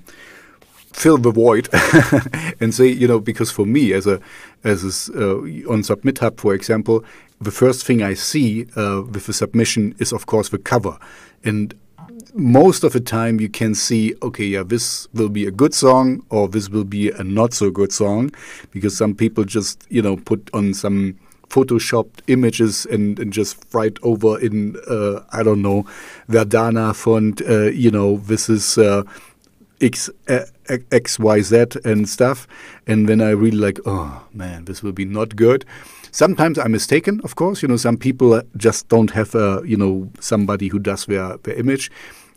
fill 0.93 1.17
the 1.17 1.31
void 1.31 1.69
and 2.59 2.73
say, 2.73 2.87
you 2.87 3.07
know, 3.07 3.19
because 3.19 3.51
for 3.51 3.65
me, 3.65 3.93
as 3.93 4.07
a, 4.07 4.19
as 4.63 5.09
a, 5.09 5.21
uh, 5.21 5.35
on 5.71 5.81
SubmitHub, 5.83 6.39
for 6.39 6.53
example, 6.53 7.03
the 7.39 7.51
first 7.51 7.85
thing 7.85 8.03
I 8.03 8.15
see 8.15 8.65
uh, 8.75 9.03
with 9.09 9.27
the 9.27 9.33
submission 9.33 9.95
is, 9.99 10.11
of 10.11 10.25
course, 10.25 10.49
the 10.49 10.57
cover, 10.57 10.97
and 11.43 11.73
most 12.33 12.83
of 12.83 12.93
the 12.93 12.99
time 12.99 13.39
you 13.39 13.49
can 13.49 13.73
see, 13.73 14.13
okay, 14.21 14.45
yeah, 14.45 14.63
this 14.63 15.07
will 15.13 15.29
be 15.29 15.47
a 15.47 15.51
good 15.51 15.73
song 15.73 16.23
or 16.29 16.47
this 16.47 16.69
will 16.69 16.83
be 16.83 17.09
a 17.09 17.23
not 17.23 17.53
so 17.53 17.71
good 17.71 17.91
song, 17.91 18.31
because 18.71 18.95
some 18.95 19.15
people 19.15 19.43
just, 19.43 19.85
you 19.89 20.01
know, 20.01 20.17
put 20.17 20.49
on 20.53 20.73
some 20.73 21.17
photoshopped 21.49 22.21
images 22.27 22.85
and, 22.85 23.19
and 23.19 23.33
just 23.33 23.57
write 23.73 23.97
over 24.03 24.39
in 24.39 24.77
uh, 24.87 25.21
I 25.31 25.43
don't 25.43 25.61
know 25.61 25.85
Verdana 26.29 26.95
font. 26.95 27.41
Uh, 27.41 27.69
you 27.69 27.91
know, 27.91 28.17
this 28.17 28.49
is 28.49 28.77
uh, 28.77 29.03
X 29.81 30.09
uh, 30.27 30.45
X 30.91 31.19
Y 31.19 31.41
Z 31.41 31.65
and 31.85 32.07
stuff. 32.07 32.47
And 32.87 33.07
then 33.07 33.21
I 33.21 33.31
really 33.31 33.57
like, 33.57 33.79
oh 33.85 34.25
man, 34.33 34.65
this 34.65 34.83
will 34.83 34.91
be 34.91 35.05
not 35.05 35.35
good. 35.35 35.65
Sometimes 36.11 36.57
I'm 36.57 36.71
mistaken, 36.71 37.21
of 37.23 37.35
course. 37.35 37.61
You 37.61 37.67
know, 37.67 37.77
some 37.77 37.97
people 37.97 38.41
just 38.57 38.89
don't 38.89 39.11
have 39.11 39.35
a 39.35 39.61
you 39.65 39.77
know 39.77 40.09
somebody 40.19 40.67
who 40.67 40.79
does 40.79 41.05
their 41.05 41.37
their 41.37 41.55
image. 41.55 41.91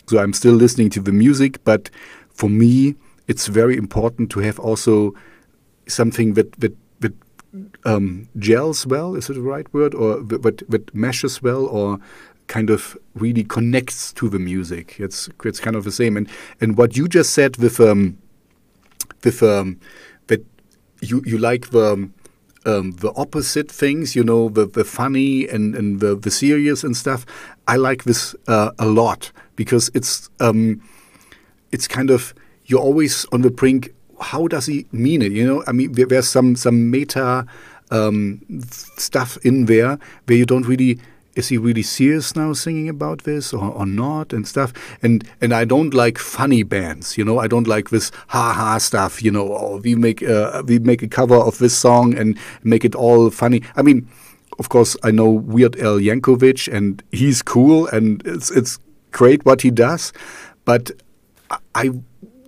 So 0.08 0.18
I'm 0.18 0.32
still 0.32 0.54
listening 0.54 0.90
to 0.90 1.00
the 1.00 1.12
music, 1.12 1.62
but 1.64 1.88
for 2.30 2.50
me, 2.50 2.96
it's 3.28 3.46
very 3.46 3.76
important 3.76 4.30
to 4.32 4.40
have 4.40 4.58
also 4.58 5.14
something 5.86 6.34
that 6.34 6.52
that 6.60 6.76
um, 7.84 8.28
gels 8.38 8.86
well, 8.86 9.14
is 9.14 9.28
it 9.28 9.34
the 9.34 9.42
right 9.42 9.72
word, 9.72 9.94
or 9.94 10.20
that, 10.22 10.62
that 10.68 10.94
meshes 10.94 11.42
well, 11.42 11.66
or 11.66 11.98
kind 12.46 12.70
of 12.70 12.96
really 13.14 13.44
connects 13.44 14.12
to 14.12 14.28
the 14.28 14.38
music. 14.38 14.96
It's 14.98 15.28
it's 15.44 15.60
kind 15.60 15.76
of 15.76 15.84
the 15.84 15.92
same. 15.92 16.16
And 16.16 16.28
and 16.60 16.76
what 16.76 16.96
you 16.96 17.08
just 17.08 17.32
said 17.32 17.56
with 17.56 17.80
um, 17.80 18.18
with 19.24 19.42
um, 19.42 19.80
that 20.26 20.44
you 21.00 21.22
you 21.24 21.38
like 21.38 21.70
the 21.70 22.10
um, 22.64 22.92
the 22.92 23.12
opposite 23.16 23.70
things, 23.70 24.14
you 24.14 24.24
know, 24.24 24.48
the 24.48 24.66
the 24.66 24.84
funny 24.84 25.48
and 25.48 25.74
and 25.74 26.00
the 26.00 26.14
the 26.14 26.30
serious 26.30 26.84
and 26.84 26.96
stuff. 26.96 27.26
I 27.68 27.76
like 27.76 28.04
this 28.04 28.34
uh, 28.48 28.70
a 28.78 28.86
lot 28.86 29.32
because 29.56 29.90
it's 29.94 30.30
um, 30.40 30.82
it's 31.70 31.88
kind 31.88 32.10
of 32.10 32.34
you're 32.66 32.80
always 32.80 33.26
on 33.32 33.42
the 33.42 33.50
brink 33.50 33.94
how 34.22 34.46
does 34.48 34.66
he 34.66 34.86
mean 34.92 35.22
it? 35.22 35.32
You 35.32 35.46
know, 35.46 35.64
I 35.66 35.72
mean, 35.72 35.92
there, 35.92 36.06
there's 36.06 36.28
some 36.28 36.56
some 36.56 36.90
meta 36.90 37.46
um, 37.90 38.40
stuff 38.96 39.36
in 39.44 39.66
there 39.66 39.98
where 40.26 40.38
you 40.38 40.46
don't 40.46 40.66
really 40.66 40.98
is 41.34 41.48
he 41.48 41.56
really 41.56 41.82
serious 41.82 42.36
now 42.36 42.52
singing 42.52 42.88
about 42.88 43.24
this 43.24 43.54
or, 43.54 43.72
or 43.72 43.86
not 43.86 44.32
and 44.32 44.46
stuff? 44.46 44.72
And 45.02 45.26
and 45.40 45.52
I 45.52 45.64
don't 45.64 45.94
like 45.94 46.18
funny 46.18 46.62
bands 46.62 47.16
you 47.16 47.24
know? 47.24 47.38
I 47.38 47.46
don't 47.46 47.66
like 47.66 47.90
this 47.90 48.10
ha 48.28 48.52
ha 48.52 48.78
stuff 48.78 49.22
you 49.22 49.30
know? 49.30 49.80
We 49.82 49.94
make 49.94 50.22
uh, 50.22 50.62
we 50.66 50.78
make 50.78 51.02
a 51.02 51.08
cover 51.08 51.36
of 51.36 51.58
this 51.58 51.76
song 51.76 52.16
and 52.16 52.38
make 52.62 52.84
it 52.84 52.94
all 52.94 53.30
funny. 53.30 53.62
I 53.76 53.82
mean 53.82 54.08
of 54.58 54.68
course 54.68 54.96
I 55.02 55.10
know 55.10 55.30
Weird 55.30 55.76
Al 55.80 55.98
Yankovic 55.98 56.72
and 56.72 57.02
he's 57.12 57.42
cool 57.42 57.86
and 57.88 58.22
it's 58.26 58.50
it's 58.50 58.78
great 59.10 59.44
what 59.44 59.62
he 59.62 59.70
does 59.70 60.12
but 60.64 60.90
I 61.74 61.90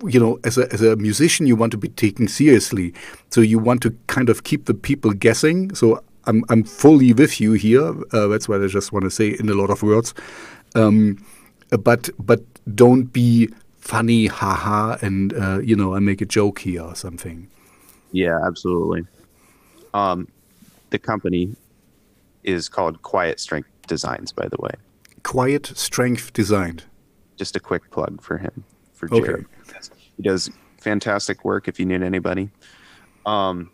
you 0.03 0.19
know, 0.19 0.39
as 0.43 0.57
a, 0.57 0.71
as 0.73 0.81
a 0.81 0.95
musician, 0.95 1.47
you 1.47 1.55
want 1.55 1.71
to 1.71 1.77
be 1.77 1.89
taken 1.89 2.27
seriously. 2.27 2.93
So 3.29 3.41
you 3.41 3.59
want 3.59 3.81
to 3.83 3.95
kind 4.07 4.29
of 4.29 4.43
keep 4.43 4.65
the 4.65 4.73
people 4.73 5.11
guessing. 5.11 5.73
So 5.75 6.03
I'm, 6.25 6.43
I'm 6.49 6.63
fully 6.63 7.13
with 7.13 7.39
you 7.39 7.53
here. 7.53 7.93
Uh, 8.13 8.27
that's 8.27 8.49
what 8.49 8.61
I 8.61 8.67
just 8.67 8.91
want 8.91 9.05
to 9.05 9.11
say 9.11 9.29
in 9.29 9.49
a 9.49 9.53
lot 9.53 9.69
of 9.69 9.83
words. 9.83 10.13
Um, 10.75 11.23
but 11.69 12.09
but 12.19 12.41
don't 12.75 13.05
be 13.05 13.49
funny, 13.79 14.27
haha, 14.27 14.97
and 15.01 15.33
uh, 15.33 15.59
you 15.59 15.75
know, 15.75 15.95
I 15.95 15.99
make 15.99 16.21
a 16.21 16.25
joke 16.25 16.59
here 16.59 16.81
or 16.81 16.95
something. 16.95 17.47
Yeah, 18.11 18.39
absolutely. 18.45 19.05
Um, 19.93 20.27
the 20.89 20.99
company 20.99 21.55
is 22.43 22.69
called 22.69 23.01
Quiet 23.01 23.39
Strength 23.39 23.69
Designs, 23.87 24.31
by 24.31 24.47
the 24.47 24.57
way. 24.59 24.71
Quiet 25.23 25.67
Strength 25.75 26.33
Designed. 26.33 26.83
Just 27.37 27.55
a 27.55 27.59
quick 27.59 27.89
plug 27.91 28.21
for 28.21 28.37
him, 28.37 28.63
for 28.93 29.07
Jared. 29.07 29.29
Okay. 29.29 29.45
He 30.17 30.23
does 30.23 30.49
fantastic 30.79 31.43
work 31.43 31.67
if 31.67 31.79
you 31.79 31.85
need 31.85 32.03
anybody. 32.03 32.49
Um, 33.25 33.71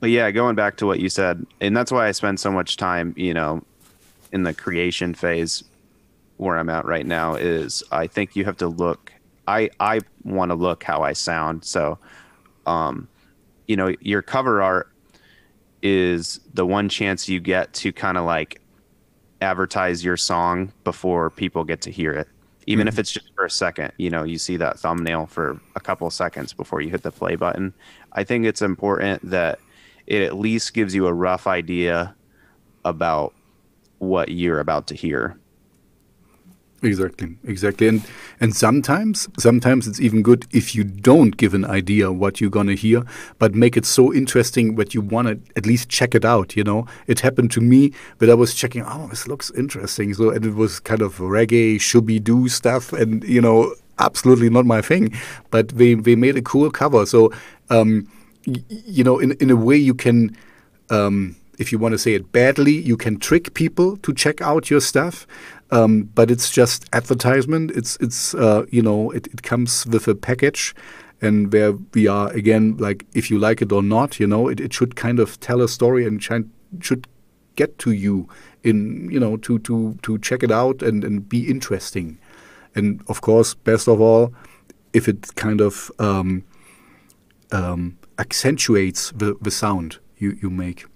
but 0.00 0.10
yeah, 0.10 0.30
going 0.30 0.54
back 0.54 0.76
to 0.78 0.86
what 0.86 1.00
you 1.00 1.08
said, 1.08 1.44
and 1.60 1.76
that's 1.76 1.90
why 1.90 2.06
I 2.08 2.12
spend 2.12 2.38
so 2.38 2.50
much 2.50 2.76
time, 2.76 3.14
you 3.16 3.34
know, 3.34 3.62
in 4.32 4.42
the 4.42 4.54
creation 4.54 5.14
phase 5.14 5.64
where 6.36 6.58
I'm 6.58 6.68
at 6.68 6.84
right 6.84 7.06
now 7.06 7.34
is 7.34 7.82
I 7.90 8.06
think 8.06 8.36
you 8.36 8.44
have 8.44 8.56
to 8.58 8.68
look. 8.68 9.12
I 9.46 9.70
I 9.80 10.00
want 10.24 10.50
to 10.50 10.54
look 10.54 10.82
how 10.82 11.02
I 11.02 11.12
sound. 11.12 11.64
So, 11.64 11.98
um, 12.66 13.08
you 13.66 13.76
know, 13.76 13.94
your 14.00 14.22
cover 14.22 14.62
art 14.62 14.90
is 15.82 16.40
the 16.54 16.66
one 16.66 16.88
chance 16.88 17.28
you 17.28 17.40
get 17.40 17.72
to 17.74 17.92
kind 17.92 18.16
of 18.16 18.24
like 18.24 18.60
advertise 19.40 20.04
your 20.04 20.16
song 20.16 20.72
before 20.82 21.30
people 21.30 21.64
get 21.64 21.82
to 21.82 21.90
hear 21.90 22.12
it 22.12 22.28
even 22.66 22.88
if 22.88 22.94
mm-hmm. 22.94 23.00
it's 23.00 23.12
just 23.12 23.30
for 23.34 23.44
a 23.44 23.50
second 23.50 23.92
you 23.98 24.10
know 24.10 24.22
you 24.22 24.38
see 24.38 24.56
that 24.56 24.78
thumbnail 24.78 25.26
for 25.26 25.60
a 25.76 25.80
couple 25.80 26.08
seconds 26.10 26.52
before 26.52 26.80
you 26.80 26.90
hit 26.90 27.02
the 27.02 27.10
play 27.10 27.36
button. 27.36 27.72
I 28.12 28.24
think 28.24 28.46
it's 28.46 28.62
important 28.62 29.28
that 29.30 29.58
it 30.06 30.22
at 30.22 30.38
least 30.38 30.74
gives 30.74 30.94
you 30.94 31.06
a 31.06 31.12
rough 31.12 31.46
idea 31.46 32.14
about 32.84 33.32
what 33.98 34.28
you're 34.28 34.60
about 34.60 34.86
to 34.88 34.94
hear 34.94 35.38
Exactly, 36.84 37.38
exactly, 37.44 37.88
and 37.88 38.02
and 38.40 38.54
sometimes, 38.54 39.26
sometimes 39.38 39.88
it's 39.88 40.00
even 40.00 40.20
good 40.20 40.46
if 40.52 40.74
you 40.74 40.84
don't 40.84 41.34
give 41.38 41.54
an 41.54 41.64
idea 41.64 42.12
what 42.12 42.42
you're 42.42 42.50
gonna 42.50 42.74
hear, 42.74 43.04
but 43.38 43.54
make 43.54 43.74
it 43.74 43.86
so 43.86 44.12
interesting 44.12 44.74
that 44.76 44.92
you 44.92 45.00
want 45.00 45.28
to 45.28 45.40
at 45.56 45.64
least 45.64 45.88
check 45.88 46.14
it 46.14 46.26
out. 46.26 46.56
You 46.56 46.62
know, 46.62 46.86
it 47.06 47.20
happened 47.20 47.50
to 47.52 47.62
me 47.62 47.92
that 48.18 48.28
I 48.28 48.34
was 48.34 48.54
checking. 48.54 48.82
Oh, 48.84 49.06
this 49.08 49.26
looks 49.26 49.50
interesting. 49.52 50.12
So 50.12 50.28
and 50.28 50.44
it 50.44 50.54
was 50.54 50.78
kind 50.78 51.00
of 51.00 51.16
reggae, 51.16 51.76
shooby 51.76 52.22
doo 52.22 52.48
stuff, 52.50 52.92
and 52.92 53.24
you 53.24 53.40
know, 53.40 53.74
absolutely 53.98 54.50
not 54.50 54.66
my 54.66 54.82
thing. 54.82 55.10
But 55.50 55.68
they 55.70 55.94
they 55.94 56.16
made 56.16 56.36
a 56.36 56.42
cool 56.42 56.70
cover. 56.70 57.06
So, 57.06 57.32
um, 57.70 58.06
you 58.44 59.04
know, 59.04 59.18
in 59.18 59.32
in 59.40 59.48
a 59.50 59.56
way 59.56 59.76
you 59.76 59.94
can. 59.94 60.36
Um, 60.90 61.36
if 61.56 61.70
you 61.70 61.78
want 61.78 61.92
to 61.92 61.98
say 61.98 62.14
it 62.14 62.32
badly, 62.32 62.72
you 62.72 62.96
can 62.96 63.16
trick 63.16 63.54
people 63.54 63.96
to 63.98 64.12
check 64.12 64.40
out 64.40 64.70
your 64.70 64.80
stuff. 64.80 65.24
Um, 65.74 66.04
but 66.14 66.30
it's 66.30 66.52
just 66.52 66.88
advertisement. 66.92 67.72
It's 67.72 67.96
it's 67.96 68.34
uh, 68.34 68.64
you 68.70 68.80
know 68.80 69.10
it, 69.10 69.26
it 69.26 69.42
comes 69.42 69.84
with 69.86 70.06
a 70.06 70.14
package, 70.14 70.74
and 71.20 71.52
where 71.52 71.72
we 71.92 72.06
are 72.06 72.30
again 72.30 72.76
like 72.76 73.04
if 73.12 73.28
you 73.30 73.38
like 73.38 73.60
it 73.60 73.72
or 73.72 73.82
not, 73.82 74.20
you 74.20 74.26
know 74.26 74.48
it, 74.48 74.60
it 74.60 74.72
should 74.72 74.94
kind 74.94 75.18
of 75.18 75.40
tell 75.40 75.60
a 75.60 75.68
story 75.68 76.06
and 76.06 76.22
should 76.22 77.08
get 77.56 77.78
to 77.78 77.90
you 77.90 78.28
in 78.62 79.10
you 79.10 79.18
know 79.18 79.36
to 79.38 79.58
to 79.60 79.98
to 80.02 80.18
check 80.18 80.44
it 80.44 80.52
out 80.52 80.80
and 80.80 81.02
and 81.02 81.28
be 81.28 81.50
interesting, 81.50 82.18
and 82.76 83.02
of 83.08 83.20
course 83.20 83.54
best 83.54 83.88
of 83.88 84.00
all, 84.00 84.32
if 84.92 85.08
it 85.08 85.34
kind 85.34 85.60
of 85.60 85.90
um, 85.98 86.44
um, 87.50 87.98
accentuates 88.18 89.10
the 89.10 89.36
the 89.40 89.50
sound 89.50 89.98
you 90.18 90.38
you 90.40 90.50
make. 90.50 90.86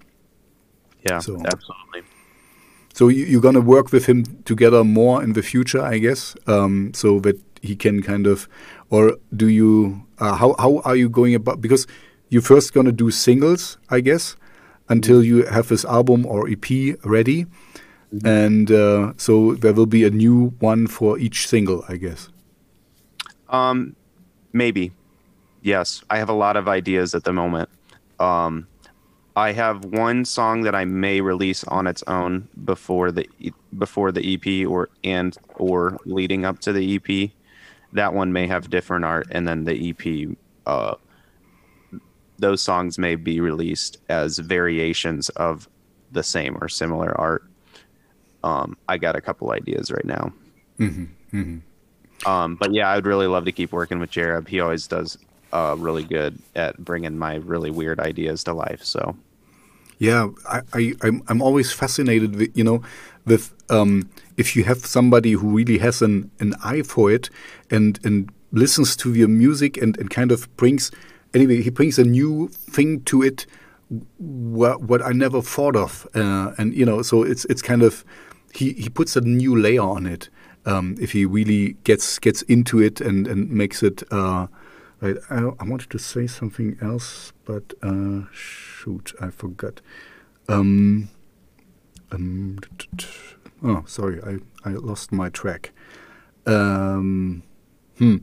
Yeah, 1.09 1.19
so, 1.19 1.35
absolutely. 1.35 2.03
So 2.99 3.07
you're 3.07 3.39
going 3.39 3.55
to 3.55 3.61
work 3.61 3.93
with 3.93 4.07
him 4.07 4.25
together 4.43 4.83
more 4.83 5.23
in 5.23 5.31
the 5.31 5.41
future, 5.41 5.81
I 5.81 5.99
guess, 5.99 6.35
um, 6.47 6.91
so 6.93 7.21
that 7.21 7.39
he 7.61 7.73
can 7.73 8.03
kind 8.03 8.27
of, 8.27 8.49
or 8.89 9.15
do 9.33 9.47
you? 9.47 10.05
Uh, 10.17 10.35
how 10.35 10.53
how 10.59 10.81
are 10.83 10.97
you 10.97 11.07
going 11.07 11.33
about? 11.33 11.61
Because 11.61 11.87
you're 12.27 12.41
first 12.41 12.73
going 12.73 12.87
to 12.87 12.91
do 12.91 13.09
singles, 13.09 13.77
I 13.89 14.01
guess, 14.01 14.35
until 14.89 15.23
you 15.23 15.45
have 15.45 15.69
this 15.69 15.85
album 15.85 16.25
or 16.25 16.49
EP 16.49 16.67
ready, 17.05 17.45
mm 17.45 18.19
-hmm. 18.19 18.45
and 18.45 18.71
uh, 18.71 19.13
so 19.15 19.55
there 19.55 19.73
will 19.73 19.87
be 19.87 20.03
a 20.05 20.11
new 20.11 20.51
one 20.59 20.87
for 20.87 21.17
each 21.17 21.47
single, 21.47 21.85
I 21.87 21.97
guess. 21.97 22.29
Um, 23.47 23.95
maybe, 24.51 24.91
yes. 25.63 26.03
I 26.11 26.17
have 26.17 26.31
a 26.31 26.39
lot 26.45 26.55
of 26.57 26.67
ideas 26.67 27.15
at 27.15 27.23
the 27.23 27.31
moment. 27.31 27.69
Um, 28.19 28.67
I 29.35 29.51
have 29.53 29.85
one 29.85 30.25
song 30.25 30.61
that 30.61 30.75
I 30.75 30.85
may 30.85 31.21
release 31.21 31.63
on 31.65 31.87
its 31.87 32.03
own 32.07 32.47
before 32.65 33.11
the 33.11 33.29
before 33.77 34.11
the 34.11 34.33
EP 34.33 34.67
or 34.67 34.89
and 35.03 35.37
or 35.55 35.97
leading 36.05 36.45
up 36.45 36.59
to 36.59 36.73
the 36.73 36.95
EP. 36.95 37.31
That 37.93 38.13
one 38.13 38.33
may 38.33 38.47
have 38.47 38.69
different 38.69 39.05
art, 39.05 39.27
and 39.31 39.47
then 39.47 39.63
the 39.63 39.89
EP, 39.89 40.37
uh, 40.65 40.95
those 42.37 42.61
songs 42.61 42.99
may 42.99 43.15
be 43.15 43.39
released 43.39 43.97
as 44.09 44.37
variations 44.37 45.29
of 45.29 45.67
the 46.11 46.23
same 46.23 46.57
or 46.61 46.69
similar 46.69 47.19
art. 47.19 47.43
Um, 48.43 48.77
I 48.87 48.97
got 48.97 49.15
a 49.15 49.21
couple 49.21 49.51
ideas 49.51 49.91
right 49.91 50.05
now. 50.05 50.33
Mm-hmm, 50.79 51.37
mm-hmm. 51.37 52.29
Um, 52.29 52.55
but 52.55 52.73
yeah, 52.73 52.91
I'd 52.91 53.05
really 53.05 53.27
love 53.27 53.45
to 53.45 53.51
keep 53.51 53.71
working 53.71 53.99
with 53.99 54.11
Jared. 54.11 54.47
He 54.47 54.59
always 54.59 54.87
does 54.87 55.17
uh, 55.51 55.75
really 55.77 56.03
good 56.03 56.39
at 56.55 56.77
bringing 56.77 57.17
my 57.17 57.35
really 57.35 57.71
weird 57.71 57.99
ideas 57.99 58.43
to 58.45 58.53
life. 58.53 58.83
So 58.83 59.15
yeah, 59.99 60.29
I, 60.47 60.61
I 60.73 60.93
I'm 61.01 61.21
I'm 61.27 61.41
always 61.41 61.71
fascinated 61.71 62.35
with 62.35 62.57
you 62.57 62.63
know 62.63 62.81
with 63.25 63.53
um, 63.69 64.09
if 64.37 64.55
you 64.55 64.63
have 64.63 64.85
somebody 64.85 65.33
who 65.33 65.49
really 65.49 65.77
has 65.79 66.01
an 66.01 66.31
an 66.39 66.55
eye 66.63 66.81
for 66.81 67.11
it 67.11 67.29
and 67.69 67.99
and 68.03 68.31
listens 68.51 68.95
to 68.97 69.13
your 69.13 69.27
music 69.27 69.77
and 69.77 69.97
and 69.97 70.09
kind 70.09 70.31
of 70.31 70.55
brings 70.57 70.91
anyway 71.33 71.61
he 71.61 71.69
brings 71.69 71.99
a 71.99 72.03
new 72.03 72.47
thing 72.47 73.01
to 73.03 73.21
it 73.21 73.45
what 74.17 74.81
what 74.83 75.01
I 75.01 75.11
never 75.11 75.41
thought 75.41 75.75
of 75.75 76.07
uh, 76.15 76.53
and 76.57 76.73
you 76.73 76.85
know 76.85 77.01
so 77.01 77.23
it's 77.23 77.45
it's 77.45 77.61
kind 77.61 77.83
of 77.83 78.05
he 78.53 78.73
he 78.73 78.89
puts 78.89 79.15
a 79.15 79.21
new 79.21 79.55
layer 79.55 79.81
on 79.81 80.05
it 80.05 80.29
um, 80.65 80.95
if 80.99 81.11
he 81.11 81.25
really 81.25 81.73
gets 81.83 82.19
gets 82.19 82.41
into 82.43 82.79
it 82.79 83.01
and 83.01 83.27
and 83.27 83.49
makes 83.49 83.83
it 83.83 84.03
uh, 84.11 84.47
right 85.01 85.17
I, 85.29 85.49
I 85.59 85.63
wanted 85.63 85.89
to 85.91 85.99
say 85.99 86.27
something 86.27 86.77
else 86.81 87.33
but 87.49 87.73
uh, 87.81 88.25
shoot, 88.31 89.11
I 89.19 89.31
forgot. 89.31 89.81
Um, 90.47 91.09
um, 92.11 92.59
oh, 93.63 93.83
sorry, 93.87 94.21
I, 94.21 94.69
I 94.69 94.73
lost 94.73 95.11
my 95.11 95.29
track. 95.29 95.71
Um, 96.45 97.41
hmm. 97.97 98.17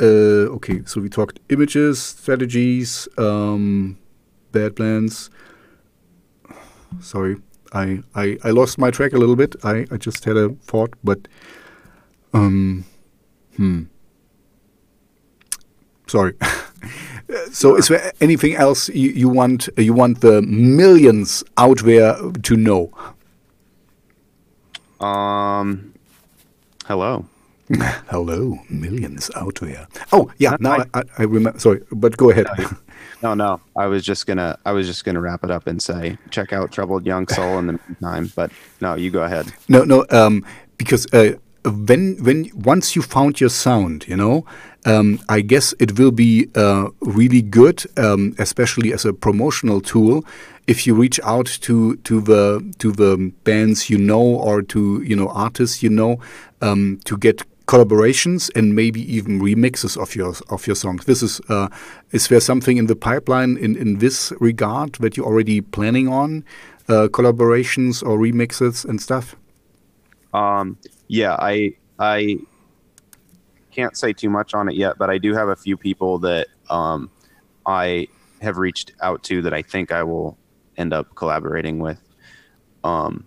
Uh, 0.00 0.50
okay, 0.56 0.82
so 0.84 1.00
we 1.00 1.08
talked 1.08 1.38
images, 1.50 2.02
strategies, 2.02 3.08
um, 3.16 3.96
bad 4.50 4.74
plans. 4.74 5.30
Sorry, 7.00 7.36
I, 7.72 8.02
I, 8.16 8.38
I 8.42 8.50
lost 8.50 8.76
my 8.76 8.90
track 8.90 9.12
a 9.12 9.18
little 9.18 9.36
bit. 9.36 9.54
I, 9.62 9.86
I 9.92 9.98
just 9.98 10.24
had 10.24 10.36
a 10.36 10.48
thought, 10.62 10.94
but 11.04 11.28
um, 12.34 12.84
hmm. 13.56 13.84
Sorry. 16.06 16.34
so, 17.52 17.76
is 17.76 17.88
there 17.88 18.12
anything 18.20 18.54
else 18.54 18.88
you, 18.88 19.10
you 19.10 19.28
want 19.28 19.68
you 19.76 19.92
want 19.92 20.20
the 20.20 20.42
millions 20.42 21.42
out 21.56 21.82
there 21.84 22.16
to 22.42 22.56
know? 22.56 22.92
Um, 25.00 25.92
hello. 26.86 27.26
hello, 28.08 28.58
millions 28.70 29.30
out 29.34 29.56
there. 29.56 29.88
Oh 30.12 30.30
yeah, 30.38 30.56
now 30.60 30.78
I, 30.94 31.00
I, 31.00 31.02
I 31.18 31.22
remember. 31.24 31.58
Sorry, 31.58 31.82
but 31.90 32.16
go 32.16 32.30
ahead. 32.30 32.46
No, 33.22 33.34
no, 33.34 33.60
I 33.76 33.86
was 33.86 34.04
just 34.04 34.26
gonna 34.26 34.58
I 34.64 34.72
was 34.72 34.86
just 34.86 35.04
gonna 35.04 35.20
wrap 35.20 35.42
it 35.42 35.50
up 35.50 35.66
and 35.66 35.82
say 35.82 36.16
check 36.30 36.52
out 36.52 36.70
Troubled 36.70 37.04
Young 37.06 37.26
Soul 37.26 37.58
in 37.58 37.66
the 37.66 37.80
meantime. 37.88 38.30
But 38.36 38.52
no, 38.80 38.94
you 38.94 39.10
go 39.10 39.22
ahead. 39.22 39.52
No, 39.68 39.82
no, 39.82 40.06
um, 40.10 40.44
because 40.76 41.12
uh, 41.12 41.32
when 41.64 42.16
when 42.22 42.50
once 42.54 42.94
you 42.94 43.02
found 43.02 43.40
your 43.40 43.50
sound, 43.50 44.06
you 44.06 44.16
know, 44.16 44.44
um, 44.86 45.18
I 45.28 45.40
guess 45.40 45.74
it 45.78 45.98
will 45.98 46.12
be 46.12 46.48
uh, 46.54 46.88
really 47.00 47.42
good, 47.42 47.84
um, 47.98 48.34
especially 48.38 48.92
as 48.92 49.04
a 49.04 49.12
promotional 49.12 49.80
tool, 49.80 50.24
if 50.66 50.86
you 50.86 50.94
reach 50.94 51.20
out 51.24 51.46
to 51.62 51.96
to 51.96 52.20
the 52.20 52.74
to 52.78 52.92
the 52.92 53.32
bands 53.44 53.90
you 53.90 53.98
know 53.98 54.22
or 54.22 54.62
to 54.62 55.02
you 55.02 55.16
know 55.16 55.28
artists 55.28 55.82
you 55.82 55.90
know 55.90 56.18
um, 56.62 57.00
to 57.04 57.16
get 57.16 57.42
collaborations 57.66 58.48
and 58.54 58.74
maybe 58.74 59.00
even 59.12 59.40
remixes 59.40 59.96
of 59.96 60.14
your 60.14 60.34
of 60.50 60.66
your 60.66 60.76
songs. 60.76 61.04
This 61.04 61.22
is 61.22 61.40
uh, 61.48 61.68
is 62.12 62.28
there 62.28 62.40
something 62.40 62.76
in 62.76 62.86
the 62.86 62.96
pipeline 62.96 63.56
in 63.56 63.76
in 63.76 63.98
this 63.98 64.32
regard 64.40 64.94
that 65.00 65.16
you're 65.16 65.26
already 65.26 65.60
planning 65.60 66.08
on 66.08 66.44
uh, 66.88 67.08
collaborations 67.10 68.02
or 68.06 68.18
remixes 68.18 68.84
and 68.84 69.00
stuff? 69.00 69.34
Um, 70.32 70.78
yeah, 71.08 71.36
I 71.38 71.74
I 71.98 72.38
can't 73.76 73.96
say 73.96 74.12
too 74.12 74.30
much 74.30 74.54
on 74.54 74.68
it 74.68 74.74
yet, 74.74 74.96
but 74.96 75.10
I 75.10 75.18
do 75.18 75.34
have 75.34 75.48
a 75.48 75.56
few 75.56 75.76
people 75.76 76.18
that 76.20 76.48
um, 76.70 77.10
I 77.66 78.08
have 78.40 78.56
reached 78.56 78.92
out 79.02 79.22
to 79.24 79.42
that 79.42 79.52
I 79.52 79.62
think 79.62 79.92
I 79.92 80.02
will 80.02 80.38
end 80.78 80.94
up 80.94 81.14
collaborating 81.14 81.78
with. 81.78 82.00
Um, 82.84 83.26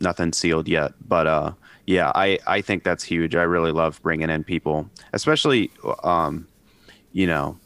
nothing 0.00 0.32
sealed 0.32 0.66
yet, 0.68 0.92
but 1.06 1.26
uh, 1.26 1.52
yeah, 1.86 2.10
I 2.14 2.38
I 2.46 2.60
think 2.62 2.84
that's 2.84 3.04
huge. 3.04 3.34
I 3.34 3.42
really 3.42 3.72
love 3.72 4.00
bringing 4.02 4.30
in 4.30 4.44
people, 4.44 4.88
especially 5.12 5.70
um, 6.02 6.48
you 7.12 7.26
know. 7.26 7.58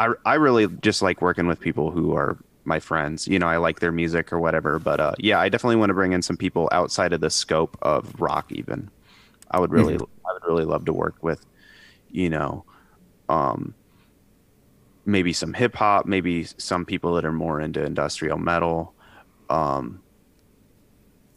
I, 0.00 0.12
I 0.24 0.34
really 0.34 0.68
just 0.80 1.02
like 1.02 1.20
working 1.20 1.48
with 1.48 1.58
people 1.58 1.90
who 1.90 2.14
are 2.14 2.38
my 2.64 2.78
friends. 2.78 3.26
You 3.26 3.40
know, 3.40 3.48
I 3.48 3.56
like 3.56 3.80
their 3.80 3.90
music 3.90 4.32
or 4.32 4.38
whatever. 4.38 4.78
But 4.78 5.00
uh, 5.00 5.14
yeah, 5.18 5.40
I 5.40 5.48
definitely 5.48 5.74
want 5.74 5.90
to 5.90 5.94
bring 5.94 6.12
in 6.12 6.22
some 6.22 6.36
people 6.36 6.68
outside 6.70 7.12
of 7.12 7.20
the 7.20 7.30
scope 7.30 7.76
of 7.82 8.14
rock. 8.20 8.52
Even 8.52 8.90
I 9.50 9.58
would 9.58 9.72
really, 9.72 9.94
mm-hmm. 9.94 10.26
I 10.28 10.32
would 10.32 10.44
really 10.46 10.64
love 10.64 10.84
to 10.86 10.92
work 10.92 11.22
with, 11.22 11.44
you 12.10 12.30
know, 12.30 12.64
um, 13.28 13.74
maybe 15.04 15.32
some 15.32 15.54
hip 15.54 15.74
hop, 15.74 16.06
maybe 16.06 16.44
some 16.44 16.84
people 16.84 17.14
that 17.14 17.24
are 17.24 17.32
more 17.32 17.60
into 17.60 17.82
industrial 17.82 18.38
metal. 18.38 18.94
Um, 19.48 20.02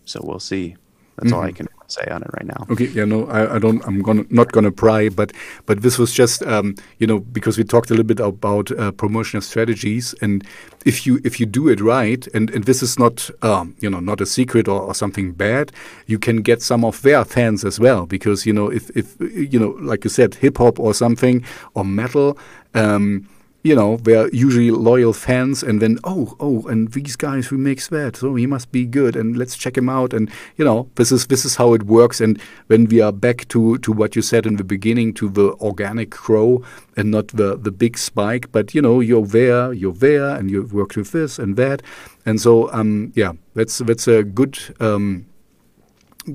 so 0.06 0.20
we'll 0.24 0.40
see. 0.40 0.76
That's 1.22 1.34
mm-hmm. 1.34 1.40
all 1.40 1.46
I 1.46 1.52
mm-hmm. 1.52 1.68
can 1.68 1.68
say 1.88 2.04
on 2.10 2.24
it 2.24 2.30
right 2.34 2.48
now. 2.48 2.66
Okay, 2.72 2.86
yeah, 2.86 3.06
no, 3.06 3.28
I, 3.28 3.58
I 3.58 3.60
don't. 3.60 3.86
I'm 3.86 4.02
gonna 4.02 4.26
not 4.32 4.52
gonna 4.52 4.72
pry, 4.72 5.08
but 5.08 5.32
but 5.68 5.84
this 5.84 6.00
was 6.00 6.12
just 6.12 6.42
um, 6.44 6.76
you 6.98 7.06
know 7.06 7.20
because 7.20 7.60
we 7.60 7.64
talked 7.64 7.92
a 7.92 7.94
little 7.94 8.06
bit 8.06 8.20
about 8.20 8.72
uh, 8.72 8.92
promotional 8.92 9.44
strategies, 9.44 10.16
and 10.20 10.44
if 10.84 11.06
you 11.06 11.22
if 11.24 11.40
you 11.40 11.46
do 11.46 11.68
it 11.68 11.80
right, 11.80 12.26
and 12.34 12.50
and 12.50 12.64
this 12.64 12.82
is 12.82 12.98
not 12.98 13.30
um, 13.44 13.76
you 13.82 13.90
know 13.90 14.00
not 14.00 14.20
a 14.20 14.26
secret 14.26 14.68
or, 14.68 14.82
or 14.82 14.96
something 14.96 15.32
bad, 15.32 15.72
you 16.08 16.18
can 16.18 16.42
get 16.42 16.64
some 16.64 16.84
of 16.84 17.00
their 17.04 17.24
fans 17.24 17.64
as 17.64 17.80
well 17.80 18.08
because 18.08 18.48
you 18.48 18.54
know 18.54 18.72
if 18.72 18.90
if 18.98 19.16
you 19.20 19.60
know 19.60 19.78
like 19.80 20.04
you 20.04 20.10
said 20.10 20.34
hip 20.34 20.58
hop 20.58 20.80
or 20.80 20.96
something 20.96 21.46
or 21.76 21.86
metal. 21.86 22.36
Um, 22.74 23.28
you 23.64 23.76
know, 23.76 23.98
they're 23.98 24.28
usually 24.30 24.72
loyal 24.72 25.14
fans, 25.14 25.62
and 25.62 25.82
then 25.82 26.00
oh, 26.04 26.36
oh, 26.40 26.68
and 26.68 26.92
these 26.94 27.16
guys 27.16 27.48
who 27.48 27.58
makes 27.58 27.88
that, 27.90 28.16
so 28.16 28.36
he 28.36 28.48
must 28.48 28.72
be 28.72 28.86
good, 28.86 29.16
and 29.16 29.38
let's 29.38 29.56
check 29.56 29.78
him 29.78 29.88
out, 29.88 30.14
and 30.14 30.32
you 30.58 30.66
know, 30.66 30.90
this 30.96 31.12
is 31.12 31.28
this 31.28 31.46
is 31.46 31.56
how 31.56 31.74
it 31.74 31.84
works. 31.84 32.20
And 32.20 32.42
when 32.68 32.86
we 32.86 33.02
are 33.02 33.12
back 33.12 33.48
to 33.50 33.78
to 33.80 33.92
what 33.92 34.16
you 34.16 34.22
said 34.22 34.46
in 34.46 34.56
the 34.56 34.64
beginning, 34.64 35.14
to 35.16 35.30
the 35.30 35.54
organic 35.62 36.10
grow 36.10 36.64
and 36.98 37.12
not 37.12 37.28
the 37.30 37.56
the 37.56 37.72
big 37.72 37.98
spike, 37.98 38.52
but 38.52 38.74
you 38.74 38.82
know, 38.82 39.00
you're 39.00 39.28
there, 39.28 39.74
you're 39.74 39.94
there, 39.94 40.36
and 40.36 40.50
you've 40.50 40.74
worked 40.74 40.98
with 40.98 41.12
this 41.12 41.38
and 41.38 41.56
that, 41.58 41.84
and 42.26 42.42
so 42.42 42.72
um, 42.74 43.14
yeah, 43.16 43.34
that's 43.54 43.78
that's 43.80 44.08
a 44.08 44.24
good 44.24 44.58
um, 44.80 45.28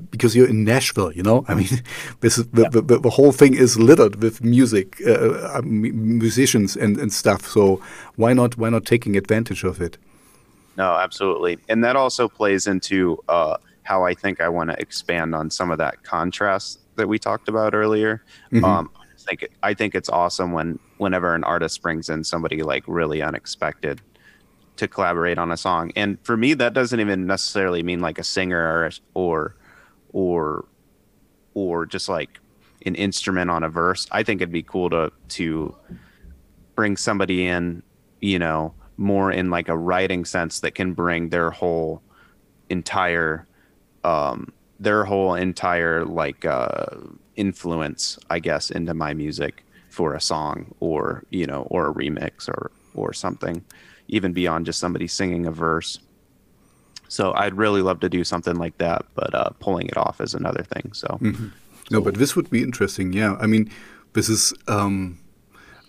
because 0.09 0.35
you're 0.35 0.49
in 0.49 0.63
Nashville, 0.63 1.11
you 1.11 1.23
know. 1.23 1.45
I 1.47 1.55
mean, 1.55 1.67
this 2.19 2.37
is, 2.37 2.47
the, 2.47 2.63
yeah. 2.63 2.69
the, 2.69 2.99
the, 2.99 3.09
whole 3.09 3.31
thing 3.31 3.53
is 3.53 3.79
littered 3.79 4.21
with 4.21 4.43
music, 4.43 5.01
uh, 5.05 5.11
uh 5.11 5.61
musicians, 5.63 6.75
and, 6.75 6.97
and 6.97 7.11
stuff. 7.11 7.47
So 7.47 7.81
why 8.15 8.33
not 8.33 8.57
why 8.57 8.69
not 8.69 8.85
taking 8.85 9.15
advantage 9.15 9.63
of 9.63 9.81
it? 9.81 9.97
No, 10.77 10.93
absolutely, 10.93 11.57
and 11.69 11.83
that 11.83 11.95
also 11.95 12.27
plays 12.27 12.67
into 12.67 13.23
uh, 13.27 13.57
how 13.83 14.05
I 14.05 14.13
think 14.13 14.41
I 14.41 14.49
want 14.49 14.69
to 14.69 14.79
expand 14.79 15.33
on 15.33 15.49
some 15.49 15.71
of 15.71 15.77
that 15.79 16.03
contrast 16.03 16.79
that 16.95 17.07
we 17.07 17.17
talked 17.17 17.47
about 17.47 17.73
earlier. 17.73 18.23
Mm-hmm. 18.51 18.65
Um, 18.65 18.91
I 18.95 19.29
think 19.29 19.49
I 19.63 19.73
think 19.73 19.95
it's 19.95 20.09
awesome 20.09 20.51
when 20.51 20.79
whenever 20.97 21.33
an 21.33 21.43
artist 21.43 21.81
brings 21.81 22.09
in 22.09 22.23
somebody 22.23 22.63
like 22.63 22.83
really 22.87 23.21
unexpected 23.21 24.01
to 24.75 24.87
collaborate 24.87 25.39
on 25.39 25.51
a 25.51 25.57
song, 25.57 25.91
and 25.95 26.19
for 26.23 26.37
me, 26.37 26.53
that 26.53 26.73
doesn't 26.73 26.99
even 26.99 27.25
necessarily 27.25 27.81
mean 27.81 27.99
like 27.99 28.19
a 28.19 28.23
singer 28.23 28.59
or 28.59 28.91
or 29.15 29.55
or 30.13 30.65
or 31.53 31.85
just 31.85 32.07
like 32.07 32.39
an 32.85 32.95
instrument 32.95 33.49
on 33.49 33.63
a 33.63 33.69
verse. 33.69 34.07
I 34.11 34.23
think 34.23 34.41
it'd 34.41 34.51
be 34.51 34.63
cool 34.63 34.89
to 34.91 35.11
to 35.29 35.75
bring 36.75 36.95
somebody 36.97 37.47
in, 37.47 37.81
you 38.21 38.39
know, 38.39 38.73
more 38.97 39.31
in 39.31 39.49
like 39.49 39.67
a 39.67 39.77
writing 39.77 40.25
sense 40.25 40.59
that 40.59 40.75
can 40.75 40.93
bring 40.93 41.29
their 41.29 41.51
whole 41.51 42.01
entire 42.69 43.47
um 44.03 44.53
their 44.79 45.03
whole 45.05 45.33
entire 45.33 46.05
like 46.05 46.45
uh 46.45 46.85
influence, 47.35 48.19
I 48.29 48.39
guess, 48.39 48.69
into 48.69 48.93
my 48.93 49.13
music 49.13 49.63
for 49.89 50.13
a 50.13 50.21
song 50.21 50.73
or, 50.79 51.23
you 51.29 51.47
know, 51.47 51.63
or 51.63 51.89
a 51.89 51.93
remix 51.93 52.47
or 52.47 52.71
or 52.93 53.13
something, 53.13 53.63
even 54.07 54.33
beyond 54.33 54.65
just 54.65 54.79
somebody 54.79 55.07
singing 55.07 55.45
a 55.45 55.51
verse. 55.51 55.99
So 57.07 57.33
I'd 57.33 57.55
really 57.55 57.81
love 57.81 57.99
to 58.01 58.09
do 58.09 58.23
something 58.23 58.55
like 58.55 58.77
that, 58.77 59.05
but 59.15 59.33
uh, 59.33 59.49
pulling 59.59 59.87
it 59.87 59.97
off 59.97 60.21
is 60.21 60.33
another 60.33 60.63
thing. 60.63 60.91
So, 60.93 61.07
mm-hmm. 61.21 61.47
no, 61.91 62.01
but 62.01 62.15
this 62.15 62.35
would 62.35 62.49
be 62.49 62.61
interesting. 62.63 63.13
Yeah, 63.13 63.35
I 63.39 63.47
mean, 63.47 63.69
this 64.13 64.29
is. 64.29 64.53
Um, 64.67 65.19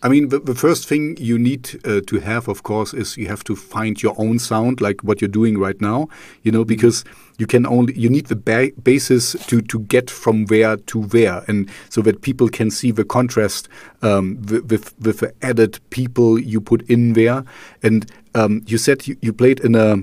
I 0.00 0.08
mean, 0.08 0.28
the, 0.28 0.38
the, 0.38 0.54
first 0.54 0.86
thing 0.86 1.16
you 1.18 1.40
need 1.40 1.80
uh, 1.84 2.00
to 2.06 2.20
have, 2.20 2.46
of 2.46 2.62
course, 2.62 2.94
is 2.94 3.16
you 3.16 3.26
have 3.26 3.42
to 3.42 3.56
find 3.56 4.00
your 4.00 4.14
own 4.16 4.38
sound, 4.38 4.80
like 4.80 5.00
what 5.00 5.20
you're 5.20 5.26
doing 5.26 5.58
right 5.58 5.80
now. 5.80 6.08
You 6.44 6.52
know, 6.52 6.64
because 6.64 7.04
you 7.38 7.48
can 7.48 7.66
only 7.66 7.98
you 7.98 8.08
need 8.08 8.26
the 8.26 8.36
ba- 8.36 8.70
basis 8.80 9.32
to 9.46 9.60
to 9.60 9.80
get 9.80 10.08
from 10.08 10.46
where 10.46 10.76
to 10.76 11.02
where, 11.02 11.42
and 11.48 11.68
so 11.88 12.00
that 12.02 12.22
people 12.22 12.48
can 12.48 12.70
see 12.70 12.92
the 12.92 13.04
contrast 13.04 13.68
um, 14.02 14.40
with, 14.42 14.70
with, 14.70 15.00
with 15.00 15.18
the 15.18 15.34
added 15.42 15.80
people 15.90 16.38
you 16.38 16.60
put 16.60 16.82
in 16.82 17.14
there. 17.14 17.44
And 17.82 18.08
um, 18.36 18.62
you 18.66 18.78
said 18.78 19.08
you, 19.08 19.16
you 19.20 19.32
played 19.32 19.58
in 19.60 19.74
a 19.74 19.96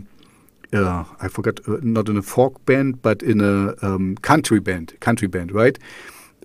uh, 0.75 1.05
I 1.21 1.27
forgot, 1.27 1.59
uh, 1.67 1.77
not 1.81 2.09
in 2.09 2.17
a 2.17 2.21
folk 2.21 2.63
band, 2.65 3.01
but 3.01 3.21
in 3.23 3.41
a 3.41 3.75
um, 3.85 4.15
country 4.17 4.59
band, 4.59 4.99
country 4.99 5.27
band, 5.27 5.51
right? 5.51 5.79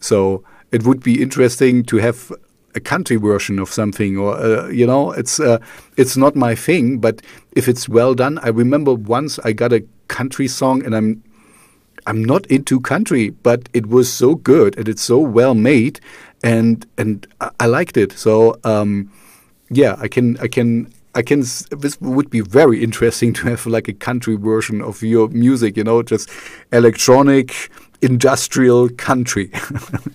So 0.00 0.44
it 0.70 0.84
would 0.84 1.02
be 1.02 1.22
interesting 1.22 1.84
to 1.84 1.96
have 1.98 2.32
a 2.74 2.80
country 2.80 3.16
version 3.16 3.58
of 3.58 3.68
something, 3.68 4.16
or 4.16 4.36
uh, 4.36 4.68
you 4.68 4.86
know, 4.86 5.12
it's 5.12 5.40
uh, 5.40 5.58
it's 5.96 6.16
not 6.16 6.36
my 6.36 6.54
thing, 6.54 6.98
but 6.98 7.20
if 7.52 7.68
it's 7.68 7.88
well 7.88 8.14
done, 8.14 8.38
I 8.38 8.48
remember 8.48 8.94
once 8.94 9.38
I 9.40 9.52
got 9.52 9.72
a 9.72 9.84
country 10.08 10.48
song, 10.48 10.84
and 10.84 10.94
I'm 10.94 11.22
I'm 12.06 12.24
not 12.24 12.46
into 12.46 12.80
country, 12.80 13.30
but 13.30 13.68
it 13.72 13.86
was 13.86 14.12
so 14.12 14.34
good 14.34 14.78
and 14.78 14.88
it's 14.88 15.02
so 15.02 15.18
well 15.18 15.54
made, 15.54 16.00
and 16.42 16.86
and 16.96 17.26
I, 17.40 17.50
I 17.60 17.66
liked 17.66 17.96
it. 17.96 18.12
So 18.12 18.58
um, 18.64 19.10
yeah, 19.70 19.96
I 19.98 20.08
can 20.08 20.36
I 20.38 20.48
can 20.48 20.92
I 21.14 21.22
can. 21.22 21.40
This 21.40 22.00
would 22.00 22.30
be 22.30 22.40
very 22.40 22.82
interesting 22.82 23.32
to 23.34 23.48
have 23.48 23.66
like 23.66 23.88
a 23.88 23.92
country 23.92 24.36
version 24.36 24.80
of 24.80 25.02
your 25.02 25.28
music. 25.28 25.76
You 25.76 25.84
know, 25.84 26.02
just 26.02 26.30
electronic, 26.72 27.70
industrial 28.00 28.88
country 28.90 29.50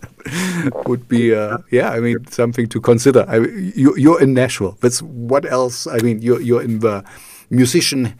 would 0.85 1.07
be. 1.07 1.35
Uh, 1.35 1.57
yeah, 1.71 1.89
I 1.89 1.99
mean 1.99 2.25
something 2.27 2.67
to 2.67 2.79
consider. 2.79 3.25
I, 3.27 3.37
you, 3.37 3.95
you're 3.97 4.21
in 4.21 4.33
Nashville. 4.33 4.77
That's 4.81 5.01
what 5.01 5.45
else? 5.51 5.85
I 5.85 5.97
mean, 5.97 6.21
you're 6.21 6.41
you're 6.41 6.63
in 6.63 6.79
the 6.79 7.03
musician 7.49 8.15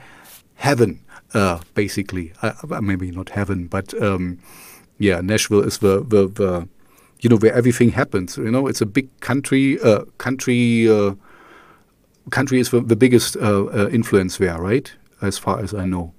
heaven, 0.55 0.99
uh, 1.33 1.59
basically. 1.75 2.33
Uh, 2.41 2.53
maybe 2.81 3.09
not 3.11 3.29
heaven, 3.29 3.67
but 3.67 3.93
um, 4.01 4.39
yeah, 4.97 5.21
Nashville 5.21 5.63
is 5.63 5.77
the 5.77 6.03
the 6.03 6.27
the 6.27 6.67
you 7.21 7.29
know 7.29 7.37
where 7.37 7.53
everything 7.53 7.91
happens. 7.91 8.37
You 8.37 8.51
know, 8.51 8.67
it's 8.67 8.81
a 8.81 8.85
big 8.85 9.07
country. 9.21 9.79
Uh, 9.79 10.03
country 10.17 10.89
uh, 10.89 11.15
country 12.29 12.59
is 12.59 12.69
the, 12.69 12.81
the 12.81 12.95
biggest 12.95 13.37
uh, 13.37 13.65
uh, 13.65 13.89
influence 13.91 14.37
there, 14.37 14.59
right? 14.59 14.93
As 15.21 15.37
far 15.37 15.59
as 15.59 15.73
I 15.73 15.85
know. 15.85 16.13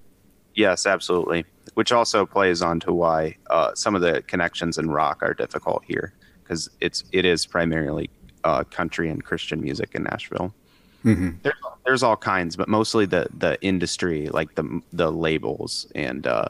Yes, 0.55 0.87
absolutely. 0.87 1.45
Which 1.75 1.93
also 1.93 2.25
plays 2.25 2.63
on 2.63 2.81
to 2.81 2.93
why 2.93 3.37
uh, 3.51 3.75
some 3.75 3.95
of 3.95 4.01
the 4.01 4.23
connections 4.23 4.79
in 4.79 4.91
rock 4.91 5.23
are 5.23 5.35
difficult 5.35 5.85
here, 5.85 6.15
because 6.43 6.71
it's 6.81 7.05
it 7.13 7.25
is 7.25 7.47
primarily 7.47 8.09
uh, 8.45 8.65
country 8.65 9.11
and 9.11 9.23
Christian 9.23 9.61
music 9.61 9.95
in 9.95 10.05
Nashville. 10.05 10.55
Mm-hmm. 11.05 11.31
There's, 11.43 11.55
there's 11.85 12.03
all 12.03 12.17
kinds, 12.17 12.57
but 12.57 12.69
mostly 12.69 13.05
the 13.05 13.29
the 13.39 13.61
industry, 13.63 14.29
like 14.29 14.55
the 14.55 14.81
the 14.93 15.13
labels 15.13 15.87
and 15.95 16.27
uh, 16.27 16.49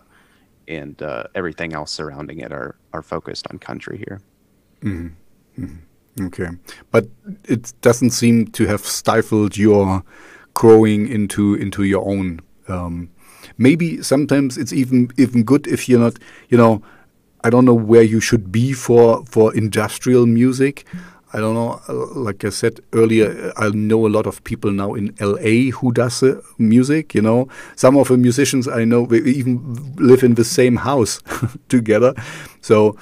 and 0.69 1.03
uh, 1.03 1.25
everything 1.35 1.73
else 1.73 1.91
surrounding 1.91 2.41
it, 2.41 2.53
are 2.53 2.77
are 2.93 3.03
focused 3.03 3.47
on 3.51 3.59
country 3.59 3.99
here. 3.99 4.21
Mm-hmm. 4.83 5.65
Mm-hmm. 5.65 5.77
Okay, 6.21 6.49
but 6.91 7.09
it 7.45 7.75
doesn't 7.83 8.11
seem 8.11 8.47
to 8.49 8.67
have 8.67 8.81
stifled 8.87 9.57
your 9.59 10.03
growing 10.55 11.09
into 11.09 11.55
into 11.55 11.85
your 11.85 12.09
own. 12.09 12.41
Um, 12.69 13.11
maybe 13.59 14.03
sometimes 14.03 14.57
it's 14.57 14.73
even 14.73 15.11
even 15.19 15.43
good 15.45 15.67
if 15.67 15.89
you're 15.89 16.01
not, 16.01 16.19
you 16.49 16.57
know, 16.57 16.83
I 17.45 17.51
don't 17.51 17.67
know 17.67 17.75
where 17.75 18.03
you 18.03 18.21
should 18.21 18.51
be 18.51 18.73
for 18.73 19.25
for 19.27 19.55
industrial 19.55 20.27
music. 20.27 20.87
I 21.35 21.39
don't 21.41 21.55
know. 21.55 21.81
Uh, 21.87 22.07
like 22.19 22.45
I 22.45 22.49
said 22.49 22.81
earlier, 22.95 23.53
I 23.59 23.69
know 23.71 24.07
a 24.07 24.09
lot 24.09 24.27
of 24.27 24.43
people 24.45 24.73
now 24.73 24.95
in 24.95 25.15
LA 25.21 25.71
who 25.71 25.93
does 25.93 26.23
uh, 26.23 26.41
music. 26.57 27.15
You 27.15 27.21
know, 27.21 27.49
some 27.75 27.97
of 27.99 28.09
the 28.09 28.17
musicians 28.17 28.67
I 28.67 28.85
know 28.85 29.13
even 29.13 29.95
live 29.97 30.23
in 30.23 30.35
the 30.37 30.45
same 30.45 30.77
house 30.77 31.21
together. 31.69 32.15
So, 32.63 32.97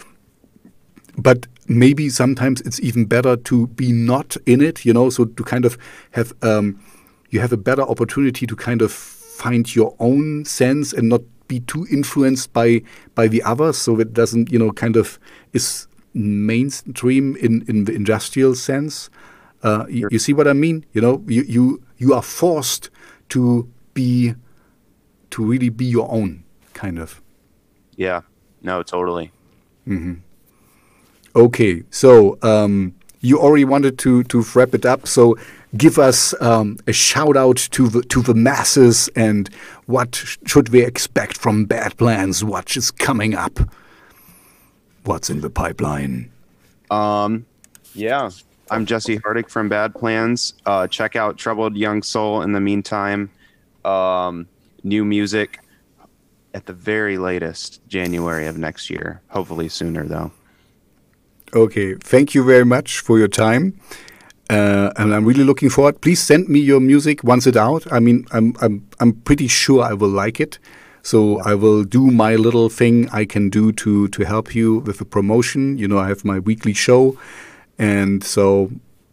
but 1.17 1.47
maybe 1.69 2.09
sometimes 2.09 2.61
it's 2.63 2.81
even 2.81 3.05
better 3.07 3.37
to 3.37 3.67
be 3.69 3.93
not 3.93 4.37
in 4.47 4.61
it, 4.61 4.85
you 4.85 4.93
know, 4.93 5.11
so 5.11 5.25
to 5.25 5.45
kind 5.45 5.65
of 5.65 5.79
have 6.13 6.33
um, 6.43 6.79
you 7.31 7.41
have 7.41 7.53
a 7.53 7.57
better 7.57 7.83
opportunity 7.83 8.47
to 8.47 8.57
kind 8.57 8.83
of 8.83 8.93
find 8.93 9.75
your 9.75 9.95
own 9.99 10.45
sense 10.45 10.93
and 10.93 11.09
not 11.09 11.23
be 11.49 11.61
too 11.61 11.87
influenced 11.91 12.53
by 12.53 12.83
by 13.15 13.29
the 13.29 13.43
others, 13.43 13.77
so 13.77 13.99
it 14.01 14.13
doesn't, 14.13 14.51
you 14.51 14.59
know, 14.59 14.71
kind 14.73 14.97
of 14.97 15.19
is 15.53 15.87
mainstream 16.15 17.37
in 17.37 17.65
in 17.69 17.85
the 17.85 17.93
industrial 17.93 18.55
sense. 18.55 19.11
Uh, 19.63 19.87
you, 19.89 20.09
you, 20.11 20.19
see 20.19 20.35
what 20.35 20.47
I 20.47 20.53
mean? 20.53 20.85
You 20.93 21.01
know, 21.01 21.23
you 21.27 21.43
you 21.43 21.83
you 21.97 22.15
are 22.15 22.23
forced 22.23 22.91
to 23.31 23.69
be 23.95 24.35
to 25.31 25.45
really 25.45 25.71
be 25.71 25.87
your 25.87 26.11
own 26.11 26.45
kind 26.75 26.99
of. 26.99 27.23
Yeah. 27.97 28.23
No, 28.63 28.83
totally. 28.83 29.31
Mm 29.87 29.99
-hmm. 29.99 30.17
Okay, 31.37 31.83
so 31.91 32.39
um, 32.43 32.95
you 33.21 33.41
already 33.41 33.65
wanted 33.65 33.99
to 33.99 34.23
to 34.25 34.45
wrap 34.55 34.75
it 34.75 34.87
up. 34.87 35.09
So 35.09 35.37
give 35.77 35.99
us 35.99 36.35
um, 36.41 36.79
a 36.87 36.93
shout 36.93 37.37
out 37.37 37.57
to 37.57 37.89
the 37.89 38.03
to 38.03 38.23
the 38.23 38.35
masses 38.35 39.09
and 39.17 39.49
what 39.87 40.15
sh 40.15 40.37
should 40.47 40.69
we 40.69 40.83
expect 40.83 41.37
from 41.37 41.65
Bad 41.65 41.97
Plans? 41.97 42.45
What 42.45 42.77
is 42.77 42.91
coming 42.91 43.35
up? 43.35 43.59
What's 45.05 45.29
in 45.29 45.41
the 45.41 45.51
pipeline? 45.51 46.31
Um, 46.91 47.47
yeah, 47.95 48.31
I'm 48.71 48.87
Jesse 48.87 49.19
Hardick 49.19 49.51
from 49.51 49.69
Bad 49.69 49.95
Plans. 49.95 50.55
Uh, 50.65 50.87
check 50.87 51.17
out 51.17 51.37
Troubled 51.37 51.77
Young 51.77 52.03
Soul 52.03 52.43
in 52.43 52.53
the 52.53 52.61
meantime. 52.61 53.29
Um, 53.85 54.47
new 54.85 55.05
music 55.05 55.59
at 56.55 56.67
the 56.67 56.73
very 56.73 57.19
latest 57.19 57.81
January 57.89 58.47
of 58.47 58.57
next 58.57 58.89
year. 58.89 59.21
Hopefully 59.29 59.69
sooner 59.69 60.05
though. 60.05 60.31
Okay, 61.55 61.95
thank 61.95 62.35
you 62.35 62.43
very 62.43 62.65
much 62.65 62.99
for 62.99 63.17
your 63.17 63.29
time. 63.29 63.79
Uh, 64.51 64.93
and 64.97 65.15
I'm 65.15 65.25
really 65.25 65.45
looking 65.45 65.71
forward. 65.71 66.01
Please 66.01 66.21
send 66.21 66.49
me 66.49 66.59
your 66.59 66.81
music 66.81 67.23
once 67.23 67.47
it's 67.47 67.57
out. 67.57 67.91
I 67.93 68.01
mean, 68.01 68.27
I'm 68.33 68.55
I'm 68.61 68.87
I'm 68.99 69.13
pretty 69.13 69.47
sure 69.47 69.83
I 69.83 69.93
will 69.93 70.09
like 70.09 70.41
it. 70.41 70.59
So 71.03 71.41
I 71.43 71.55
will 71.55 71.85
do 71.85 72.11
my 72.11 72.35
little 72.35 72.69
thing 72.69 73.09
I 73.11 73.25
can 73.25 73.51
do 73.51 73.73
to 73.73 74.09
to 74.09 74.25
help 74.25 74.55
you 74.55 74.79
with 74.81 74.99
the 74.99 75.05
promotion. 75.05 75.79
You 75.79 75.87
know, 75.87 75.99
I 75.99 76.09
have 76.09 76.25
my 76.25 76.41
weekly 76.41 76.75
show, 76.75 77.17
and 77.79 78.25
so 78.25 78.71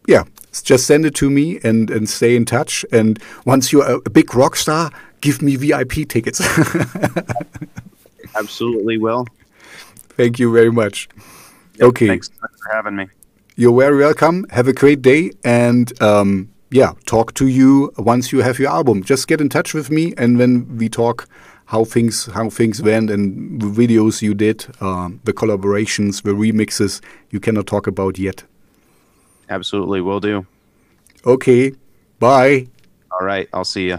yeah, 0.08 0.24
just 0.64 0.86
send 0.86 1.06
it 1.06 1.14
to 1.14 1.30
me 1.30 1.60
and 1.62 1.90
and 1.90 2.08
stay 2.08 2.34
in 2.34 2.44
touch. 2.44 2.84
And 2.90 3.18
once 3.46 3.72
you're 3.72 3.88
a, 3.88 3.96
a 4.04 4.10
big 4.10 4.34
rock 4.34 4.56
star, 4.56 4.90
give 5.20 5.42
me 5.42 5.54
VIP 5.56 6.08
tickets. 6.08 6.40
Absolutely 8.34 8.98
will. 8.98 9.26
Thank 10.16 10.38
you 10.38 10.52
very 10.52 10.72
much. 10.72 11.08
Okay. 11.80 12.06
Thanks 12.06 12.30
for 12.38 12.50
having 12.72 12.96
me. 12.96 13.06
You're 13.56 13.78
very 13.78 13.98
welcome. 13.98 14.46
Have 14.50 14.68
a 14.68 14.72
great 14.72 15.02
day, 15.02 15.32
and 15.44 16.00
um, 16.02 16.50
yeah, 16.70 16.92
talk 17.06 17.34
to 17.34 17.46
you 17.46 17.92
once 17.98 18.32
you 18.32 18.40
have 18.40 18.58
your 18.58 18.70
album. 18.70 19.02
Just 19.02 19.28
get 19.28 19.40
in 19.40 19.48
touch 19.48 19.74
with 19.74 19.90
me, 19.90 20.14
and 20.16 20.38
when 20.38 20.78
we 20.78 20.88
talk 20.88 21.28
how 21.66 21.84
things 21.84 22.26
how 22.26 22.50
things 22.50 22.82
went 22.82 23.10
and 23.10 23.60
the 23.60 23.66
videos 23.66 24.22
you 24.22 24.34
did, 24.34 24.66
uh, 24.80 25.10
the 25.24 25.32
collaborations, 25.32 26.22
the 26.22 26.32
remixes, 26.32 27.00
you 27.30 27.40
cannot 27.40 27.66
talk 27.66 27.86
about 27.86 28.18
yet. 28.18 28.44
Absolutely, 29.48 30.00
will 30.00 30.20
do. 30.20 30.46
Okay, 31.26 31.72
bye. 32.18 32.66
All 33.10 33.26
right, 33.26 33.48
I'll 33.52 33.64
see 33.64 33.88
you. 33.88 33.98